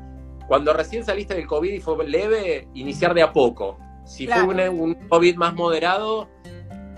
Cuando 0.47 0.73
recién 0.73 1.05
saliste 1.05 1.35
del 1.35 1.47
COVID 1.47 1.73
y 1.73 1.81
fue 1.81 2.07
leve, 2.07 2.69
iniciar 2.75 3.13
de 3.13 3.23
a 3.23 3.33
poco. 3.33 3.79
Si 4.09 4.27
fue 4.27 4.69
un, 4.71 4.95
COVID 5.09 5.37
más 5.37 5.55
moderado, 5.55 6.29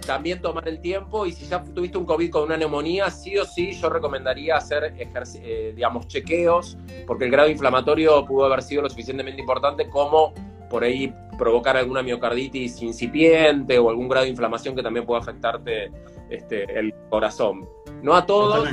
también 0.07 0.41
tomar 0.41 0.67
el 0.69 0.81
tiempo 0.81 1.27
y 1.27 1.33
si 1.33 1.47
ya 1.47 1.63
tuviste 1.63 1.99
un 1.99 2.07
COVID 2.07 2.31
con 2.31 2.45
una 2.45 2.57
neumonía, 2.57 3.11
sí 3.11 3.37
o 3.37 3.45
sí 3.45 3.73
yo 3.73 3.91
recomendaría 3.91 4.57
hacer, 4.57 4.95
eh, 4.97 5.73
digamos, 5.75 6.07
chequeos, 6.07 6.79
porque 7.07 7.25
el 7.25 7.33
grado 7.33 7.51
inflamatorio 7.51 8.25
pudo 8.25 8.47
haber 8.47 8.63
sido 8.63 8.83
lo 8.83 8.89
suficientemente 8.89 9.41
importante 9.41 9.89
como 9.89 10.33
por 10.71 10.85
ahí 10.85 11.13
provocar 11.37 11.77
alguna 11.77 12.03
miocarditis 12.03 12.81
incipiente 12.81 13.79
o 13.79 13.91
algún 13.91 14.09
grado 14.09 14.25
de 14.25 14.31
inflamación 14.31 14.77
que 14.77 14.83
también 14.83 15.05
pueda 15.05 15.21
afectarte 15.21 15.91
este, 16.31 16.79
el 16.79 16.95
corazón. 17.11 17.69
No 18.03 18.15
a 18.15 18.25
todos, 18.25 18.69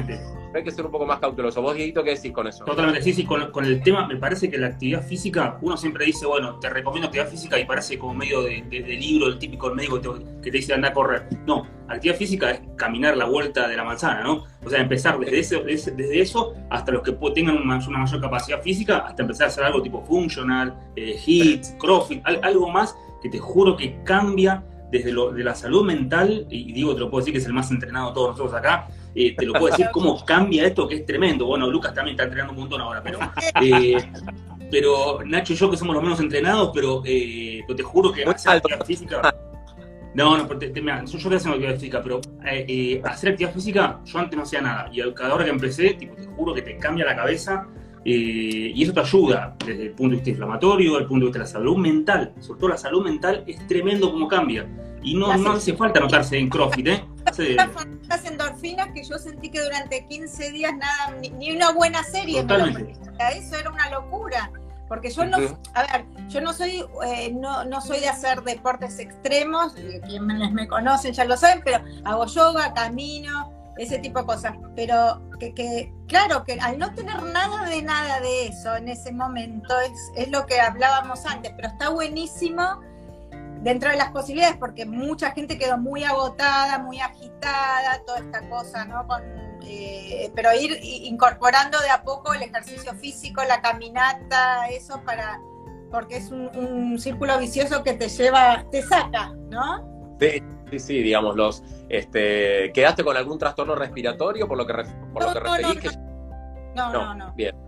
hay 0.53 0.63
que 0.63 0.71
ser 0.71 0.85
un 0.85 0.91
poco 0.91 1.05
más 1.05 1.19
cauteloso. 1.19 1.61
¿Vos, 1.61 1.75
Dieguito, 1.75 2.03
qué 2.03 2.11
decís 2.15 2.31
con 2.31 2.47
eso? 2.47 2.63
Totalmente, 2.65 3.01
sí, 3.01 3.13
sí, 3.13 3.25
con, 3.25 3.65
el 3.65 3.83
tema, 3.83 4.07
me 4.07 4.17
parece 4.17 4.49
que 4.49 4.57
la 4.57 4.67
actividad 4.67 5.03
física, 5.03 5.57
uno 5.61 5.77
siempre 5.77 6.05
dice, 6.05 6.25
bueno, 6.25 6.59
te 6.59 6.69
recomiendo 6.69 7.07
actividad 7.07 7.29
física 7.29 7.59
y 7.59 7.65
parece 7.65 7.97
como 7.97 8.13
medio 8.13 8.41
de, 8.41 8.61
libro, 8.71 9.27
el 9.27 9.37
típico 9.37 9.73
médico 9.73 10.01
que 10.41 10.51
te, 10.51 10.51
dice 10.51 10.73
anda 10.73 10.89
a 10.89 10.93
correr. 10.93 11.27
No, 11.45 11.67
actividad 11.87 12.17
física 12.17 12.51
es 12.51 12.61
caminar 12.75 13.17
la 13.17 13.25
vuelta 13.25 13.67
de 13.67 13.75
la 13.75 13.83
manzana, 13.83 14.23
¿no? 14.23 14.45
O 14.65 14.69
sea, 14.69 14.81
empezar 14.81 15.19
desde, 15.19 15.63
desde 15.63 16.21
eso 16.21 16.53
hasta 16.69 16.91
los 16.91 17.03
que 17.03 17.11
tengan 17.33 17.57
una, 17.57 17.79
mayor 17.79 18.21
capacidad 18.21 18.61
física, 18.61 18.99
hasta 18.99 19.21
empezar 19.21 19.45
a 19.45 19.47
hacer 19.47 19.63
algo 19.63 19.81
tipo 19.81 20.01
funcional, 20.03 20.77
eh, 20.95 21.17
HIIT, 21.23 21.77
CrossFit, 21.77 22.21
algo 22.25 22.69
más 22.69 22.95
que 23.21 23.29
te 23.29 23.39
juro 23.39 23.75
que 23.75 24.03
cambia 24.03 24.63
desde 24.91 25.11
lo, 25.11 25.31
de 25.31 25.43
la 25.43 25.53
salud 25.53 25.85
mental, 25.85 26.47
y 26.49 26.71
digo, 26.71 26.93
te 26.93 27.01
lo 27.01 27.09
puedo 27.09 27.21
decir 27.21 27.33
que 27.33 27.39
es 27.39 27.45
el 27.45 27.53
más 27.53 27.69
entrenado 27.71 28.09
de 28.09 28.13
todos 28.13 28.29
nosotros 28.31 28.53
acá, 28.53 28.87
eh, 29.19 29.35
te 29.35 29.47
lo 29.47 29.53
puedo 29.53 29.67
decir 29.67 29.87
cómo 29.91 30.23
cambia 30.23 30.67
esto, 30.67 30.87
que 30.87 30.97
es 30.97 31.05
tremendo. 31.05 31.47
Bueno, 31.47 31.67
Lucas 31.67 31.91
también 31.91 32.13
está 32.13 32.25
entrenando 32.25 32.53
un 32.53 32.59
montón 32.59 32.81
ahora, 32.81 33.01
pero, 33.01 33.17
eh, 33.63 33.97
pero 34.69 35.19
Nacho 35.25 35.53
y 35.53 35.55
yo 35.55 35.71
que 35.71 35.77
somos 35.77 35.95
los 35.95 36.03
menos 36.03 36.19
entrenados, 36.19 36.69
pero, 36.71 37.01
eh, 37.03 37.63
te 37.75 37.81
juro 37.81 38.11
que 38.11 38.23
hacer 38.23 38.57
actividad 38.57 38.85
física... 38.85 39.35
No, 40.13 40.37
no, 40.37 40.47
te, 40.47 40.69
te, 40.69 40.81
mira, 40.81 41.03
yo, 41.05 41.17
yo 41.17 41.29
voy 41.29 41.33
a 41.33 41.37
hacer 41.37 41.51
actividad 41.51 41.75
física, 41.75 42.01
pero 42.01 42.21
hacer 43.03 43.29
actividad 43.29 43.53
física, 43.53 43.99
yo 44.05 44.19
antes 44.19 44.37
no 44.37 44.43
hacía 44.43 44.61
nada. 44.61 44.89
Y 44.91 45.01
cada 45.13 45.33
hora 45.33 45.45
que 45.45 45.51
empecé, 45.51 45.93
tipo, 45.93 46.15
te 46.15 46.25
juro 46.25 46.53
que 46.53 46.61
te 46.61 46.77
cambia 46.77 47.05
la 47.05 47.15
cabeza 47.15 47.67
y 48.03 48.81
eso 48.81 48.93
te 48.93 48.99
ayuda 48.99 49.55
desde 49.63 49.83
el 49.83 49.91
punto 49.91 50.11
de 50.11 50.15
vista 50.15 50.29
inflamatorio, 50.29 50.91
desde 50.91 51.03
el 51.03 51.07
punto 51.07 51.25
de 51.25 51.27
vista 51.27 51.39
de 51.39 51.45
la 51.45 51.51
salud 51.51 51.77
mental. 51.77 52.33
Sobre 52.39 52.59
todo 52.59 52.69
la 52.69 52.77
salud 52.77 53.03
mental 53.03 53.43
es 53.45 53.67
tremendo 53.67 54.11
como 54.11 54.27
cambia. 54.27 54.67
Y 55.03 55.13
no, 55.13 55.35
no 55.37 55.51
hace 55.51 55.73
falta 55.73 55.99
notarse 55.99 56.37
en 56.37 56.49
CrossFit, 56.49 56.87
¿eh? 56.87 57.03
Las 58.07 58.25
endorfinas 58.25 58.89
que 58.93 59.03
yo 59.03 59.17
sentí 59.17 59.49
que 59.49 59.61
durante 59.61 60.05
15 60.05 60.51
días 60.51 60.73
nada, 60.75 61.17
ni, 61.19 61.51
una 61.51 61.71
buena 61.71 62.03
serie. 62.03 62.45
eso 63.35 63.55
era 63.55 63.69
una 63.69 63.89
locura. 63.89 64.51
Porque 64.87 65.09
yo 65.09 65.25
no, 65.25 65.37
a 65.73 65.81
ver, 65.81 66.05
yo 66.29 66.39
no 66.39 66.53
soy, 66.53 66.85
eh, 67.05 67.33
no, 67.33 67.65
no 67.65 67.81
soy 67.81 67.99
de 67.99 68.07
hacer 68.07 68.41
deportes 68.43 68.99
extremos, 68.99 69.75
eh, 69.75 69.99
quienes 70.05 70.51
me 70.53 70.65
conocen 70.65 71.11
ya 71.11 71.25
lo 71.25 71.35
saben, 71.35 71.61
pero 71.65 71.83
hago 72.05 72.25
yoga, 72.25 72.73
camino, 72.73 73.51
ese 73.77 73.99
tipo 73.99 74.19
de 74.19 74.25
cosas. 74.25 74.53
Pero 74.77 75.21
que, 75.39 75.53
que, 75.53 75.91
claro, 76.07 76.45
que 76.45 76.53
al 76.53 76.79
no 76.79 76.93
tener 76.93 77.21
nada 77.21 77.65
de 77.65 77.81
nada 77.81 78.21
de 78.21 78.47
eso 78.47 78.77
en 78.77 78.87
ese 78.87 79.11
momento, 79.11 79.77
es, 79.81 79.91
es 80.15 80.31
lo 80.31 80.45
que 80.45 80.59
hablábamos 80.61 81.25
antes, 81.25 81.51
pero 81.57 81.67
está 81.67 81.89
buenísimo 81.89 82.81
dentro 83.61 83.89
de 83.89 83.97
las 83.97 84.11
posibilidades, 84.11 84.57
porque 84.57 84.85
mucha 84.85 85.31
gente 85.31 85.57
quedó 85.57 85.77
muy 85.77 86.03
agotada, 86.03 86.79
muy 86.79 86.99
agitada, 86.99 88.01
toda 88.05 88.19
esta 88.19 88.49
cosa, 88.49 88.85
¿no? 88.85 89.05
Con, 89.07 89.21
eh, 89.63 90.31
pero 90.35 90.53
ir 90.53 90.77
incorporando 90.81 91.79
de 91.79 91.89
a 91.89 92.03
poco 92.03 92.33
el 92.33 92.43
ejercicio 92.43 92.93
físico, 92.95 93.41
la 93.47 93.61
caminata, 93.61 94.67
eso 94.69 95.01
para, 95.05 95.41
porque 95.91 96.17
es 96.17 96.31
un, 96.31 96.49
un 96.55 96.99
círculo 96.99 97.37
vicioso 97.39 97.83
que 97.83 97.93
te 97.93 98.09
lleva, 98.09 98.65
te 98.71 98.81
saca, 98.83 99.33
¿no? 99.49 100.15
Sí, 100.19 100.41
sí, 100.71 100.79
sí, 100.79 101.01
digamos, 101.01 101.35
los, 101.35 101.63
este, 101.89 102.71
¿quedaste 102.73 103.03
con 103.03 103.17
algún 103.17 103.37
trastorno 103.37 103.75
respiratorio 103.75 104.47
por 104.47 104.57
lo 104.57 104.65
que, 104.65 104.73
por 105.13 105.23
lo 105.23 105.33
que 105.33 105.39
referís? 105.39 105.97
No, 106.75 106.91
no, 106.91 107.15
no. 107.15 107.33
Bien. 107.33 107.66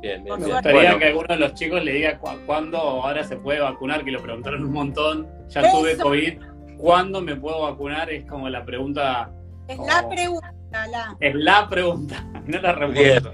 Bien, 0.00 0.24
bien, 0.24 0.40
Me 0.40 0.46
gustaría 0.46 0.98
que 0.98 1.04
alguno 1.06 1.26
de 1.28 1.36
los 1.36 1.54
chicos 1.54 1.84
le 1.84 1.92
diga 1.92 2.18
cuándo 2.46 2.78
ahora 2.78 3.22
se 3.22 3.36
puede 3.36 3.60
vacunar, 3.60 4.04
que 4.04 4.10
lo 4.10 4.22
preguntaron 4.22 4.64
un 4.64 4.72
montón. 4.72 5.28
Ya 5.48 5.70
tuve 5.70 5.96
COVID. 5.96 6.38
¿Cuándo 6.78 7.20
me 7.20 7.36
puedo 7.36 7.62
vacunar? 7.62 8.10
Es 8.10 8.24
como 8.24 8.48
la 8.48 8.64
pregunta. 8.64 9.30
Es 9.68 9.78
la 9.78 10.08
pregunta, 10.08 10.86
la. 10.88 11.16
Es 11.20 11.34
la 11.34 11.68
pregunta, 11.68 12.24
no 12.46 12.60
la 12.60 12.72
respuesta. 12.72 13.30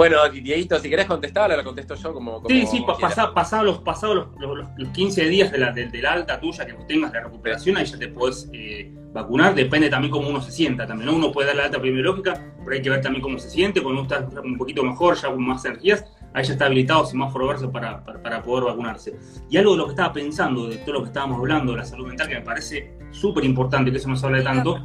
Bueno, 0.00 0.16
Dieguito, 0.30 0.78
si 0.78 0.88
querés 0.88 1.04
contestarla, 1.04 1.58
la 1.58 1.62
contesto 1.62 1.94
yo 1.94 2.14
como. 2.14 2.42
sí, 2.48 2.66
sí, 2.66 2.82
pasados 2.98 3.66
los, 3.66 3.80
pasados 3.80 4.28
los, 4.38 4.66
los, 4.78 4.88
15 4.92 5.26
días 5.26 5.52
de 5.52 5.58
la, 5.58 5.72
de, 5.72 5.90
la 6.00 6.12
alta 6.12 6.40
tuya 6.40 6.64
que 6.64 6.72
tengas 6.88 7.12
de 7.12 7.20
recuperación, 7.20 7.76
ahí 7.76 7.84
ya 7.84 7.98
te 7.98 8.08
podés 8.08 8.48
eh, 8.54 8.90
vacunar. 9.12 9.54
Depende 9.54 9.90
también 9.90 10.10
cómo 10.10 10.30
uno 10.30 10.40
se 10.40 10.52
sienta. 10.52 10.86
También 10.86 11.10
uno 11.10 11.30
puede 11.30 11.48
dar 11.48 11.56
la 11.56 11.64
alta 11.64 11.76
epidemiológica, 11.76 12.32
pero 12.64 12.76
hay 12.76 12.80
que 12.80 12.88
ver 12.88 13.02
también 13.02 13.20
cómo 13.20 13.38
se 13.38 13.50
siente. 13.50 13.82
Cuando 13.82 14.00
uno 14.00 14.10
está 14.10 14.40
un 14.40 14.56
poquito 14.56 14.82
mejor, 14.82 15.16
ya 15.16 15.28
con 15.28 15.46
más 15.46 15.66
energías, 15.66 16.06
ahí 16.32 16.44
ya 16.44 16.52
está 16.54 16.64
habilitado 16.64 17.04
semáforo 17.04 17.48
verso 17.48 17.70
para, 17.70 18.02
para, 18.02 18.22
para 18.22 18.42
poder 18.42 18.64
vacunarse. 18.64 19.18
Y 19.50 19.58
algo 19.58 19.72
de 19.72 19.76
lo 19.76 19.84
que 19.84 19.90
estaba 19.90 20.14
pensando, 20.14 20.66
de 20.66 20.78
todo 20.78 20.94
lo 20.94 21.00
que 21.02 21.08
estábamos 21.08 21.40
hablando 21.40 21.72
de 21.72 21.78
la 21.78 21.84
salud 21.84 22.06
mental, 22.06 22.26
que 22.26 22.36
me 22.36 22.40
parece 22.40 22.96
súper 23.10 23.44
importante 23.44 23.90
que 23.90 23.98
eso 23.98 24.08
no 24.08 24.16
se 24.16 24.24
hable 24.24 24.40
tanto, 24.40 24.82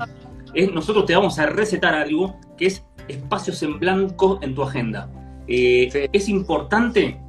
es 0.54 0.74
nosotros 0.74 1.06
te 1.06 1.16
vamos 1.16 1.40
a 1.40 1.46
recetar 1.46 1.94
algo 1.94 2.38
que 2.58 2.66
es 2.66 2.84
espacios 3.08 3.62
en 3.64 3.80
blanco 3.80 4.40
en 4.42 4.56
tu 4.56 4.64
agenda. 4.64 5.10
Eh, 5.48 6.10
es 6.12 6.30
importante 6.30 7.20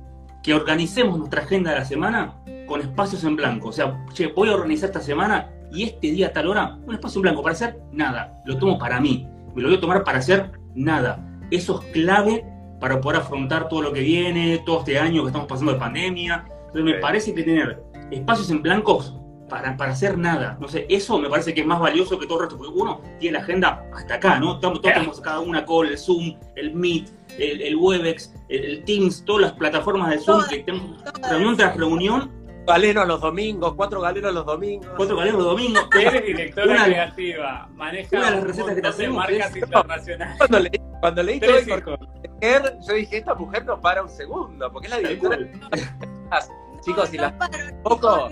que 0.42 0.54
organicemos 0.54 1.18
nuestra 1.18 1.42
agenda 1.42 1.72
de 1.72 1.78
la 1.78 1.84
semana 1.84 2.36
con 2.66 2.80
espacios 2.80 3.24
en 3.24 3.36
blanco. 3.36 3.68
O 3.68 3.72
sea, 3.72 4.04
che, 4.12 4.28
voy 4.28 4.48
a 4.48 4.54
organizar 4.54 4.88
esta 4.88 5.00
semana 5.00 5.50
y 5.72 5.84
este 5.84 6.10
día 6.12 6.28
a 6.28 6.32
tal 6.32 6.48
hora, 6.48 6.78
un 6.86 6.94
espacio 6.94 7.18
en 7.18 7.22
blanco 7.22 7.42
para 7.42 7.54
hacer 7.54 7.80
nada. 7.92 8.42
Lo 8.44 8.56
tomo 8.58 8.78
para 8.78 9.00
mí. 9.00 9.26
Me 9.54 9.62
lo 9.62 9.68
voy 9.68 9.78
a 9.78 9.80
tomar 9.80 10.04
para 10.04 10.18
hacer 10.18 10.52
nada. 10.74 11.24
Eso 11.50 11.80
es 11.80 11.86
clave 11.92 12.44
para 12.80 13.00
poder 13.00 13.20
afrontar 13.20 13.68
todo 13.68 13.82
lo 13.82 13.92
que 13.92 14.00
viene, 14.00 14.62
todo 14.64 14.80
este 14.80 14.98
año 14.98 15.22
que 15.22 15.28
estamos 15.28 15.48
pasando 15.48 15.72
de 15.72 15.78
pandemia. 15.78 16.44
Entonces 16.66 16.84
me 16.84 16.94
parece 16.94 17.34
que 17.34 17.42
tener 17.42 17.82
espacios 18.10 18.50
en 18.50 18.62
blancos 18.62 19.14
para, 19.48 19.76
para, 19.76 19.92
hacer 19.92 20.18
nada. 20.18 20.56
No 20.60 20.68
sé, 20.68 20.86
eso 20.88 21.18
me 21.18 21.28
parece 21.28 21.54
que 21.54 21.60
es 21.60 21.66
más 21.66 21.80
valioso 21.80 22.18
que 22.18 22.26
todo 22.26 22.38
el 22.38 22.44
resto, 22.44 22.58
porque 22.58 22.72
uno 22.74 23.00
tiene 23.18 23.38
la 23.38 23.44
agenda 23.44 23.84
hasta 23.94 24.14
acá, 24.14 24.38
¿no? 24.38 24.58
Todos, 24.58 24.80
tenemos 24.82 25.20
cada 25.20 25.40
una 25.40 25.64
call, 25.64 25.88
el 25.88 25.98
Zoom, 25.98 26.38
el 26.56 26.74
Meet, 26.74 27.10
el, 27.38 27.76
Webex, 27.76 28.32
el, 28.48 28.84
Teams, 28.84 29.24
todas 29.24 29.42
las 29.42 29.52
plataformas 29.52 30.10
de 30.10 30.18
Zoom 30.18 30.42
que 30.48 30.58
tenemos 30.58 31.02
reunión 31.28 31.56
tras 31.56 31.76
reunión. 31.76 32.46
Galeros 32.66 33.06
los 33.06 33.20
domingos, 33.20 33.74
cuatro 33.76 34.00
galeros 34.00 34.34
los 34.34 34.44
domingos. 34.44 34.88
Cuatro 34.96 35.16
galeros 35.16 35.38
los 35.38 35.50
domingos. 35.52 35.88
Eres 36.00 36.26
directora 36.26 36.72
una, 36.72 36.84
creativa, 36.84 37.68
maneja 37.74 38.18
una 38.18 38.30
de 38.30 38.36
las 38.36 38.44
recetas 38.44 38.74
que 38.74 38.80
te 38.82 38.88
hacemos. 38.88 39.16
marcas 39.16 39.56
internacionales. 39.56 40.38
Cuando 40.38 40.58
leí, 40.58 40.80
cuando 41.00 41.22
leí 41.22 41.40
todo 41.40 41.98
mujer, 42.36 42.78
yo 42.86 42.94
dije, 42.94 43.18
esta 43.18 43.34
mujer 43.34 43.64
no 43.64 43.80
para 43.80 44.02
un 44.02 44.08
segundo, 44.08 44.72
porque 44.72 44.88
es 44.88 44.94
la 44.94 44.98
directora. 44.98 45.38
Chicos, 46.84 47.08
si 47.08 47.18
la 47.18 47.36
poco 47.82 48.28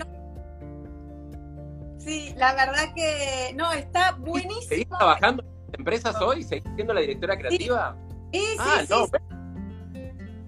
Sí, 2.05 2.35
la 2.37 2.53
verdad 2.53 2.93
que 2.95 3.51
no, 3.55 3.71
está 3.71 4.11
buenísimo. 4.11 4.61
¿Seguís 4.61 4.87
trabajando 4.89 5.43
en 5.43 5.79
empresas 5.79 6.15
hoy? 6.21 6.43
¿Seguís 6.43 6.63
siendo 6.75 6.93
la 6.93 7.01
directora 7.01 7.35
creativa? 7.35 7.97
Sí, 8.31 8.39
sí, 8.39 8.57
ah, 8.59 8.83
no, 8.89 9.07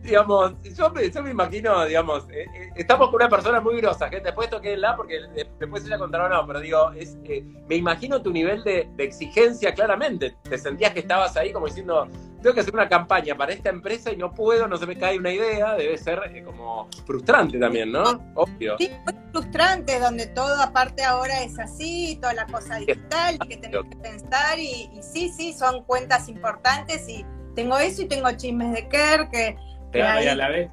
digamos, 0.07 0.53
yo 0.63 0.89
me, 0.89 1.11
yo 1.11 1.21
me 1.21 1.31
imagino, 1.31 1.85
digamos, 1.85 2.23
eh, 2.29 2.45
eh, 2.55 2.69
estamos 2.77 3.07
con 3.09 3.15
una 3.15 3.29
persona 3.29 3.59
muy 3.59 3.75
grosa, 3.81 4.07
gente, 4.09 4.25
después 4.25 4.49
la 4.77 4.95
porque 4.95 5.19
después 5.59 5.85
ella 5.85 5.97
contará 5.97 6.29
no, 6.29 6.47
pero 6.47 6.61
digo, 6.61 6.91
es, 6.93 7.17
eh, 7.25 7.43
me 7.67 7.75
imagino 7.75 8.21
tu 8.21 8.31
nivel 8.31 8.63
de, 8.63 8.89
exigencia 8.97 9.73
claramente, 9.73 10.35
te 10.43 10.57
sentías 10.57 10.93
que 10.93 11.01
estabas 11.01 11.35
ahí 11.35 11.51
como 11.51 11.67
diciendo, 11.67 12.07
tengo 12.41 12.53
que 12.53 12.61
hacer 12.61 12.73
una 12.73 12.87
campaña 12.87 13.35
para 13.35 13.51
esta 13.51 13.69
empresa 13.69 14.11
y 14.11 14.15
no 14.15 14.33
puedo, 14.33 14.67
no 14.67 14.77
se 14.77 14.85
me 14.85 14.97
cae 14.97 15.17
una 15.19 15.31
idea, 15.31 15.75
debe 15.75 15.97
ser 15.97 16.21
como 16.45 16.87
frustrante 17.05 17.59
también, 17.59 17.91
¿no? 17.91 18.03
Obvio. 18.35 18.77
Sí, 18.77 18.89
muy 19.05 19.15
frustrante, 19.33 19.99
donde 19.99 20.27
todo 20.27 20.61
aparte 20.61 21.03
ahora 21.03 21.43
es 21.43 21.59
así, 21.59 22.17
toda 22.21 22.33
la 22.33 22.45
cosa 22.45 22.77
digital, 22.77 23.37
que 23.39 23.57
tenés 23.57 23.81
que 23.89 23.97
pensar 23.97 24.57
y, 24.57 24.89
y 24.93 25.03
sí, 25.03 25.29
sí, 25.29 25.53
son 25.53 25.83
cuentas 25.83 26.29
importantes 26.29 27.09
y 27.09 27.25
tengo 27.57 27.77
eso 27.79 28.03
y 28.03 28.05
tengo 28.05 28.31
chismes 28.33 28.71
de 28.71 28.87
Kerr, 28.87 29.29
que 29.31 29.57
te, 29.97 30.29
a 30.29 30.35
la 30.35 30.49
vez. 30.49 30.69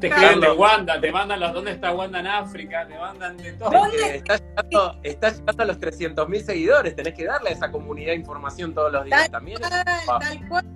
Te 0.00 0.08
escriben 0.08 0.40
de 0.40 0.50
Wanda, 0.50 1.00
te 1.00 1.12
mandan 1.12 1.38
los 1.38 1.52
dónde 1.52 1.70
está 1.70 1.94
Wanda 1.94 2.18
en 2.18 2.26
África, 2.26 2.86
te 2.88 2.98
mandan 2.98 3.36
de 3.36 3.52
todo. 3.52 3.70
Estás 3.92 4.42
llegando, 4.42 4.98
está 5.04 5.30
llegando 5.30 5.62
a 5.62 5.66
los 5.66 5.78
300.000 5.78 6.42
seguidores, 6.42 6.96
tenés 6.96 7.14
que 7.14 7.24
darle 7.24 7.50
a 7.50 7.52
esa 7.52 7.70
comunidad 7.70 8.14
información 8.14 8.74
todos 8.74 8.92
los 8.92 9.04
días 9.04 9.30
también. 9.30 9.60
Tal 9.60 10.48
cual. 10.48 10.66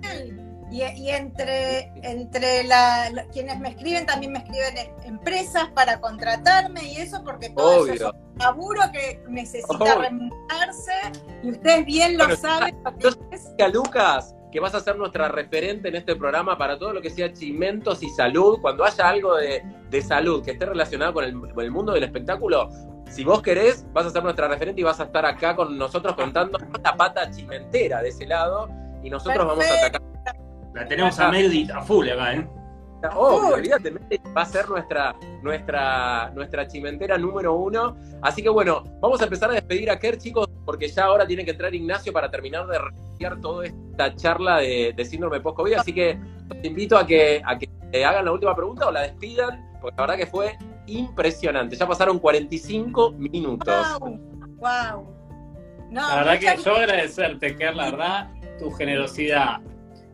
Y, 0.69 0.81
y, 0.83 1.09
entre, 1.11 1.91
entre 2.03 2.63
la, 2.65 3.25
quienes 3.31 3.57
me 3.59 3.69
escriben, 3.69 4.05
también 4.05 4.33
me 4.33 4.39
escriben 4.39 4.75
empresas 5.05 5.69
para 5.73 5.99
contratarme 5.99 6.83
y 6.83 6.97
eso, 6.97 7.23
porque 7.23 7.49
todo 7.49 7.85
eso 7.85 7.93
es 7.93 8.01
un 8.01 8.37
laburo 8.37 8.81
que 8.91 9.21
necesita 9.29 9.95
remontarse 9.95 10.91
y 11.43 11.51
ustedes 11.51 11.85
bien 11.85 12.17
lo 12.17 12.35
saben. 12.35 12.77
Yo, 12.99 13.09
yo, 13.57 13.67
Lucas, 13.69 14.35
que 14.51 14.59
vas 14.59 14.73
a 14.73 14.79
ser 14.79 14.97
nuestra 14.97 15.27
referente 15.27 15.89
en 15.89 15.95
este 15.95 16.15
programa 16.15 16.57
para 16.57 16.77
todo 16.77 16.93
lo 16.93 17.01
que 17.01 17.09
sea 17.09 17.33
chimentos 17.33 18.01
y 18.03 18.09
salud. 18.09 18.59
Cuando 18.61 18.85
haya 18.85 19.07
algo 19.07 19.35
de, 19.35 20.01
salud 20.01 20.43
que 20.43 20.51
esté 20.51 20.65
relacionado 20.65 21.13
con 21.13 21.25
el, 21.25 21.71
mundo 21.71 21.93
del 21.93 22.03
espectáculo, 22.03 22.69
si 23.09 23.23
vos 23.23 23.41
querés, 23.41 23.85
vas 23.93 24.05
a 24.05 24.09
ser 24.09 24.23
nuestra 24.23 24.47
referente 24.47 24.81
y 24.81 24.83
vas 24.83 24.99
a 24.99 25.05
estar 25.05 25.25
acá 25.25 25.55
con 25.55 25.77
nosotros 25.77 26.15
contando 26.15 26.57
la 26.83 26.95
pata 26.95 27.29
chimentera 27.29 28.01
de 28.01 28.09
ese 28.09 28.25
lado 28.25 28.69
y 29.03 29.09
nosotros 29.09 29.45
vamos 29.45 29.65
a 29.65 29.73
atacar. 29.73 30.01
La 30.73 30.87
tenemos 30.87 31.19
a 31.19 31.29
Meredith 31.29 31.71
a 31.71 31.81
full 31.81 32.07
acá, 32.09 32.35
¿eh? 32.35 32.47
Oh, 33.15 33.53
olvídate, 33.53 33.91
va 34.35 34.41
a 34.41 34.45
ser 34.45 34.67
nuestra, 34.69 35.15
nuestra, 35.43 36.31
nuestra 36.33 36.67
chimentera 36.67 37.17
número 37.17 37.53
uno. 37.53 37.95
Así 38.21 38.41
que 38.41 38.49
bueno, 38.49 38.83
vamos 38.99 39.21
a 39.21 39.25
empezar 39.25 39.51
a 39.51 39.53
despedir 39.53 39.89
a 39.91 39.99
Ker, 39.99 40.17
chicos, 40.17 40.47
porque 40.65 40.87
ya 40.87 41.05
ahora 41.05 41.25
tiene 41.27 41.45
que 41.45 41.51
entrar 41.51 41.73
Ignacio 41.73 42.11
para 42.11 42.29
terminar 42.29 42.65
de 42.67 42.79
retirar 42.79 43.39
toda 43.39 43.65
esta 43.65 44.15
charla 44.15 44.57
de, 44.57 45.05
síndrome 45.05 45.39
post-COVID. 45.39 45.73
Así 45.75 45.93
que 45.93 46.19
te 46.61 46.67
invito 46.67 46.97
a 46.97 47.05
que, 47.05 47.41
a 47.45 47.57
que 47.57 47.69
hagan 48.03 48.25
la 48.25 48.31
última 48.31 48.55
pregunta 48.55 48.87
o 48.87 48.91
la 48.91 49.01
despidan, 49.01 49.77
porque 49.79 49.95
la 49.97 50.03
verdad 50.03 50.17
que 50.17 50.27
fue 50.27 50.57
impresionante. 50.87 51.75
Ya 51.75 51.87
pasaron 51.87 52.19
45 52.19 53.11
minutos. 53.11 53.99
¡Wow! 53.99 54.19
wow. 54.57 55.15
la 55.91 56.15
verdad 56.15 56.39
que 56.39 56.63
yo 56.63 56.75
agradecerte, 56.75 57.55
Ker, 57.55 57.75
la 57.75 57.91
verdad, 57.91 58.31
tu 58.57 58.71
generosidad 58.71 59.61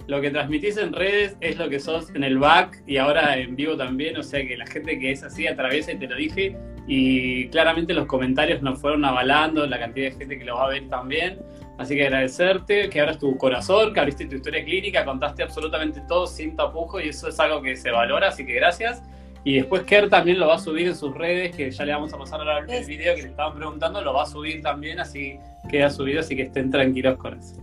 lo 0.08 0.22
que 0.22 0.32
transmitís 0.32 0.78
en 0.78 0.94
redes 0.94 1.38
es 1.42 1.58
lo 1.58 1.70
que 1.70 1.80
sos 1.80 2.10
en 2.14 2.24
el 2.24 2.38
back 2.38 2.84
y 2.86 2.98
ahora 2.98 3.38
en 3.38 3.56
vivo 3.56 3.78
también, 3.78 4.18
o 4.18 4.24
sea 4.24 4.46
que 4.46 4.58
la 4.58 4.66
gente 4.68 5.00
que 5.00 5.12
es 5.12 5.24
así 5.24 5.48
atraviesa 5.48 5.94
y 5.94 5.98
te 5.98 6.08
lo 6.08 6.16
dije 6.16 6.58
y 6.88 7.48
claramente 7.48 7.94
los 7.94 8.06
comentarios 8.08 8.62
nos 8.62 8.80
fueron 8.80 9.06
avalando 9.06 9.66
la 9.66 9.80
cantidad 9.80 10.12
de 10.12 10.18
gente 10.18 10.38
que 10.38 10.46
lo 10.46 10.56
va 10.56 10.66
a 10.66 10.70
ver 10.70 10.90
también. 10.90 11.40
Así 11.78 11.96
que 11.96 12.04
agradecerte, 12.04 12.90
que 12.90 13.00
abras 13.00 13.18
tu 13.18 13.36
corazón, 13.38 13.94
que 13.94 14.00
abriste 14.00 14.26
tu 14.26 14.36
historia 14.36 14.64
clínica, 14.64 15.06
contaste 15.06 15.44
absolutamente 15.44 16.02
todo 16.08 16.28
sin 16.28 16.56
tapujo 16.56 17.00
y 17.00 17.10
eso 17.10 17.30
es 17.30 17.40
algo 17.40 17.62
que 17.62 17.76
se 17.76 17.90
valora, 17.90 18.28
así 18.28 18.46
que 18.46 18.54
gracias. 18.54 19.02
Y 19.46 19.56
después 19.56 19.84
Ker 19.84 20.10
también 20.10 20.40
lo 20.40 20.48
va 20.48 20.56
a 20.56 20.60
subir 20.60 20.88
en 20.88 20.96
sus 20.96 21.14
redes, 21.16 21.56
que 21.56 21.72
ya 21.72 21.84
le 21.84 21.94
vamos 21.94 22.14
a 22.14 22.18
pasar 22.18 22.40
ahora 22.40 22.60
el 22.60 22.86
video 22.86 23.16
que 23.16 23.24
le 23.24 23.30
estaban 23.30 23.56
preguntando, 23.56 24.02
lo 24.02 24.14
va 24.14 24.24
a 24.24 24.26
subir 24.26 24.62
también, 24.62 25.00
así 25.00 25.38
queda 25.70 25.90
subido, 25.90 26.20
así 26.20 26.36
que 26.36 26.44
estén 26.44 26.70
tranquilos 26.70 27.18
con 27.18 27.40
eso. 27.40 27.56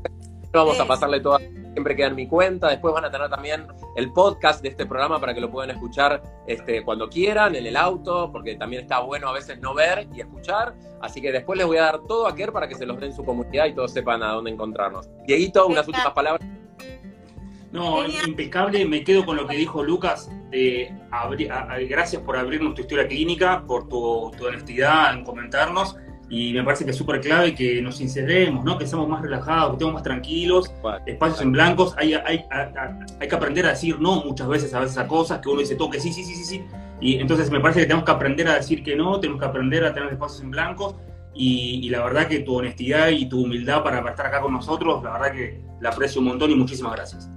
Vamos 0.52 0.80
a 0.80 0.86
pasarle 0.86 1.20
toda 1.20 1.38
siempre 1.72 1.96
queda 1.96 2.08
en 2.08 2.16
mi 2.16 2.26
cuenta. 2.26 2.68
Después 2.68 2.92
van 2.94 3.04
a 3.04 3.10
tener 3.10 3.28
también 3.28 3.66
el 3.96 4.12
podcast 4.12 4.62
de 4.62 4.68
este 4.68 4.86
programa 4.86 5.20
para 5.20 5.34
que 5.34 5.40
lo 5.40 5.50
puedan 5.50 5.70
escuchar 5.70 6.22
este, 6.46 6.82
cuando 6.82 7.08
quieran, 7.08 7.54
en 7.54 7.66
el 7.66 7.76
auto, 7.76 8.30
porque 8.32 8.56
también 8.56 8.82
está 8.82 9.00
bueno 9.00 9.28
a 9.28 9.32
veces 9.32 9.60
no 9.60 9.74
ver 9.74 10.08
y 10.14 10.20
escuchar. 10.20 10.74
Así 11.00 11.20
que 11.20 11.32
después 11.32 11.58
les 11.58 11.66
voy 11.66 11.78
a 11.78 11.84
dar 11.84 12.00
todo 12.06 12.26
a 12.26 12.34
Kerr 12.34 12.52
para 12.52 12.68
que 12.68 12.74
se 12.74 12.86
los 12.86 12.98
den 12.98 13.10
en 13.10 13.16
su 13.16 13.24
comunidad 13.24 13.66
y 13.66 13.74
todos 13.74 13.92
sepan 13.92 14.22
a 14.22 14.32
dónde 14.32 14.50
encontrarnos. 14.50 15.08
Dieguito, 15.26 15.66
unas 15.66 15.86
últimas 15.86 16.12
palabras. 16.12 16.46
No, 17.72 18.04
impecable. 18.26 18.84
Me 18.84 19.04
quedo 19.04 19.24
con 19.24 19.36
lo 19.36 19.46
que 19.46 19.56
dijo 19.56 19.82
Lucas. 19.82 20.30
De 20.50 20.92
gracias 21.88 22.20
por 22.22 22.36
abrirnos 22.36 22.74
tu 22.74 22.80
historia 22.80 23.06
clínica, 23.06 23.62
por 23.64 23.88
tu, 23.88 24.32
tu 24.36 24.46
honestidad 24.46 25.14
en 25.14 25.24
comentarnos 25.24 25.96
y 26.30 26.52
me 26.54 26.62
parece 26.62 26.84
que 26.84 26.92
es 26.92 26.96
súper 26.96 27.20
clave 27.20 27.54
que 27.56 27.82
nos 27.82 27.96
sinceremos, 27.96 28.64
¿no? 28.64 28.78
que 28.78 28.86
seamos 28.86 29.08
más 29.08 29.20
relajados, 29.20 29.70
que 29.70 29.74
estemos 29.74 29.94
más 29.94 30.04
tranquilos, 30.04 30.72
espacios 31.04 31.40
en 31.42 31.50
blancos, 31.50 31.92
hay, 31.98 32.14
hay, 32.14 32.44
hay, 32.50 32.68
hay, 33.20 33.28
que 33.28 33.34
aprender 33.34 33.66
a 33.66 33.70
decir 33.70 34.00
no 34.00 34.24
muchas 34.24 34.46
veces 34.46 34.72
a 34.72 34.78
veces 34.78 34.96
a 34.96 35.08
cosas 35.08 35.40
que 35.40 35.48
uno 35.48 35.58
dice 35.60 35.74
todo 35.74 35.90
que 35.90 35.98
sí, 35.98 36.12
sí, 36.12 36.22
sí, 36.22 36.36
sí, 36.36 36.44
sí, 36.44 36.64
Y 37.00 37.16
entonces 37.16 37.50
me 37.50 37.58
parece 37.58 37.80
que 37.80 37.86
tenemos 37.86 38.04
que 38.04 38.12
aprender 38.12 38.46
a 38.46 38.54
decir 38.54 38.84
que 38.84 38.94
no, 38.94 39.18
tenemos 39.18 39.40
que 39.40 39.46
aprender 39.48 39.84
a 39.84 39.92
tener 39.92 40.12
espacios 40.12 40.40
en 40.42 40.52
blancos 40.52 40.94
y, 41.34 41.88
la 41.90 42.04
verdad 42.04 42.28
que 42.28 42.40
tu 42.40 42.56
honestidad 42.56 43.08
y 43.08 43.26
tu 43.28 43.42
humildad 43.42 43.82
para, 43.82 43.98
estar 44.08 44.26
acá 44.26 44.40
con 44.40 44.52
nosotros, 44.52 45.02
la 45.02 45.12
verdad 45.12 45.32
que 45.32 45.60
la 45.80 45.90
aprecio 45.90 46.20
un 46.20 46.28
montón 46.28 46.50
y 46.50 46.54
muchísimas 46.54 46.92
gracias. 46.92 47.30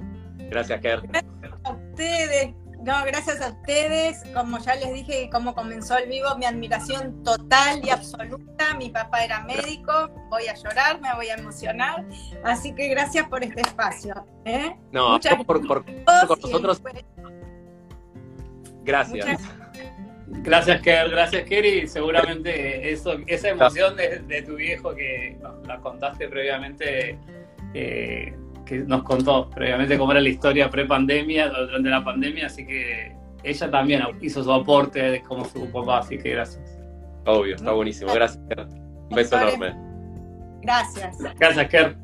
Gracias, 0.50 0.82
Ker. 0.82 1.02
Gracias 1.04 1.26
a 1.64 1.72
ustedes. 1.72 2.63
No, 2.84 3.06
gracias 3.06 3.42
a 3.42 3.50
ustedes. 3.50 4.24
Como 4.34 4.60
ya 4.60 4.76
les 4.76 4.94
dije, 4.94 5.30
cómo 5.32 5.56
comenzó 5.56 5.98
el 5.98 6.10
vivo, 6.10 6.36
mi 6.38 6.46
admiración 6.46 7.24
total 7.24 7.80
y 7.84 7.90
absoluta. 7.90 8.74
Mi 8.78 8.90
papá 8.90 9.24
era 9.24 9.42
médico, 9.46 10.10
voy 10.30 10.48
a 10.48 10.54
llorar, 10.54 11.00
me 11.00 11.14
voy 11.16 11.28
a 11.28 11.36
emocionar. 11.36 12.06
Así 12.44 12.76
que 12.76 12.90
gracias 12.90 13.28
por 13.30 13.42
este 13.42 13.62
espacio. 13.62 14.26
¿eh? 14.44 14.76
No, 14.92 15.12
Muchas 15.12 15.36
por, 15.46 15.66
por, 15.66 15.86
con 15.86 16.40
nosotros. 16.42 16.82
Gracias. 18.84 19.40
Gracias, 20.28 20.82
Ker, 20.82 21.10
gracias, 21.10 21.44
Kerry. 21.44 21.88
Seguramente 21.88 22.92
eso, 22.92 23.16
esa 23.28 23.50
emoción 23.50 23.96
de, 23.96 24.44
tu 24.46 24.56
viejo 24.56 24.94
que 24.94 25.38
nos 25.42 25.66
la 25.66 25.80
contaste 25.80 26.28
previamente, 26.28 27.18
eh, 27.74 28.36
que 28.66 28.80
nos 28.80 29.04
contó 29.04 29.50
previamente 29.50 29.98
cómo 29.98 30.12
era 30.12 30.22
la 30.22 30.30
historia 30.30 30.70
pre-pandemia, 30.70 31.50
durante 31.50 31.90
la 31.90 32.04
pandemia, 32.04 32.48
así 32.48 32.66
que 32.66 33.16
ella 33.44 33.72
también 33.72 34.04
hizo 34.22 34.44
su 34.44 34.52
aporte 34.52 35.02
de 35.02 35.22
cómo 35.22 35.46
su 35.46 35.70
papá, 35.72 36.00
así 36.00 36.18
que 36.18 36.32
gracias. 36.32 36.80
Obvio, 37.26 37.56
está 37.56 37.72
buenísimo. 37.72 38.14
Gracias, 38.14 38.44
Ker. 38.50 38.68
Un 38.68 39.10
beso 39.10 39.38
enorme. 39.38 39.74
Gracias. 40.62 41.18
Gracias, 41.38 41.68
Ker. 41.70 41.98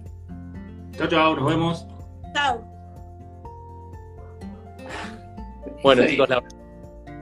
Chao, 0.97 1.07
chao, 1.07 1.35
nos 1.35 1.49
vemos. 1.49 1.87
Chao. 2.33 2.63
Bueno, 5.81 6.05
chicos, 6.05 6.29
la 6.29 6.41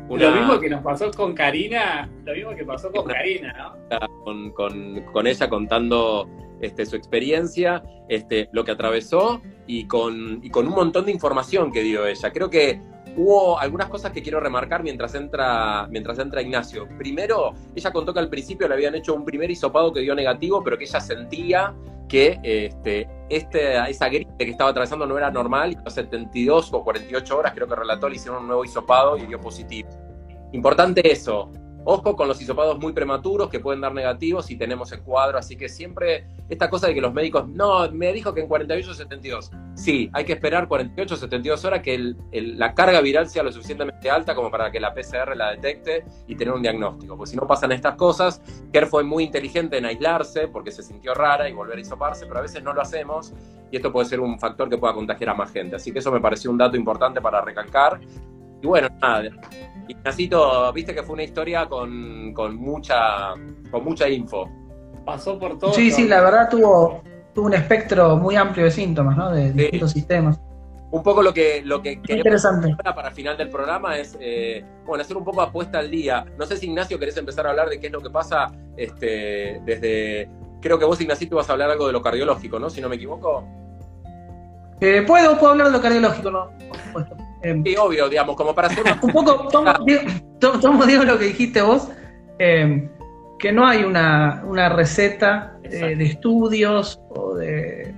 lo 0.10 0.32
mismo 0.32 0.60
que 0.60 0.70
nos 0.70 0.84
pasó 0.84 1.12
con 1.12 1.34
Karina, 1.34 2.10
lo 2.24 2.34
mismo 2.34 2.56
que 2.56 2.64
pasó 2.64 2.92
con 2.92 3.06
Karina, 3.06 3.76
¿no? 3.90 4.54
Con, 4.54 5.28
ella 5.28 5.50
contando 5.50 6.30
este, 6.62 6.86
su 6.86 6.96
experiencia, 6.96 7.84
este, 8.10 8.50
lo 8.52 8.64
que 8.64 8.72
atravesó 8.72 9.42
y 9.66 9.86
con, 9.86 10.40
y 10.44 10.50
con 10.50 10.68
un 10.68 10.74
montón 10.74 11.06
de 11.06 11.12
información 11.12 11.72
que 11.72 11.82
dio 11.82 12.06
ella. 12.06 12.32
Creo 12.32 12.50
que 12.50 12.82
hubo 13.18 13.60
algunas 13.60 13.90
cosas 13.90 14.12
que 14.12 14.22
quiero 14.22 14.40
remarcar 14.40 14.84
mientras 14.84 15.16
entra, 15.16 15.88
mientras 15.90 16.20
entra 16.20 16.42
Ignacio. 16.42 16.88
Primero, 16.98 17.54
ella 17.76 17.92
contó 17.92 18.14
que 18.14 18.20
al 18.20 18.30
principio 18.30 18.68
le 18.68 18.76
habían 18.76 18.96
hecho 18.96 19.14
un 19.16 19.26
primer 19.26 19.50
hisopado 19.50 19.92
que 19.92 20.02
dio 20.02 20.16
negativo, 20.16 20.64
pero 20.64 20.78
que 20.78 20.86
ella 20.86 21.02
sentía 21.02 21.76
que 22.08 22.40
este, 22.44 23.08
este, 23.30 23.90
esa 23.90 24.08
gripe 24.08 24.32
que 24.38 24.52
estaba 24.52 24.70
atravesando 24.70 25.06
no 25.06 25.18
era 25.18 25.30
normal 25.30 25.74
y 25.74 25.78
a 25.86 25.90
72 25.90 26.74
o 26.74 26.84
48 26.84 27.38
horas, 27.38 27.54
creo 27.54 27.68
que 27.68 27.76
relató, 27.76 28.08
le 28.08 28.16
hicieron 28.16 28.42
un 28.42 28.48
nuevo 28.48 28.64
hisopado 28.64 29.18
y 29.18 29.26
dio 29.26 29.42
positivo. 29.42 29.90
Importante 30.54 31.12
eso, 31.12 31.52
Ojo 31.90 32.18
con 32.18 32.28
los 32.28 32.42
hisopados 32.42 32.78
muy 32.80 32.92
prematuros 32.92 33.48
que 33.48 33.62
pueden 33.62 33.80
dar 33.80 33.94
negativos 33.94 34.48
si 34.48 34.58
tenemos 34.58 34.92
el 34.92 35.00
cuadro, 35.04 35.38
así 35.38 35.56
que 35.56 35.70
siempre 35.70 36.28
esta 36.50 36.70
cosa 36.70 36.88
de 36.88 36.94
que 36.94 37.00
los 37.00 37.14
médicos, 37.14 37.48
no, 37.48 37.90
me 37.94 38.12
dijo 38.12 38.34
que 38.34 38.42
en 38.42 38.50
48 38.50 38.92
o 38.92 38.94
72. 38.94 39.52
Sí, 39.74 40.10
hay 40.12 40.26
que 40.26 40.34
esperar 40.34 40.68
48 40.68 41.14
o 41.14 41.18
72 41.18 41.64
horas 41.64 41.82
que 41.82 42.14
la 42.34 42.74
carga 42.74 43.00
viral 43.00 43.30
sea 43.30 43.42
lo 43.42 43.54
suficientemente 43.54 44.10
alta 44.10 44.36
como 44.36 44.52
para 44.52 44.70
que 44.70 44.82
la 44.82 44.94
PCR 44.94 45.34
la 45.38 45.52
detecte 45.52 46.04
y 46.28 46.36
tener 46.36 46.54
un 46.54 46.62
diagnóstico. 46.62 47.16
Pues 47.16 47.30
si 47.30 47.38
no 47.38 47.48
pasan 47.48 47.72
estas 47.72 47.96
cosas, 47.96 48.42
Kerr 48.74 48.88
fue 48.88 49.06
muy 49.06 49.24
inteligente 49.24 49.78
en 49.78 49.86
aislarse 49.86 50.50
porque 50.50 50.72
se 50.72 50.84
sintió 50.84 51.14
rara 51.14 51.48
y 51.48 51.54
volver 51.54 51.78
a 51.78 51.80
hisoparse, 51.80 52.26
pero 52.26 52.40
a 52.40 52.42
veces 52.42 52.62
no 52.64 52.74
lo 52.74 52.82
hacemos 52.82 53.32
y 53.72 53.78
esto 53.78 53.94
puede 53.94 54.08
ser 54.10 54.20
un 54.20 54.38
factor 54.38 54.70
que 54.70 54.78
pueda 54.78 54.94
contagiar 54.94 55.30
a 55.30 55.36
más 55.36 55.54
gente. 55.54 55.78
Así 55.78 55.94
que 55.94 56.00
eso 56.00 56.12
me 56.12 56.20
pareció 56.20 56.52
un 56.52 56.58
dato 56.58 56.76
importante 56.76 57.22
para 57.22 57.40
recalcar. 57.40 58.02
Y 58.62 58.68
bueno, 58.68 58.90
nada, 59.02 59.30
Ignacito, 59.88 60.74
viste 60.74 60.94
que 60.94 61.04
fue 61.04 61.14
una 61.14 61.24
historia 61.24 61.68
con, 61.68 62.34
mucha, 62.56 63.34
con 63.72 63.84
mucha 63.84 64.10
info. 64.10 64.50
Pasó 65.06 65.40
por 65.40 65.58
todo. 65.58 65.74
Sí, 65.74 65.92
sí, 65.92 66.08
la 66.08 66.22
verdad 66.22 66.50
tuvo, 66.50 67.02
tuvo 67.34 67.46
un 67.46 67.54
espectro 67.54 68.18
muy 68.18 68.36
amplio 68.36 68.66
de 68.66 68.72
síntomas, 68.72 69.16
¿no? 69.16 69.32
De, 69.32 69.54
distintos 69.54 69.92
sistemas. 69.92 70.40
Un 70.90 71.04
poco 71.04 71.22
lo 71.22 71.34
que, 71.34 71.62
lo 71.64 71.82
que 71.82 72.00
interesante. 72.08 72.76
para 72.84 73.12
final 73.12 73.38
del 73.38 73.50
programa 73.50 73.98
es 73.98 74.18
eh, 74.22 74.64
bueno, 74.86 75.02
hacer 75.02 75.18
un 75.18 75.24
poco 75.24 75.42
apuesta 75.42 75.80
al 75.80 75.92
día. 75.92 76.26
No 76.38 76.46
sé 76.46 76.58
si 76.58 76.68
Ignacio 76.68 76.98
querés 76.98 77.18
empezar 77.18 77.46
a 77.46 77.50
hablar 77.50 77.70
de 77.70 77.80
qué 77.80 77.88
es 77.88 77.94
lo 77.94 78.02
que 78.02 78.10
pasa 78.10 78.52
este, 78.76 79.62
desde. 79.66 80.30
Creo 80.62 80.80
que 80.80 80.86
vos, 80.86 81.00
Ignacito, 81.00 81.36
vas 81.36 81.50
a 81.50 81.54
hablar 81.54 81.70
algo 81.70 81.88
de 81.88 81.94
lo 81.94 82.02
cardiológico, 82.02 82.58
¿no? 82.58 82.70
Si 82.70 82.82
no 82.82 82.90
me 82.90 82.96
equivoco. 82.96 83.46
Eh, 84.80 85.04
puedo, 85.06 85.38
puedo 85.38 85.52
hablar 85.52 85.68
de 85.68 85.74
lo 85.74 85.82
cardiológico, 85.82 86.32
¿no? 86.32 86.52
Por 86.68 86.78
supuesto. 86.80 87.27
Sí, 87.42 87.76
obvio, 87.78 88.10
digamos, 88.10 88.36
como 88.36 88.54
para 88.54 88.68
hacer 88.68 88.84
un 89.02 89.12
poco, 89.12 89.48
tomo, 90.40 90.86
digo, 90.86 91.04
lo 91.04 91.18
que 91.18 91.26
dijiste 91.26 91.62
vos, 91.62 91.90
em, 92.40 92.90
que 93.40 93.52
no 93.52 93.66
hay 93.66 93.84
una, 93.84 94.70
receta 94.70 95.58
eh, 95.64 95.96
de 95.96 96.04
estudios 96.06 97.00
o 97.10 97.36
de, 97.36 97.94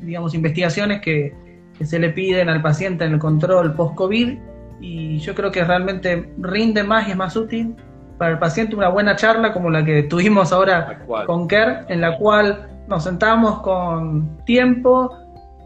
digamos, 0.00 0.34
investigaciones 0.34 1.00
que, 1.00 1.40
se 1.82 1.98
le 1.98 2.10
piden 2.10 2.48
al 2.48 2.62
paciente 2.62 3.04
en 3.04 3.14
el 3.14 3.18
control 3.18 3.74
post-COVID 3.74 4.38
y 4.80 5.18
yo 5.18 5.34
creo 5.34 5.50
que 5.50 5.64
realmente 5.64 6.32
rinde 6.38 6.84
más 6.84 7.08
y 7.08 7.10
es 7.10 7.16
más 7.16 7.34
útil 7.34 7.74
para 8.18 8.32
el 8.32 8.38
paciente 8.38 8.76
una 8.76 8.88
buena 8.88 9.16
charla 9.16 9.52
como 9.52 9.68
la 9.68 9.84
que 9.84 10.04
tuvimos 10.04 10.52
ahora 10.52 11.04
con 11.26 11.48
Kerr, 11.48 11.86
en 11.88 12.00
la 12.00 12.16
cual 12.18 12.68
nos 12.86 13.02
sentamos 13.02 13.62
con 13.62 14.44
tiempo, 14.44 15.10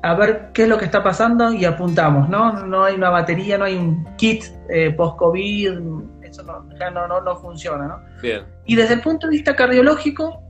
a 0.02 0.14
ver 0.14 0.50
qué 0.52 0.64
es 0.64 0.68
lo 0.68 0.78
que 0.78 0.84
está 0.84 1.02
pasando 1.02 1.52
y 1.52 1.64
apuntamos, 1.64 2.28
¿no? 2.28 2.64
No 2.64 2.84
hay 2.84 2.94
una 2.94 3.10
batería, 3.10 3.58
no 3.58 3.64
hay 3.64 3.76
un 3.76 4.06
kit 4.16 4.44
eh, 4.68 4.92
post-COVID, 4.92 5.78
eso 6.22 6.42
no, 6.42 6.68
ya 6.78 6.90
no, 6.90 7.06
no, 7.08 7.36
funciona, 7.36 7.86
¿no? 7.86 8.00
Bien. 8.22 8.42
Y 8.66 8.76
desde 8.76 8.94
el 8.94 9.00
punto 9.00 9.26
de 9.26 9.32
vista 9.32 9.56
cardiológico, 9.56 10.42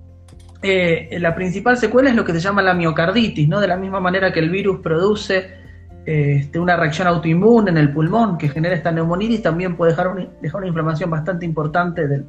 eh, 0.63 1.17
la 1.21 1.35
principal 1.35 1.77
secuela 1.77 2.11
es 2.11 2.17
lo 2.17 2.25
que 2.25 2.33
se 2.33 2.41
llama 2.41 2.63
la 2.63 2.75
miocarditis, 2.75 3.49
¿no? 3.49 3.61
De 3.61 3.69
la 3.69 3.77
misma 3.77 4.01
manera 4.01 4.33
que 4.33 4.41
el 4.41 4.51
virus 4.51 4.81
produce 4.81 5.67
este, 6.07 6.59
una 6.59 6.77
reacción 6.77 7.09
autoinmune 7.09 7.71
en 7.71 7.79
el 7.79 7.93
pulmón 7.93 8.39
que 8.39 8.49
genera 8.49 8.75
esta 8.75 8.93
neumonitis, 8.93 9.43
también 9.43 9.77
puede 9.77 9.93
dejar, 9.93 10.15
dejar 10.41 10.59
una 10.59 10.69
inflamación 10.69 11.11
bastante 11.11 11.45
importante 11.45 12.07
del, 12.07 12.25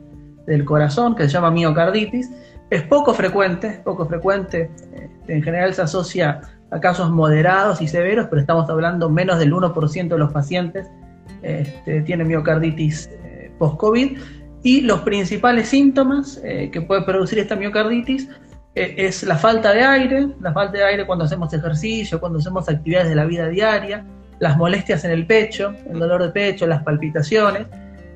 del, 0.46 0.66
corazón, 0.66 1.16
que 1.16 1.24
se 1.24 1.30
llama 1.30 1.52
miocarditis. 1.52 2.32
Es 2.70 2.84
poco 2.84 3.14
frecuente, 3.14 3.82
poco 3.84 4.06
frecuente, 4.08 4.72
este, 4.94 5.34
en 5.34 5.44
general 5.44 5.74
se 5.74 5.84
asocia 5.84 6.42
a 6.72 6.80
casos 6.80 7.10
moderados 7.12 7.82
y 7.82 7.88
severos, 7.88 8.28
pero 8.30 8.42
estamos 8.42 8.70
hablando 8.70 9.10
menos 9.10 9.40
del 9.40 9.54
1% 9.54 10.08
de 10.08 10.18
los 10.18 10.32
pacientes 10.32 10.88
este, 11.42 12.02
tienen 12.02 12.28
miocarditis 12.28 13.10
eh, 13.24 13.52
post-COVID. 13.58 14.18
Y 14.64 14.82
los 14.82 15.02
principales 15.02 15.70
síntomas 15.70 16.42
eh, 16.44 16.70
que 16.72 16.82
puede 16.82 17.04
producir 17.04 17.40
esta 17.40 17.56
miocarditis 17.56 18.28
eh, 18.76 18.96
es 18.98 19.24
la 19.24 19.38
falta 19.38 19.72
de 19.72 19.84
aire, 19.84 20.28
la 20.42 20.52
falta 20.52 20.80
de 20.80 20.84
aire 20.84 21.06
cuando 21.06 21.26
hacemos 21.26 21.54
ejercicio, 21.54 22.20
cuando 22.20 22.40
hacemos 22.40 22.68
actividades 22.68 23.10
de 23.10 23.16
la 23.16 23.26
vida 23.26 23.48
diaria, 23.48 24.06
las 24.40 24.58
molestias 24.58 25.06
en 25.06 25.12
el 25.12 25.26
pecho, 25.26 25.74
el 25.90 26.00
dolor 26.00 26.22
de 26.24 26.30
pecho, 26.30 26.68
las 26.68 26.84
palpitaciones 26.84 27.68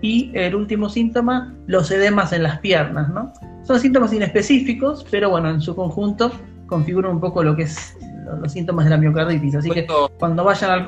y 0.01 0.31
el 0.33 0.55
último 0.55 0.89
síntoma, 0.89 1.55
los 1.67 1.89
edemas 1.91 2.33
en 2.33 2.43
las 2.43 2.59
piernas. 2.59 3.09
¿no? 3.09 3.31
Son 3.63 3.79
síntomas 3.79 4.11
inespecíficos, 4.13 5.05
pero 5.09 5.29
bueno, 5.29 5.49
en 5.49 5.61
su 5.61 5.75
conjunto 5.75 6.31
configuran 6.65 7.11
un 7.11 7.19
poco 7.19 7.43
lo 7.43 7.55
que 7.55 7.63
es 7.63 7.95
los, 8.39 8.51
síntomas 8.51 8.85
de 8.85 8.91
la 8.91 8.97
miocarditis. 8.97 9.55
Así 9.55 9.69
que 9.69 9.87
cuando 10.19 10.43
vayan 10.43 10.87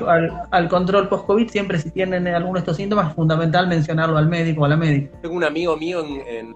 al, 0.50 0.68
control 0.68 1.08
post-COVID, 1.08 1.48
siempre 1.48 1.78
si 1.78 1.90
tienen 1.90 2.26
alguno 2.28 2.54
de 2.54 2.60
estos 2.60 2.76
síntomas, 2.76 3.08
es 3.08 3.14
fundamental 3.14 3.66
mencionarlo 3.68 4.16
al 4.16 4.28
médico 4.28 4.62
o 4.62 4.64
a 4.64 4.68
la 4.68 4.76
médica. 4.76 5.16
Tengo 5.22 5.34
un 5.34 5.44
amigo 5.44 5.76
mío 5.76 6.04
en, 6.26 6.54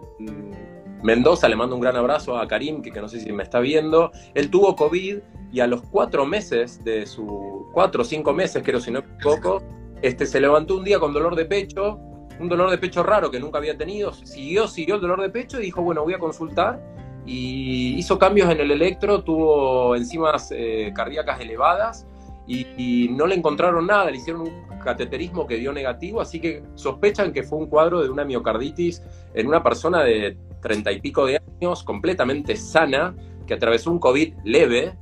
Mendoza, 1.03 1.49
le 1.49 1.55
mando 1.55 1.77
un 1.77 1.81
gran 1.81 1.95
abrazo 1.95 2.37
a 2.37 2.49
Karim, 2.49 2.83
que, 2.83 2.91
no 3.01 3.09
sé 3.09 3.21
si 3.21 3.31
me 3.31 3.45
está 3.45 3.61
viendo. 3.61 4.11
Él 4.35 4.51
tuvo 4.51 4.75
COVID 4.75 5.19
y 5.53 5.61
a 5.61 5.67
los 5.69 5.83
cuatro 5.83 6.27
meses 6.27 6.83
de 6.83 7.07
su, 7.07 7.69
cuatro 7.73 8.03
o 8.03 8.05
cinco 8.05 8.33
meses, 8.33 8.63
creo 8.65 8.81
si 8.81 8.91
no 8.91 9.01
me 9.03 9.15
equivoco, 9.15 9.63
este, 10.03 10.27
se 10.27 10.41
levantó 10.41 10.77
un 10.77 10.85
día 10.85 10.99
con 10.99 11.13
dolor 11.13 11.37
de 11.37 11.45
pecho, 11.45 12.01
un 12.41 12.49
dolor 12.49 12.71
de 12.71 12.79
pecho 12.79 13.03
raro 13.03 13.31
que 13.31 13.39
nunca 13.39 13.59
había 13.59 13.77
tenido, 13.77 14.13
siguió, 14.13 14.67
siguió 14.67 14.97
el 14.97 15.01
dolor 15.01 15.21
de 15.21 15.31
pecho 15.31 15.61
y 15.61 15.67
dijo, 15.67 15.83
bueno, 15.83 16.03
voy 16.03 16.15
a 16.15 16.19
consultar 16.19 16.81
y 17.29 17.95
hizo 17.99 18.19
cambios 18.19 18.51
en 18.51 18.59
el 18.59 18.71
electro, 18.71 19.23
tuvo 19.23 19.95
enzimas 19.95 20.51
eh, 20.51 20.91
cardíacas 20.95 21.39
elevadas 21.39 22.07
y, 22.47 23.11
no 23.11 23.27
le 23.27 23.35
encontraron 23.35 23.87
nada, 23.87 24.11
le 24.11 24.17
hicieron 24.17 24.43
un 24.43 24.79
cateterismo 24.83 25.47
que 25.47 25.57
dio 25.57 25.71
negativo, 25.71 26.23
así 26.23 26.41
que 26.41 26.63
sospechan 26.75 27.35
que 27.35 27.43
fue 27.43 27.59
un 27.59 27.67
cuadro 27.67 28.03
de 28.03 28.09
una 28.09 28.25
miocarditis 28.25 29.03
en 29.35 29.47
una 29.47 29.63
persona 29.63 30.03
de 30.03 30.39
treinta 30.63 30.91
y 30.91 31.03
pico 31.03 31.27
de 31.27 31.43
años, 31.61 31.85
completamente 31.85 32.57
sana, 32.57 33.15
que 33.47 33.53
atravesó 33.53 33.91
un 33.91 33.99
COVID 33.99 34.33
leve 34.45 34.97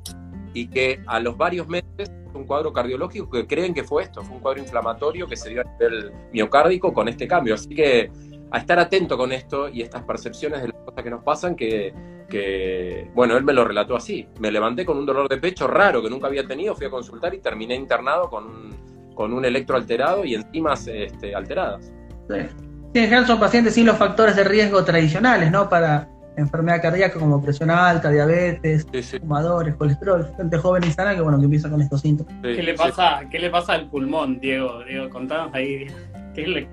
y 0.53 0.67
que 0.67 1.01
a 1.07 1.21
los 1.21 1.37
varios 1.37 1.69
meses 1.69 2.11
un 2.35 2.45
cuadro 2.45 2.73
cardiológico 2.73 3.31
que 3.31 3.47
creen 3.47 3.73
que 3.73 3.85
fue 3.85 4.03
esto, 4.03 4.23
fue 4.25 4.35
un 4.35 4.43
cuadro 4.43 4.61
inflamatorio 4.61 5.29
que 5.29 5.37
se 5.37 5.51
dio 5.51 5.61
a 5.61 5.65
nivel 5.65 6.13
miocárdico 6.33 6.93
con 6.93 7.09
este 7.09 7.29
cambio. 7.29 7.55
Así 7.55 7.69
que 7.69 8.11
a 8.51 8.59
estar 8.59 8.79
atento 8.79 9.17
con 9.17 9.33
esto 9.33 9.69
y 9.69 9.83
estas 9.83 10.03
percepciones 10.03 10.61
de 10.63 10.69
las 10.69 10.77
cosas 10.85 11.05
que 11.05 11.11
nos 11.11 11.23
pasan 11.23 11.55
que, 11.55 11.95
que, 12.29 13.11
bueno, 13.15 13.37
él 13.37 13.45
me 13.45 13.53
lo 13.53 13.65
relató 13.65 13.97
así. 13.97 14.29
Me 14.41 14.51
levanté 14.51 14.85
con 14.85 14.99
un 14.99 15.07
dolor 15.07 15.29
de 15.29 15.39
pecho 15.39 15.67
raro 15.67 16.03
que 16.03 16.11
nunca 16.11 16.27
había 16.27 16.47
tenido, 16.47 16.75
fui 16.75 16.87
a 16.87 16.91
consultar 16.91 17.35
y 17.35 17.39
terminé 17.39 17.75
internado 17.75 18.29
con 18.29 18.45
un, 18.45 19.15
con 19.15 19.33
un 19.33 19.45
electro 19.45 19.77
alterado 19.77 20.25
y 20.25 20.35
enzimas 20.35 20.87
este, 20.87 21.35
alteradas. 21.35 21.93
en 22.29 22.49
general 22.93 23.27
son 23.27 23.39
pacientes 23.39 23.75
sin 23.75 23.87
los 23.87 23.97
factores 23.97 24.37
de 24.37 24.45
riesgo 24.45 24.85
tradicionales, 24.85 25.51
¿no? 25.51 25.69
Para 25.69 26.09
enfermedad 26.37 26.83
cardíaca 26.83 27.19
como 27.19 27.43
presión 27.43 27.71
alta, 27.71 28.11
diabetes, 28.11 28.87
fumadores, 29.21 29.75
colesterol, 29.77 30.31
gente 30.37 30.59
joven 30.59 30.85
y 30.85 30.91
sana 30.91 31.15
que 31.15 31.23
bueno 31.23 31.39
que 31.39 31.45
empieza 31.45 31.71
con 31.71 31.81
estos 31.81 32.03
síntomas. 32.03 32.35
¿Qué 32.43 32.63
le 32.63 32.75
pasa, 32.75 33.23
¿qué 33.31 33.39
le 33.39 33.51
pasa 33.51 33.73
al 33.73 33.89
pulmón, 33.89 34.39
Diego? 34.39 34.85
Diego, 34.85 35.09
contanos 35.09 35.55
ahí 35.55 35.87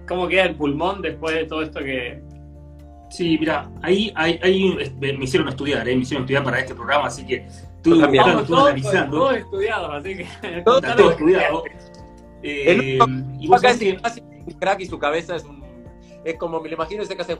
cómo 0.07 0.27
queda 0.27 0.43
el 0.43 0.55
pulmón 0.55 1.01
después 1.01 1.35
de 1.35 1.45
todo 1.45 1.61
esto 1.61 1.79
que. 1.79 2.21
Sí, 3.13 3.37
mira, 3.37 3.69
ahí, 3.83 4.11
ahí, 4.15 4.75
me 4.99 5.23
hicieron 5.23 5.47
estudiar, 5.47 5.87
¿eh? 5.87 5.95
me 5.95 6.01
hicieron 6.01 6.23
estudiar 6.23 6.43
para 6.43 6.59
este 6.59 6.73
programa, 6.73 7.05
así 7.05 7.23
que 7.23 7.45
estuve 7.45 8.03
analizando. 8.03 9.19
Todos 9.19 9.37
estudiados, 9.37 9.91
así 9.93 10.17
que. 10.17 10.25
Todo, 10.65 10.81
todo 10.81 11.11
estudiado. 11.11 11.63
Eh, 12.41 12.97
y 13.39 13.47
vos 13.47 13.61
casi, 13.61 13.91
un 13.91 14.53
crack 14.53 14.79
y 14.79 14.87
su 14.87 14.97
cabeza 14.97 15.35
es 15.35 15.43
un. 15.43 15.63
Es 16.25 16.39
como 16.39 16.59
me 16.59 16.69
lo 16.69 16.73
imagino 16.73 17.03
ese 17.03 17.15
que 17.15 17.21
hace. 17.21 17.35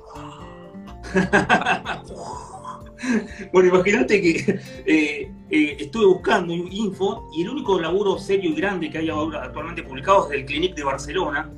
bueno, 3.52 3.70
imagínate 3.70 4.22
que 4.22 4.60
eh, 4.86 5.34
eh, 5.50 5.78
estuve 5.80 6.06
buscando 6.06 6.54
info 6.54 7.28
y 7.36 7.42
el 7.42 7.50
único 7.50 7.80
laburo 7.80 8.20
serio 8.20 8.52
y 8.52 8.54
grande 8.54 8.92
que 8.92 9.00
hay 9.00 9.10
ahora 9.10 9.46
actualmente 9.46 9.82
publicado 9.82 10.26
es 10.26 10.30
del 10.30 10.46
Clinic 10.46 10.76
de 10.76 10.84
Barcelona, 10.84 11.52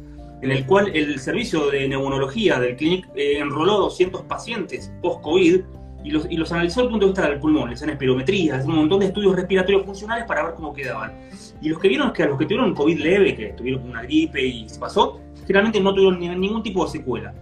en 0.46 0.52
el 0.52 0.66
cual 0.66 0.96
el 0.96 1.20
servicio 1.20 1.70
de 1.70 1.88
neumonología 1.88 2.60
del 2.60 2.76
Clinic 2.76 3.08
eh, 3.16 3.39
enroló 3.39 3.78
200 3.80 4.24
pacientes 4.24 4.91
post-COVID 5.02 5.62
y 6.04 6.12
los, 6.12 6.28
y 6.30 6.38
los 6.38 6.52
analizó 6.52 6.82
desde 6.82 6.86
el 6.86 6.91
punto 6.91 7.06
de 7.08 7.12
vista 7.12 7.30
del 7.30 7.39
pulmón, 7.39 7.70
les 7.70 7.80
hacen 7.80 7.89
espirometrías, 7.89 8.66
un 8.66 8.76
montón 8.76 9.00
de 9.00 9.08
estudios 9.08 9.36
respiratorios 9.36 9.86
funcionales 9.86 10.26
para 10.26 10.46
ver 10.46 10.54
cómo 10.54 10.74
quedaban. 10.74 11.14
Y 11.62 11.70
los 11.70 11.80
que 11.80 11.89
vieron 11.89 12.14
que 12.14 12.24
a 12.24 12.28
los 12.28 12.38
que 12.38 12.46
tuvieron 12.46 12.76
COVID 12.76 13.00
leve, 13.00 13.36
que 13.36 13.48
tuvieron 13.54 13.89
una 13.89 14.04
gripe 14.04 14.41
y 14.41 14.70
se 14.70 14.80
pasó, 14.80 15.20
generalmente 15.48 15.82
no 15.82 15.93
tuvieron 15.93 16.20
ningún 16.20 16.62
tipo 16.62 16.86
de 16.86 16.91
secuela 16.91 17.34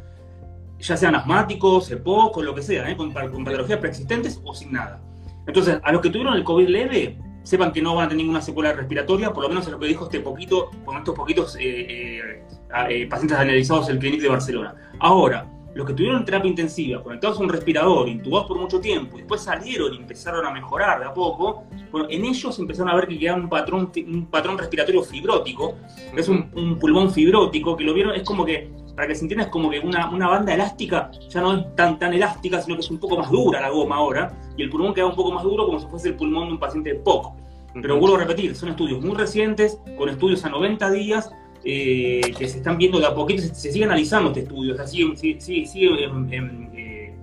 ya 0.84 0.97
sean 0.97 1.16
asmáticos, 1.16 1.89
EPOC 1.91 2.38
o 2.38 2.43
lo 2.43 2.54
que 2.54 2.62
sea, 2.62 2.89
¿eh? 2.89 2.97
con, 2.97 3.14
patologías 3.14 3.80
preexistentes 3.80 4.41
o 4.43 4.54
sin 4.54 4.74
nada. 4.74 5.01
Entonces, 5.47 5.80
a 5.82 5.91
los 5.91 6.01
que 6.01 6.10
tuvieron 6.10 6.36
el 6.36 6.43
COVID 6.43 6.68
leve, 6.68 7.18
sepan 7.43 7.71
que 7.71 7.81
no 7.81 7.95
van 7.95 8.05
a 8.05 8.09
tener 8.09 8.23
ninguna 8.23 8.41
secuela 8.41 8.73
respiratoria, 8.73 9.31
por 9.31 9.43
lo 9.43 9.49
menos 9.49 9.65
es 9.65 9.71
lo 9.71 9.79
que 9.79 9.87
dijo 9.87 10.05
este 10.05 10.19
poquito, 10.21 10.71
con 10.85 10.97
estos 10.97 11.13
poquitos 11.15 11.57
eh, 11.59 12.43
eh, 12.89 13.07
pacientes 13.07 13.37
analizados 13.37 13.89
el 13.89 13.99
Clinic 13.99 14.21
de 14.21 14.29
Barcelona. 14.29 14.75
Ahora, 14.99 15.45
los 15.74 15.88
que 15.88 15.93
tuvieron 15.93 16.24
terapia 16.24 16.49
intensiva, 16.49 17.01
conectados 17.01 17.39
a 17.39 17.41
un 17.41 17.49
respirador, 17.49 18.07
intubados 18.07 18.47
por 18.47 18.59
mucho 18.59 18.80
tiempo, 18.80 19.15
y 19.17 19.19
después 19.19 19.41
salieron 19.41 19.93
y 19.93 19.97
empezaron 19.97 20.45
a 20.45 20.51
mejorar 20.51 20.99
de 20.99 21.05
a 21.05 21.13
poco, 21.13 21.63
bueno, 21.91 22.07
en 22.09 22.26
ellos 22.26 22.57
empezaron 22.59 22.91
a 22.91 22.95
ver 22.95 23.07
que 23.07 23.17
quedaba 23.17 23.39
un 23.39 23.49
patrón, 23.49 23.91
un 24.07 24.26
patrón 24.28 24.57
respiratorio 24.57 25.03
fibrótico, 25.03 25.76
que 26.13 26.21
es 26.21 26.30
un, 26.30 26.49
un, 26.55 26.78
pulmón 26.78 27.11
fibrótico, 27.11 27.76
que 27.76 27.84
lo 27.84 27.93
vieron, 27.93 28.15
es 28.15 28.24
como 28.24 28.45
que 28.45 28.71
para 28.95 29.07
que 29.07 29.15
se 29.15 29.24
entienda, 29.24 29.45
es 29.45 29.49
como 29.49 29.69
que 29.69 29.80
una, 29.80 30.09
una, 30.11 30.28
banda 30.28 30.53
elástica 30.53 31.09
ya 31.30 31.41
no 31.41 31.57
es 31.57 31.76
tan, 31.76 31.97
tan 31.97 32.13
elástica, 32.13 32.61
sino 32.61 32.76
que 32.76 32.82
es 32.82 32.91
un 32.91 32.99
poco 32.99 33.17
más 33.17 33.32
dura 33.32 33.59
la 33.59 33.69
goma 33.69 33.95
ahora, 33.95 34.38
y 34.55 34.63
el 34.63 34.69
pulmón 34.69 34.93
queda 34.93 35.07
un 35.07 35.15
poco 35.15 35.32
más 35.32 35.43
duro 35.43 35.65
como 35.65 35.80
si 35.80 35.88
fuese 35.88 36.09
el 36.09 36.15
pulmón 36.15 36.47
de 36.47 36.53
un 36.53 36.59
paciente 36.59 36.93
de 36.93 36.99
POC. 36.99 37.34
Pero 37.82 37.99
vuelvo 37.99 38.17
a 38.17 38.19
repetir, 38.19 38.55
son 38.55 38.69
estudios 38.69 39.01
muy 39.01 39.15
recientes, 39.15 39.80
con 39.97 40.07
estudios 40.07 40.45
a 40.45 40.49
90 40.49 40.91
días, 40.91 41.32
eh, 41.66 42.34
que 42.38 42.47
se 42.47 42.57
están 42.57 42.78
viendo 42.78 42.99
de 42.99 43.05
a 43.05 43.16
poquito, 43.16 43.41
se, 43.41 43.72
sigue 43.72 43.86
analizando 43.86 44.30
este 44.30 44.41
estudio, 44.41 44.74
o 44.74 44.76
sea, 44.76 44.86
sigue, 44.86 45.39
sigue, 45.39 46.03
en, 46.03 46.70
eh, 46.76 47.14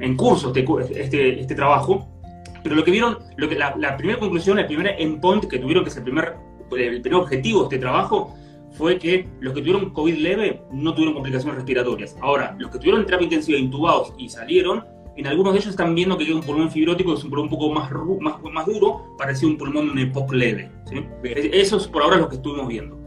en, 0.00 0.16
curso 0.16 0.54
este, 0.54 0.64
este, 1.00 1.40
este, 1.40 1.54
trabajo. 1.54 2.08
Pero 2.62 2.74
lo 2.74 2.84
que 2.84 2.90
vieron, 2.90 3.18
lo 3.36 3.48
que, 3.48 3.54
la, 3.56 3.76
la 3.76 3.96
primera 3.96 4.18
conclusión, 4.18 4.58
el 4.58 4.66
primer 4.66 4.96
endpoint 4.98 5.44
que 5.44 5.58
tuvieron, 5.58 5.84
que 5.84 5.90
es 5.90 5.96
el 5.96 6.02
primer, 6.02 6.34
el 6.76 7.00
primer 7.00 7.20
objetivo 7.20 7.60
de 7.60 7.64
este 7.64 7.78
trabajo, 7.78 8.34
fue 8.72 8.98
que 8.98 9.28
los 9.40 9.54
que 9.54 9.60
tuvieron 9.60 9.90
COVID 9.90 10.16
leve 10.16 10.62
no 10.72 10.92
tuvieron 10.92 11.14
complicaciones 11.14 11.56
respiratorias. 11.56 12.16
Ahora, 12.20 12.56
los 12.58 12.70
que 12.70 12.78
tuvieron 12.78 13.06
terapia 13.06 13.24
intensiva 13.24 13.58
intubados 13.58 14.12
y 14.18 14.28
salieron, 14.28 14.84
en 15.16 15.26
algunos 15.26 15.54
de 15.54 15.60
ellos 15.60 15.70
están 15.70 15.94
viendo 15.94 16.18
que 16.18 16.26
queda 16.26 16.36
un 16.36 16.42
pulmón 16.42 16.70
fibrótico, 16.70 17.14
es 17.14 17.24
un 17.24 17.30
pulmón 17.30 17.46
un 17.46 17.50
poco 17.50 17.72
más, 17.72 17.90
más, 18.20 18.42
más 18.52 18.66
duro, 18.66 19.14
parecía 19.16 19.48
un 19.48 19.56
pulmón 19.56 19.94
de 19.94 20.02
EPOC 20.02 20.32
leve. 20.32 20.70
Eso 21.22 21.78
es 21.78 21.86
por 21.86 22.02
ahora 22.02 22.16
lo 22.16 22.28
que 22.28 22.36
estuvimos 22.36 22.68
viendo. 22.68 23.05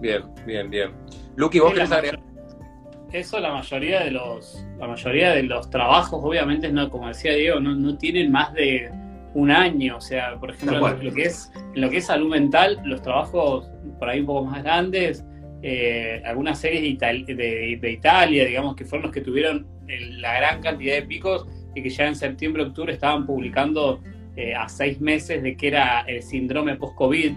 Bien, 0.00 0.22
bien, 0.46 0.70
bien. 0.70 0.90
Luqui, 1.36 1.58
¿vos 1.58 1.72
querés 1.72 1.92
agregar? 1.92 2.20
Eso 3.12 3.40
la 3.40 3.52
mayoría 3.52 4.00
de 4.00 4.10
los, 4.10 4.64
la 4.78 4.86
mayoría 4.86 5.30
de 5.32 5.42
los 5.44 5.70
trabajos, 5.70 6.20
obviamente, 6.22 6.70
no, 6.70 6.90
como 6.90 7.08
decía 7.08 7.32
Diego, 7.32 7.58
no, 7.58 7.74
no 7.74 7.96
tienen 7.96 8.30
más 8.30 8.52
de 8.52 8.90
un 9.34 9.50
año. 9.50 9.96
O 9.96 10.00
sea, 10.00 10.36
por 10.38 10.50
ejemplo, 10.50 10.86
en 10.88 11.04
lo, 11.04 11.12
que 11.14 11.22
es, 11.22 11.50
en 11.74 11.80
lo 11.80 11.90
que 11.90 11.98
es 11.98 12.06
salud 12.06 12.28
mental, 12.28 12.80
los 12.84 13.00
trabajos 13.00 13.70
por 13.98 14.08
ahí 14.08 14.20
un 14.20 14.26
poco 14.26 14.44
más 14.44 14.62
grandes, 14.62 15.24
eh, 15.62 16.22
algunas 16.24 16.60
series 16.60 16.82
de, 16.82 17.90
Italia, 17.90 18.44
digamos, 18.44 18.76
que 18.76 18.84
fueron 18.84 19.06
los 19.06 19.12
que 19.12 19.20
tuvieron 19.20 19.66
la 19.86 20.36
gran 20.36 20.60
cantidad 20.60 20.94
de 20.94 21.02
picos 21.02 21.46
y 21.74 21.82
que 21.82 21.90
ya 21.90 22.06
en 22.06 22.14
septiembre, 22.14 22.62
octubre 22.62 22.92
estaban 22.92 23.26
publicando 23.26 24.00
eh, 24.36 24.54
a 24.54 24.68
seis 24.68 25.00
meses 25.00 25.42
de 25.42 25.56
que 25.56 25.68
era 25.68 26.02
el 26.02 26.22
síndrome 26.22 26.76
post-COVID, 26.76 27.32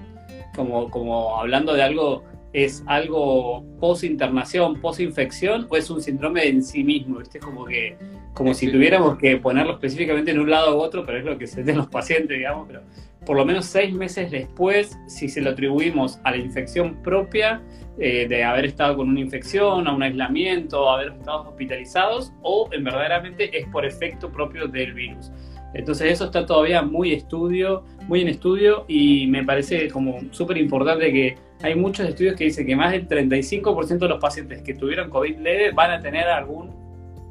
como, 0.56 0.90
como 0.92 1.40
hablando 1.40 1.74
de 1.74 1.82
algo, 1.82 2.24
es 2.54 2.84
algo 2.88 3.64
post-internación, 3.80 4.80
post-infección 4.82 5.68
o 5.70 5.78
es 5.78 5.90
un 5.90 6.02
síndrome 6.02 6.48
en 6.48 6.64
sí 6.64 6.84
mismo, 6.84 7.20
¿viste? 7.20 7.40
Como 7.40 7.66
que 7.66 7.98
como 8.34 8.54
si 8.54 8.72
tuviéramos 8.72 9.18
que 9.18 9.38
ponerlo 9.38 9.74
específicamente 9.74 10.32
en 10.32 10.40
un 10.40 10.50
lado 10.50 10.78
u 10.78 10.80
otro, 10.80 11.06
pero 11.06 11.20
es 11.20 11.26
lo 11.26 11.38
que 11.38 11.48
se 11.48 11.64
den 11.64 11.78
los 11.78 11.88
pacientes, 11.88 12.38
digamos, 12.38 12.66
pero 12.68 12.82
por 13.26 13.38
lo 13.38 13.46
menos 13.46 13.66
seis 13.66 13.94
meses 13.94 14.32
después, 14.32 14.98
si 15.08 15.30
se 15.30 15.42
lo 15.42 15.52
atribuimos 15.52 16.20
a 16.24 16.32
la 16.32 16.38
infección 16.38 17.02
propia, 17.04 17.62
eh, 18.00 18.28
de 18.28 18.44
haber 18.44 18.66
estado 18.66 18.98
con 18.98 19.10
una 19.10 19.20
infección, 19.20 19.88
a 19.88 19.94
un 19.94 20.02
aislamiento, 20.02 20.90
a 20.90 20.96
haber 20.96 21.14
estado 21.14 21.50
hospitalizados, 21.50 22.34
o 22.42 22.68
en 22.72 22.84
verdaderamente 22.84 23.56
es 23.56 23.68
por 23.68 23.86
efecto 23.86 24.32
propio 24.32 24.68
del 24.68 24.94
virus. 24.94 25.32
Entonces 25.74 26.12
eso 26.12 26.26
está 26.26 26.46
todavía 26.46 26.82
muy 26.82 27.14
estudio, 27.14 27.84
muy 28.08 28.22
en 28.22 28.30
estudio 28.30 28.86
y 28.88 29.28
me 29.28 29.44
parece 29.44 29.90
como 29.90 30.20
súper 30.32 30.58
importante 30.58 31.12
que 31.14 31.38
hay 31.64 31.76
muchos 31.76 32.08
estudios 32.08 32.36
que 32.36 32.46
dicen 32.46 32.66
que 32.66 32.76
más 32.76 32.92
del 32.92 33.08
35% 33.08 34.00
de 34.00 34.08
los 34.08 34.20
pacientes 34.20 34.62
que 34.62 34.74
tuvieron 34.74 35.10
COVID 35.10 35.38
leve 35.38 35.72
van 35.72 35.92
a 35.92 36.00
tener 36.00 36.28
algún 36.28 36.72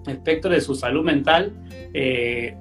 espectro 0.07 0.51
de 0.51 0.61
su 0.61 0.75
salud 0.75 1.05
mental 1.05 1.53
eh, 1.93 2.57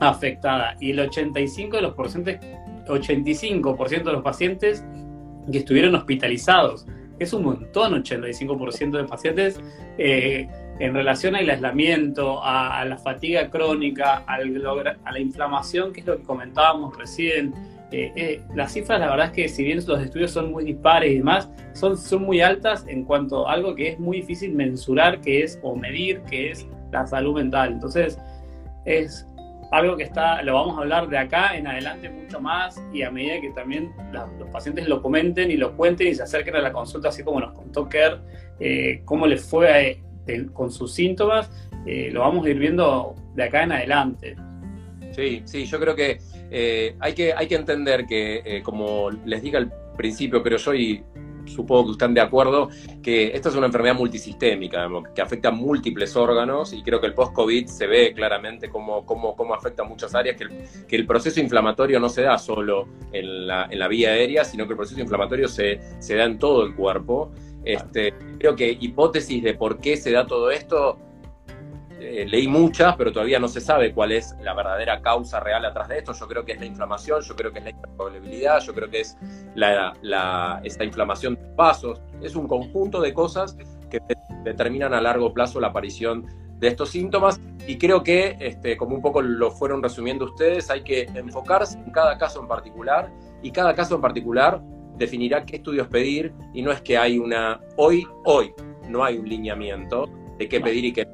afectada. 0.00 0.76
Y 0.80 0.90
el 0.90 1.00
85 1.00 1.76
de 1.76 1.82
los 1.82 1.94
85% 1.94 4.04
de 4.04 4.12
los 4.12 4.22
pacientes 4.22 4.84
que 5.50 5.58
estuvieron 5.58 5.94
hospitalizados, 5.94 6.86
es 7.18 7.32
un 7.32 7.44
montón, 7.44 8.02
85% 8.02 8.90
de 8.90 9.04
pacientes 9.04 9.60
eh, 9.96 10.48
en 10.78 10.94
relación 10.94 11.34
al 11.34 11.48
aislamiento, 11.48 12.42
a, 12.42 12.84
la 12.84 12.98
fatiga 12.98 13.48
crónica, 13.48 14.24
a 14.26 14.38
la 14.38 15.18
inflamación, 15.18 15.92
que 15.92 16.00
es 16.00 16.06
lo 16.06 16.18
que 16.18 16.24
comentábamos 16.24 16.96
recién. 16.98 17.54
Eh, 17.92 18.42
las 18.54 18.72
cifras, 18.72 18.98
la 18.98 19.08
verdad 19.08 19.26
es 19.26 19.32
que 19.32 19.48
si 19.48 19.62
bien 19.62 19.78
los 19.86 20.02
estudios 20.02 20.32
son 20.32 20.50
muy 20.50 20.64
dispares 20.64 21.12
y 21.12 21.18
demás, 21.18 21.48
son, 21.72 21.96
son 21.96 22.22
muy 22.22 22.40
altas 22.40 22.84
en 22.88 23.04
cuanto 23.04 23.48
a 23.48 23.52
algo 23.52 23.74
que 23.74 23.88
es 23.88 23.98
muy 23.98 24.18
difícil 24.18 24.54
mensurar, 24.54 25.20
que 25.20 25.42
es 25.44 25.58
o 25.62 25.76
medir, 25.76 26.20
que 26.22 26.50
es 26.50 26.66
la 26.90 27.06
salud 27.06 27.36
mental. 27.36 27.72
Entonces, 27.72 28.18
es 28.84 29.26
algo 29.72 29.96
que 29.96 30.04
está, 30.04 30.42
lo 30.42 30.54
vamos 30.54 30.78
a 30.78 30.82
hablar 30.82 31.08
de 31.08 31.18
acá 31.18 31.56
en 31.56 31.66
adelante 31.66 32.08
mucho 32.08 32.40
más 32.40 32.80
y 32.92 33.02
a 33.02 33.10
medida 33.10 33.40
que 33.40 33.50
también 33.50 33.92
los 34.12 34.48
pacientes 34.50 34.88
lo 34.88 35.02
comenten 35.02 35.50
y 35.50 35.56
lo 35.56 35.76
cuenten 35.76 36.08
y 36.08 36.14
se 36.14 36.22
acerquen 36.22 36.56
a 36.56 36.60
la 36.60 36.72
consulta, 36.72 37.08
así 37.08 37.22
como 37.22 37.40
nos 37.40 37.52
contó 37.52 37.88
Kerr, 37.88 38.20
eh, 38.60 39.02
cómo 39.04 39.26
les 39.26 39.44
fue 39.44 40.02
con 40.52 40.70
sus 40.70 40.92
síntomas, 40.92 41.50
eh, 41.86 42.10
lo 42.12 42.20
vamos 42.20 42.46
a 42.46 42.50
ir 42.50 42.58
viendo 42.58 43.14
de 43.34 43.44
acá 43.44 43.62
en 43.62 43.72
adelante. 43.72 44.36
Sí, 45.12 45.42
sí, 45.44 45.64
yo 45.66 45.78
creo 45.78 45.94
que, 45.94 46.18
eh, 46.50 46.96
hay, 47.00 47.14
que 47.14 47.32
hay 47.32 47.46
que 47.46 47.56
entender 47.56 48.06
que, 48.06 48.60
como 48.64 49.10
les 49.24 49.42
dije 49.42 49.56
al 49.56 49.72
principio, 49.96 50.42
pero 50.42 50.56
yo 50.56 50.74
y 50.74 51.04
supongo 51.46 51.86
que 51.86 51.92
están 51.92 52.14
de 52.14 52.20
acuerdo, 52.20 52.68
que 53.02 53.28
esta 53.34 53.48
es 53.48 53.54
una 53.54 53.66
enfermedad 53.66 53.94
multisistémica, 53.94 54.88
que 55.14 55.22
afecta 55.22 55.48
a 55.48 55.52
múltiples 55.52 56.16
órganos 56.16 56.72
y 56.72 56.82
creo 56.82 57.00
que 57.00 57.06
el 57.06 57.14
post-COVID 57.14 57.66
se 57.66 57.86
ve 57.86 58.12
claramente 58.14 58.68
cómo, 58.68 59.04
cómo, 59.06 59.36
cómo 59.36 59.54
afecta 59.54 59.82
a 59.82 59.86
muchas 59.86 60.14
áreas, 60.14 60.36
que 60.36 60.44
el, 60.44 60.50
que 60.86 60.96
el, 60.96 61.06
proceso 61.06 61.40
inflamatorio 61.40 62.00
no 62.00 62.08
se 62.08 62.22
da 62.22 62.38
solo 62.38 62.88
en 63.12 63.46
la, 63.46 63.68
en 63.70 63.78
la 63.78 63.88
vía 63.88 64.10
aérea, 64.10 64.44
sino 64.44 64.66
que 64.66 64.72
el 64.72 64.76
proceso 64.76 65.00
inflamatorio 65.00 65.48
se, 65.48 65.80
se 65.98 66.16
da 66.16 66.24
en 66.24 66.38
todo 66.38 66.64
el 66.64 66.74
cuerpo. 66.74 67.32
Este, 67.64 68.14
creo 68.38 68.54
que 68.54 68.76
hipótesis 68.80 69.42
de 69.42 69.54
por 69.54 69.80
qué 69.80 69.96
se 69.96 70.12
da 70.12 70.26
todo 70.26 70.50
esto 70.50 70.98
eh, 71.98 72.26
leí 72.28 72.46
muchas, 72.46 72.94
pero 72.96 73.10
todavía 73.10 73.38
no 73.38 73.48
se 73.48 73.60
sabe 73.60 73.94
cuál 73.94 74.12
es 74.12 74.36
la 74.42 74.52
verdadera 74.54 75.00
causa 75.00 75.40
real 75.40 75.64
atrás 75.64 75.88
de 75.88 75.98
esto. 75.98 76.12
Yo 76.12 76.28
creo 76.28 76.44
que 76.44 76.52
es 76.52 76.60
la 76.60 76.66
inflamación, 76.66 77.22
yo 77.22 77.34
creo 77.34 77.52
que 77.52 77.60
es 77.60 77.64
la 77.64 77.70
hipercoagulabilidad, 77.70 78.60
yo 78.60 78.74
creo 78.74 78.90
que 78.90 79.00
es 79.00 79.16
la, 79.54 80.60
esta 80.62 80.84
inflamación 80.84 81.36
de 81.36 81.54
vasos. 81.54 82.00
Es 82.20 82.36
un 82.36 82.46
conjunto 82.46 83.00
de 83.00 83.14
cosas 83.14 83.56
que 83.90 84.00
determinan 84.44 84.92
a 84.92 85.00
largo 85.00 85.32
plazo 85.32 85.58
la 85.58 85.68
aparición 85.68 86.26
de 86.58 86.68
estos 86.68 86.90
síntomas 86.90 87.40
y 87.66 87.78
creo 87.78 88.02
que, 88.02 88.36
este, 88.40 88.76
como 88.76 88.94
un 88.94 89.02
poco 89.02 89.22
lo 89.22 89.50
fueron 89.50 89.82
resumiendo 89.82 90.26
ustedes, 90.26 90.70
hay 90.70 90.82
que 90.82 91.02
enfocarse 91.14 91.78
en 91.78 91.90
cada 91.90 92.16
caso 92.18 92.40
en 92.40 92.48
particular 92.48 93.10
y 93.42 93.50
cada 93.50 93.74
caso 93.74 93.94
en 93.94 94.00
particular 94.00 94.62
definirá 94.96 95.44
qué 95.44 95.56
estudios 95.56 95.88
pedir 95.88 96.32
y 96.54 96.62
no 96.62 96.72
es 96.72 96.80
que 96.80 96.96
hay 96.96 97.18
una 97.18 97.60
hoy, 97.76 98.06
hoy, 98.24 98.52
no 98.88 99.04
hay 99.04 99.18
un 99.18 99.28
lineamiento 99.28 100.06
de 100.38 100.48
qué 100.48 100.60
pedir 100.60 100.84
y 100.86 100.92
qué 100.92 101.06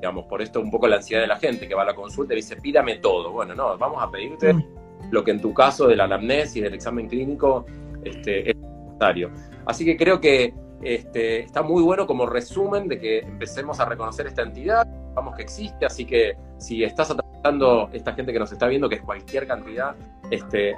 digamos, 0.00 0.24
por 0.24 0.40
esto 0.40 0.60
un 0.60 0.70
poco 0.70 0.88
la 0.88 0.96
ansiedad 0.96 1.20
de 1.20 1.28
la 1.28 1.36
gente 1.36 1.68
que 1.68 1.74
va 1.74 1.82
a 1.82 1.86
la 1.86 1.94
consulta 1.94 2.32
y 2.32 2.36
dice, 2.36 2.56
pídame 2.56 2.96
todo. 2.96 3.32
Bueno, 3.32 3.54
no, 3.54 3.76
vamos 3.76 4.02
a 4.02 4.10
pedirte 4.10 4.54
mm. 4.54 4.64
lo 5.10 5.22
que 5.22 5.32
en 5.32 5.42
tu 5.42 5.52
caso 5.52 5.86
de 5.86 5.96
la 5.96 6.04
anamnesis, 6.04 6.62
del 6.62 6.72
examen 6.72 7.06
clínico, 7.06 7.66
este, 8.02 8.50
es 8.50 8.56
necesario. 8.56 9.30
Así 9.66 9.84
que 9.84 9.98
creo 9.98 10.18
que 10.18 10.54
este, 10.82 11.40
está 11.40 11.62
muy 11.62 11.82
bueno 11.82 12.06
como 12.06 12.24
resumen 12.24 12.88
de 12.88 12.98
que 12.98 13.18
empecemos 13.18 13.78
a 13.78 13.84
reconocer 13.84 14.26
esta 14.26 14.40
entidad, 14.42 14.86
vamos 15.14 15.36
que 15.36 15.42
existe, 15.42 15.84
así 15.84 16.06
que 16.06 16.34
si 16.56 16.82
estás 16.82 17.10
atacando 17.10 17.90
esta 17.92 18.14
gente 18.14 18.32
que 18.32 18.38
nos 18.38 18.50
está 18.52 18.68
viendo, 18.68 18.88
que 18.88 18.94
es 18.94 19.02
cualquier 19.02 19.46
cantidad, 19.46 19.94
este, 20.30 20.74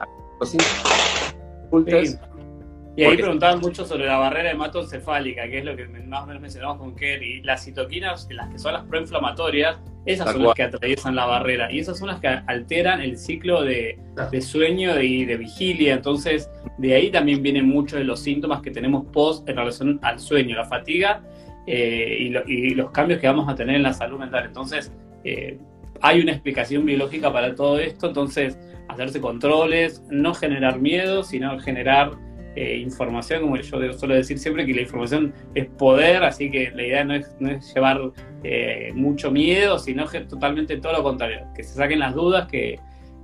y 2.94 3.04
ahí 3.04 3.16
preguntaban 3.16 3.60
mucho 3.60 3.86
sobre 3.86 4.06
la 4.06 4.18
barrera 4.18 4.50
hematoencefálica, 4.50 5.48
que 5.48 5.58
es 5.58 5.64
lo 5.64 5.74
que 5.74 5.86
más 5.86 6.24
o 6.24 6.26
menos 6.26 6.42
mencionamos 6.42 6.76
con 6.76 6.94
Kerry. 6.94 7.40
Las 7.42 7.64
citoquinas, 7.64 8.28
las 8.30 8.50
que 8.50 8.58
son 8.58 8.74
las 8.74 8.84
proinflamatorias, 8.84 9.78
esas 10.04 10.32
son 10.32 10.42
las 10.42 10.54
que 10.54 10.64
atraviesan 10.64 11.14
la 11.14 11.24
barrera 11.24 11.72
y 11.72 11.78
esas 11.78 11.98
son 11.98 12.08
las 12.08 12.20
que 12.20 12.28
alteran 12.28 13.00
el 13.00 13.16
ciclo 13.16 13.62
de, 13.62 13.98
sueño 14.42 15.00
y 15.00 15.24
de 15.24 15.36
vigilia. 15.38 15.94
Entonces, 15.94 16.50
de 16.76 16.94
ahí 16.94 17.10
también 17.10 17.42
vienen 17.42 17.66
muchos 17.66 17.98
de 17.98 18.04
los 18.04 18.20
síntomas 18.20 18.60
que 18.60 18.70
tenemos 18.70 19.06
post 19.06 19.48
en 19.48 19.56
relación 19.56 19.98
al 20.02 20.18
sueño, 20.18 20.56
la 20.56 20.66
fatiga 20.66 21.22
eh, 21.66 22.30
y, 22.46 22.74
los 22.74 22.90
cambios 22.90 23.20
que 23.20 23.26
vamos 23.26 23.48
a 23.48 23.54
tener 23.54 23.76
en 23.76 23.84
la 23.84 23.94
salud 23.94 24.18
mental. 24.18 24.44
Entonces, 24.46 24.92
eh, 25.24 25.58
hay 26.02 26.20
una 26.20 26.32
explicación 26.32 26.84
biológica 26.84 27.32
para 27.32 27.54
todo 27.54 27.78
esto. 27.78 28.08
Entonces, 28.08 28.58
hacerse 28.88 29.20
controles, 29.20 30.02
no 30.10 30.34
generar 30.34 30.78
miedo, 30.78 31.22
sino 31.22 31.58
generar 31.58 32.10
eh, 32.54 32.76
información, 32.76 33.42
como 33.42 33.56
yo 33.56 33.92
suelo 33.92 34.14
decir 34.14 34.38
siempre, 34.38 34.66
que 34.66 34.74
la 34.74 34.82
información 34.82 35.32
es 35.54 35.66
poder, 35.66 36.22
así 36.24 36.50
que 36.50 36.70
la 36.70 36.82
idea 36.82 37.04
no 37.04 37.14
es, 37.14 37.74
llevar 37.74 38.00
eh, 38.44 38.92
mucho 38.94 39.30
miedo, 39.30 39.78
sino 39.78 40.06
que 40.06 40.20
totalmente 40.20 40.76
todo 40.76 40.92
lo 40.92 41.02
contrario, 41.02 41.46
que 41.54 41.62
se 41.62 41.74
saquen 41.74 42.00
las 42.00 42.14
dudas, 42.14 42.48
que, 42.48 42.78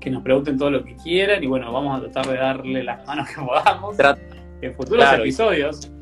nos 0.09 0.23
pregunten 0.23 0.57
todo 0.57 0.71
lo 0.71 0.83
que 0.83 0.97
quieran 0.97 1.45
y 1.45 1.47
bueno, 1.47 1.71
vamos 1.71 1.99
a 1.99 2.01
tratar 2.01 2.33
de 2.33 2.39
darle 2.39 2.83
las 2.83 3.07
manos 3.07 3.29
que 3.29 3.43
podamos 3.43 3.95
en 4.63 4.75
futuros 4.75 5.05
episodios 5.13 5.93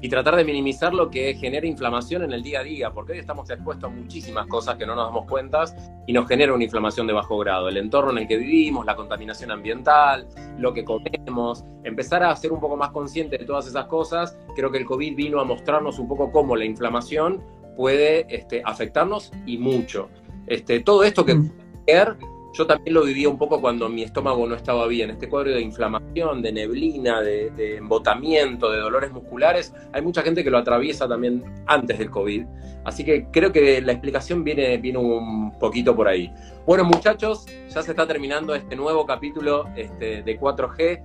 y 0.00 0.08
tratar 0.08 0.36
de 0.36 0.44
minimizar 0.44 0.92
lo 0.92 1.10
que 1.10 1.34
genera 1.34 1.66
inflamación 1.66 2.22
en 2.24 2.32
el 2.32 2.42
día 2.42 2.60
a 2.60 2.62
día, 2.62 2.90
porque 2.90 3.12
hoy 3.12 3.18
estamos 3.18 3.48
expuestos 3.50 3.90
a 3.90 3.94
muchísimas 3.94 4.46
cosas 4.46 4.76
que 4.76 4.86
no 4.86 4.94
nos 4.94 5.06
damos 5.06 5.26
cuenta 5.26 5.64
y 6.06 6.12
nos 6.12 6.28
genera 6.28 6.52
una 6.52 6.64
inflamación 6.64 7.06
de 7.06 7.12
bajo 7.12 7.38
grado. 7.38 7.68
El 7.68 7.76
entorno 7.78 8.10
en 8.12 8.18
el 8.18 8.28
que 8.28 8.36
vivimos, 8.36 8.84
la 8.84 8.94
contaminación 8.94 9.50
ambiental, 9.50 10.26
lo 10.58 10.72
que 10.74 10.84
comemos, 10.84 11.64
empezar 11.84 12.22
a 12.22 12.36
ser 12.36 12.52
un 12.52 12.60
poco 12.60 12.76
más 12.76 12.90
consciente 12.90 13.38
de 13.38 13.44
todas 13.44 13.66
esas 13.66 13.86
cosas. 13.86 14.36
Creo 14.54 14.70
que 14.70 14.78
el 14.78 14.84
COVID 14.84 15.16
vino 15.16 15.40
a 15.40 15.44
mostrarnos 15.44 15.98
un 15.98 16.08
poco 16.08 16.30
cómo 16.30 16.56
la 16.56 16.64
inflamación 16.64 17.42
puede 17.76 18.26
este, 18.34 18.62
afectarnos 18.64 19.32
y 19.46 19.58
mucho. 19.58 20.08
Este, 20.46 20.80
todo 20.80 21.04
esto 21.04 21.24
que 21.24 21.34
mm. 21.34 21.50
Yo 22.56 22.66
también 22.66 22.94
lo 22.94 23.04
vivía 23.04 23.28
un 23.28 23.36
poco 23.36 23.60
cuando 23.60 23.86
mi 23.90 24.02
estómago 24.02 24.46
no 24.46 24.54
estaba 24.54 24.86
bien. 24.86 25.10
Este 25.10 25.28
cuadro 25.28 25.50
de 25.50 25.60
inflamación, 25.60 26.40
de 26.40 26.52
neblina, 26.52 27.20
de, 27.20 27.76
embotamiento, 27.76 28.70
de 28.70 28.78
dolores 28.78 29.12
musculares, 29.12 29.74
hay 29.92 30.00
mucha 30.00 30.22
gente 30.22 30.42
que 30.42 30.50
lo 30.50 30.56
atraviesa 30.56 31.06
también 31.06 31.44
antes 31.66 31.98
del 31.98 32.10
COVID. 32.10 32.46
Así 32.84 33.04
que 33.04 33.26
creo 33.30 33.52
que 33.52 33.82
la 33.82 33.92
explicación 33.92 34.42
viene, 34.42 34.78
viene 34.78 34.98
un 34.98 35.58
poquito 35.58 35.94
por 35.94 36.08
ahí. 36.08 36.32
Bueno, 36.64 36.84
muchachos, 36.84 37.44
ya 37.68 37.82
se 37.82 37.90
está 37.90 38.06
terminando 38.06 38.54
este 38.54 38.74
nuevo 38.74 39.04
capítulo 39.04 39.66
este, 39.76 40.22
de 40.22 40.40
4G. 40.40 41.02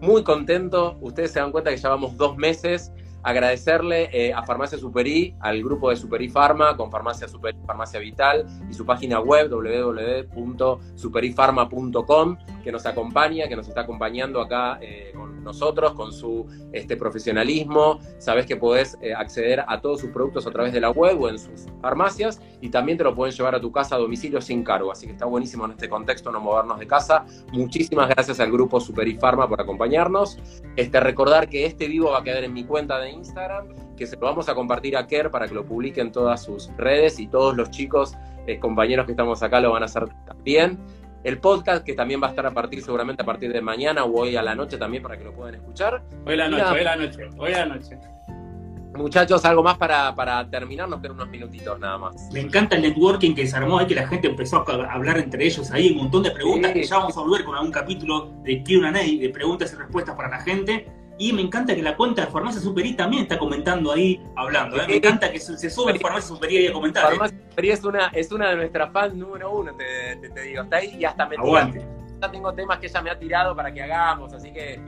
Muy 0.00 0.24
contento. 0.24 0.96
Ustedes 1.02 1.32
se 1.32 1.40
dan 1.40 1.52
cuenta 1.52 1.68
que 1.68 1.76
llevamos 1.76 2.16
dos 2.16 2.34
meses 2.38 2.92
agradecerle 3.22 4.08
eh, 4.12 4.32
a 4.32 4.42
Farmacia 4.44 4.78
Superi, 4.78 5.34
al 5.40 5.62
grupo 5.62 5.90
de 5.90 5.96
Superi 5.96 6.28
Pharma, 6.28 6.76
con 6.76 6.90
Farmacia 6.90 7.28
Superi, 7.28 7.58
Farmacia 7.66 8.00
Vital 8.00 8.46
y 8.70 8.74
su 8.74 8.86
página 8.86 9.20
web 9.20 9.50
www.superifarma.com, 9.50 12.36
que 12.62 12.72
nos 12.72 12.86
acompaña, 12.86 13.46
que 13.48 13.56
nos 13.56 13.68
está 13.68 13.82
acompañando 13.82 14.40
acá 14.40 14.78
eh, 14.80 15.12
con 15.14 15.42
nosotros, 15.42 15.92
con 15.94 16.12
su 16.12 16.46
este, 16.72 16.96
profesionalismo. 16.96 17.98
Sabes 18.18 18.46
que 18.46 18.56
podés 18.56 18.96
eh, 19.00 19.14
acceder 19.14 19.64
a 19.66 19.80
todos 19.80 20.00
sus 20.00 20.10
productos 20.10 20.46
a 20.46 20.50
través 20.50 20.72
de 20.72 20.80
la 20.80 20.90
web 20.90 21.20
o 21.20 21.28
en 21.28 21.38
sus 21.38 21.66
farmacias 21.80 22.40
y 22.60 22.70
también 22.70 22.98
te 22.98 23.04
lo 23.04 23.14
pueden 23.14 23.32
llevar 23.34 23.54
a 23.54 23.60
tu 23.60 23.70
casa 23.72 23.96
a 23.96 23.98
domicilio 23.98 24.40
sin 24.40 24.62
cargo. 24.62 24.92
Así 24.92 25.06
que 25.06 25.12
está 25.12 25.26
buenísimo 25.26 25.64
en 25.64 25.72
este 25.72 25.88
contexto 25.88 26.30
no 26.30 26.40
movernos 26.40 26.78
de 26.78 26.86
casa. 26.86 27.24
Muchísimas 27.52 28.08
gracias 28.08 28.38
al 28.40 28.52
grupo 28.52 28.80
Superi 28.80 29.14
Pharma 29.14 29.48
por 29.48 29.60
acompañarnos. 29.60 30.38
Este, 30.76 31.00
recordar 31.00 31.48
que 31.48 31.66
este 31.66 31.88
vivo 31.88 32.12
va 32.12 32.20
a 32.20 32.22
quedar 32.22 32.44
en 32.44 32.52
mi 32.52 32.64
cuenta 32.64 32.98
de 32.98 33.07
Instagram, 33.08 33.96
que 33.96 34.06
se 34.06 34.16
lo 34.16 34.22
vamos 34.22 34.48
a 34.48 34.54
compartir 34.54 34.96
a 34.96 35.06
Kerr 35.06 35.30
para 35.30 35.48
que 35.48 35.54
lo 35.54 35.64
publique 35.64 36.00
en 36.00 36.12
todas 36.12 36.42
sus 36.42 36.70
redes 36.76 37.18
y 37.18 37.26
todos 37.26 37.56
los 37.56 37.70
chicos, 37.70 38.14
eh, 38.46 38.58
compañeros 38.58 39.06
que 39.06 39.12
estamos 39.12 39.42
acá 39.42 39.60
lo 39.60 39.72
van 39.72 39.82
a 39.82 39.86
hacer 39.86 40.04
también. 40.26 40.78
El 41.24 41.38
podcast 41.38 41.84
que 41.84 41.94
también 41.94 42.22
va 42.22 42.28
a 42.28 42.30
estar 42.30 42.46
a 42.46 42.52
partir 42.52 42.82
seguramente 42.82 43.22
a 43.22 43.26
partir 43.26 43.52
de 43.52 43.60
mañana 43.60 44.04
o 44.04 44.20
hoy 44.20 44.36
a 44.36 44.42
la 44.42 44.54
noche 44.54 44.78
también 44.78 45.02
para 45.02 45.18
que 45.18 45.24
lo 45.24 45.34
puedan 45.34 45.56
escuchar. 45.56 46.02
Hoy 46.24 46.34
a 46.34 46.36
la 46.36 46.48
noche, 46.48 46.64
hoy 46.64 46.80
a 46.80 46.84
la 46.84 46.96
noche, 46.96 47.28
hoy 47.36 47.52
a 47.52 47.66
la 47.66 47.74
noche. 47.74 47.98
Muchachos, 48.98 49.44
algo 49.44 49.62
más 49.62 49.78
para, 49.78 50.14
para 50.14 50.48
terminar, 50.48 50.88
nos 50.88 51.00
quedan 51.00 51.12
unos 51.12 51.28
minutitos 51.28 51.78
nada 51.78 51.98
más. 51.98 52.30
Me 52.32 52.40
encanta 52.40 52.74
el 52.74 52.82
networking 52.82 53.34
que 53.34 53.46
se 53.46 53.56
armó 53.56 53.78
ahí, 53.78 53.86
que 53.86 53.94
la 53.94 54.08
gente 54.08 54.28
empezó 54.28 54.64
a 54.68 54.92
hablar 54.92 55.18
entre 55.18 55.46
ellos 55.46 55.70
ahí, 55.70 55.92
un 55.92 55.98
montón 55.98 56.24
de 56.24 56.32
preguntas 56.32 56.72
que 56.72 56.82
ya 56.82 56.98
vamos 56.98 57.16
a 57.16 57.20
volver 57.20 57.44
con 57.44 57.54
algún 57.54 57.70
capítulo 57.70 58.32
de 58.42 58.62
Q&A, 58.64 58.90
de 58.90 59.30
preguntas 59.32 59.72
y 59.72 59.76
respuestas 59.76 60.16
para 60.16 60.30
la 60.30 60.40
gente. 60.40 60.88
Y 61.18 61.32
me 61.32 61.42
encanta 61.42 61.74
que 61.74 61.82
la 61.82 61.96
cuenta 61.96 62.24
de 62.24 62.28
Farmacia 62.28 62.60
Superi 62.60 62.94
también 62.94 63.24
está 63.24 63.38
comentando 63.38 63.92
ahí, 63.92 64.22
hablando. 64.36 64.76
¿eh? 64.76 64.84
Me 64.86 64.96
encanta 64.96 65.32
que 65.32 65.40
se, 65.40 65.68
sube 65.68 65.98
Farmacia 65.98 66.28
Superi 66.28 66.56
ahí 66.58 66.66
a 66.68 66.72
comentar. 66.72 67.04
¿eh? 67.04 67.08
Farmacia 67.08 67.38
Superi 67.50 67.70
es 67.70 67.84
una, 67.84 68.06
es 68.08 68.32
una 68.32 68.50
de 68.50 68.56
nuestras 68.56 68.92
fans 68.92 69.14
número 69.14 69.50
uno, 69.50 69.72
te, 69.76 70.16
te, 70.28 70.42
digo. 70.42 70.62
Está 70.62 70.76
ahí 70.76 70.96
y 70.98 71.04
hasta 71.04 71.26
me 71.26 71.36
Aguante. 71.36 71.84
Ya 72.20 72.30
tengo 72.30 72.52
temas 72.52 72.78
que 72.78 72.86
ella 72.86 73.02
me 73.02 73.10
ha 73.10 73.18
tirado 73.18 73.54
para 73.54 73.72
que 73.72 73.82
hagamos, 73.82 74.32
así 74.32 74.52
que. 74.52 74.80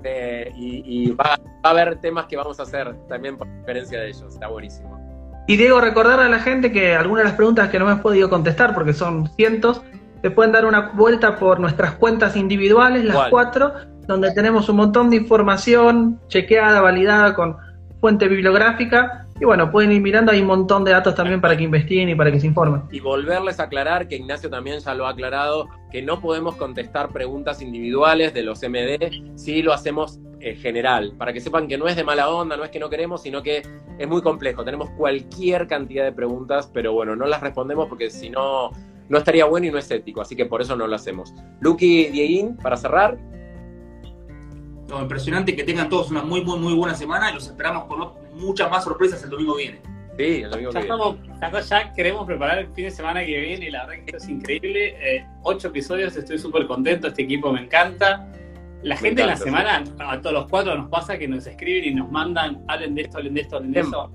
Este, 0.00 0.52
y, 0.56 1.10
va, 1.12 1.38
a 1.62 1.70
haber 1.70 2.00
temas 2.00 2.26
que 2.26 2.36
vamos 2.36 2.58
a 2.58 2.62
hacer 2.62 2.94
también 3.08 3.36
por 3.36 3.46
diferencia 3.58 4.00
de 4.00 4.08
ellos. 4.08 4.24
Está 4.32 4.48
buenísimo. 4.48 4.98
Y 5.46 5.56
Diego, 5.56 5.80
recordarle 5.80 6.26
a 6.26 6.28
la 6.28 6.38
gente 6.38 6.72
que 6.72 6.94
algunas 6.94 7.24
de 7.24 7.28
las 7.30 7.36
preguntas 7.36 7.68
que 7.70 7.78
no 7.78 7.86
me 7.86 7.92
has 7.92 8.00
podido 8.00 8.30
contestar, 8.30 8.74
porque 8.74 8.92
son 8.92 9.28
cientos, 9.36 9.82
te 10.22 10.30
pueden 10.30 10.52
dar 10.52 10.64
una 10.64 10.90
vuelta 10.92 11.36
por 11.38 11.60
nuestras 11.60 11.92
cuentas 11.92 12.36
individuales, 12.36 13.04
las 13.04 13.28
cuatro, 13.30 13.72
donde 14.06 14.32
tenemos 14.32 14.68
un 14.68 14.76
montón 14.76 15.10
de 15.10 15.16
información 15.16 16.20
chequeada, 16.28 16.80
validada 16.80 17.34
con 17.34 17.56
fuente 18.00 18.28
bibliográfica. 18.28 19.26
Y 19.40 19.44
bueno, 19.44 19.70
pueden 19.70 19.92
ir 19.92 20.02
mirando, 20.02 20.32
hay 20.32 20.40
un 20.40 20.48
montón 20.48 20.84
de 20.84 20.90
datos 20.90 21.14
también 21.14 21.40
para 21.40 21.56
que 21.56 21.62
investiguen 21.64 22.10
y 22.10 22.14
para 22.14 22.30
que 22.30 22.40
se 22.40 22.46
informen. 22.46 22.82
Y 22.90 23.00
volverles 23.00 23.58
a 23.58 23.64
aclarar, 23.64 24.06
que 24.06 24.16
Ignacio 24.16 24.50
también 24.50 24.80
ya 24.80 24.94
lo 24.94 25.06
ha 25.06 25.10
aclarado, 25.10 25.68
que 25.90 26.02
no 26.02 26.20
podemos 26.20 26.56
contestar 26.56 27.10
preguntas 27.10 27.62
individuales 27.62 28.34
de 28.34 28.42
los 28.42 28.60
MD, 28.62 29.36
si 29.36 29.62
lo 29.62 29.72
hacemos 29.72 30.20
en 30.40 30.56
general, 30.56 31.14
para 31.16 31.32
que 31.32 31.40
sepan 31.40 31.68
que 31.68 31.78
no 31.78 31.86
es 31.86 31.96
de 31.96 32.04
mala 32.04 32.28
onda, 32.28 32.56
no 32.56 32.64
es 32.64 32.70
que 32.70 32.78
no 32.78 32.90
queremos, 32.90 33.22
sino 33.22 33.42
que 33.42 33.62
es 33.98 34.08
muy 34.08 34.20
complejo. 34.22 34.64
Tenemos 34.64 34.90
cualquier 34.90 35.66
cantidad 35.66 36.04
de 36.04 36.12
preguntas, 36.12 36.70
pero 36.72 36.92
bueno, 36.92 37.16
no 37.16 37.26
las 37.26 37.40
respondemos 37.40 37.88
porque 37.88 38.10
si 38.10 38.28
no, 38.28 38.70
no 39.08 39.18
estaría 39.18 39.44
bueno 39.44 39.66
y 39.66 39.70
no 39.70 39.78
es 39.78 39.90
ético, 39.90 40.20
así 40.20 40.36
que 40.36 40.46
por 40.46 40.60
eso 40.60 40.76
no 40.76 40.86
lo 40.86 40.96
hacemos. 40.96 41.34
Lucky 41.60 42.06
Dieguín, 42.06 42.56
para 42.56 42.76
cerrar 42.76 43.18
impresionante, 44.98 45.54
que 45.54 45.64
tengan 45.64 45.88
todos 45.88 46.10
una 46.10 46.22
muy, 46.22 46.42
muy, 46.42 46.58
muy 46.58 46.74
buena 46.74 46.94
semana 46.94 47.30
y 47.30 47.34
los 47.34 47.46
esperamos 47.46 47.84
con 47.84 48.12
muchas 48.34 48.70
más 48.70 48.84
sorpresas 48.84 49.22
el 49.22 49.30
domingo 49.30 49.56
viene. 49.56 49.80
Sí, 50.16 50.42
el 50.42 50.50
domingo 50.50 50.72
ya 50.72 50.80
viene. 50.80 51.62
ya 51.68 51.92
queremos 51.92 52.26
preparar 52.26 52.58
el 52.58 52.66
fin 52.68 52.84
de 52.84 52.90
semana 52.90 53.24
que 53.24 53.38
viene 53.38 53.66
y 53.66 53.70
la 53.70 53.86
verdad 53.86 54.04
que 54.04 54.10
esto 54.10 54.16
es 54.16 54.28
increíble. 54.28 54.96
Eh, 55.00 55.26
ocho 55.42 55.68
episodios, 55.68 56.16
estoy 56.16 56.38
súper 56.38 56.66
contento, 56.66 57.08
este 57.08 57.22
equipo 57.22 57.52
me 57.52 57.62
encanta. 57.62 58.26
La 58.82 58.96
gente 58.96 59.22
en 59.22 59.28
la 59.28 59.36
semana, 59.36 59.84
a 59.98 60.20
todos 60.20 60.32
los 60.32 60.48
cuatro 60.48 60.74
nos 60.74 60.88
pasa 60.88 61.18
que 61.18 61.28
nos 61.28 61.46
escriben 61.46 61.92
y 61.92 61.94
nos 61.94 62.10
mandan, 62.10 62.64
hablen 62.66 62.94
de 62.94 63.02
esto, 63.02 63.18
hablen 63.18 63.34
de 63.34 63.40
esto, 63.42 63.56
hablen 63.56 63.72
de 63.72 63.80
eso. 63.80 64.10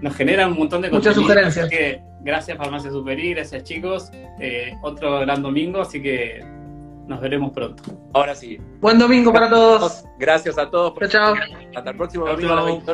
Nos 0.00 0.14
generan 0.16 0.52
un 0.52 0.58
montón 0.58 0.82
de 0.82 0.90
Muchas 0.90 1.14
sugerencias. 1.14 1.68
que 1.68 2.00
gracias 2.22 2.56
Farmacia 2.56 2.90
Superi, 2.90 3.34
gracias 3.34 3.62
chicos. 3.64 4.10
Eh, 4.40 4.74
otro 4.82 5.20
gran 5.20 5.42
domingo, 5.42 5.82
así 5.82 6.02
que 6.02 6.42
nos 7.06 7.20
veremos 7.20 7.52
pronto. 7.52 7.82
Ahora 8.12 8.34
sí. 8.34 8.58
Buen 8.80 8.98
domingo 8.98 9.32
para 9.32 9.48
todos. 9.48 10.04
Gracias 10.18 10.58
a 10.58 10.70
todos. 10.70 10.94
Chao, 11.10 11.34
chao. 11.34 11.34
Hasta 11.74 11.90
el 11.90 11.96
próximo 11.96 12.26
domingo. 12.26 12.92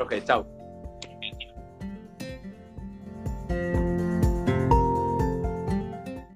Ok, 0.00 0.14
chao. 0.24 0.57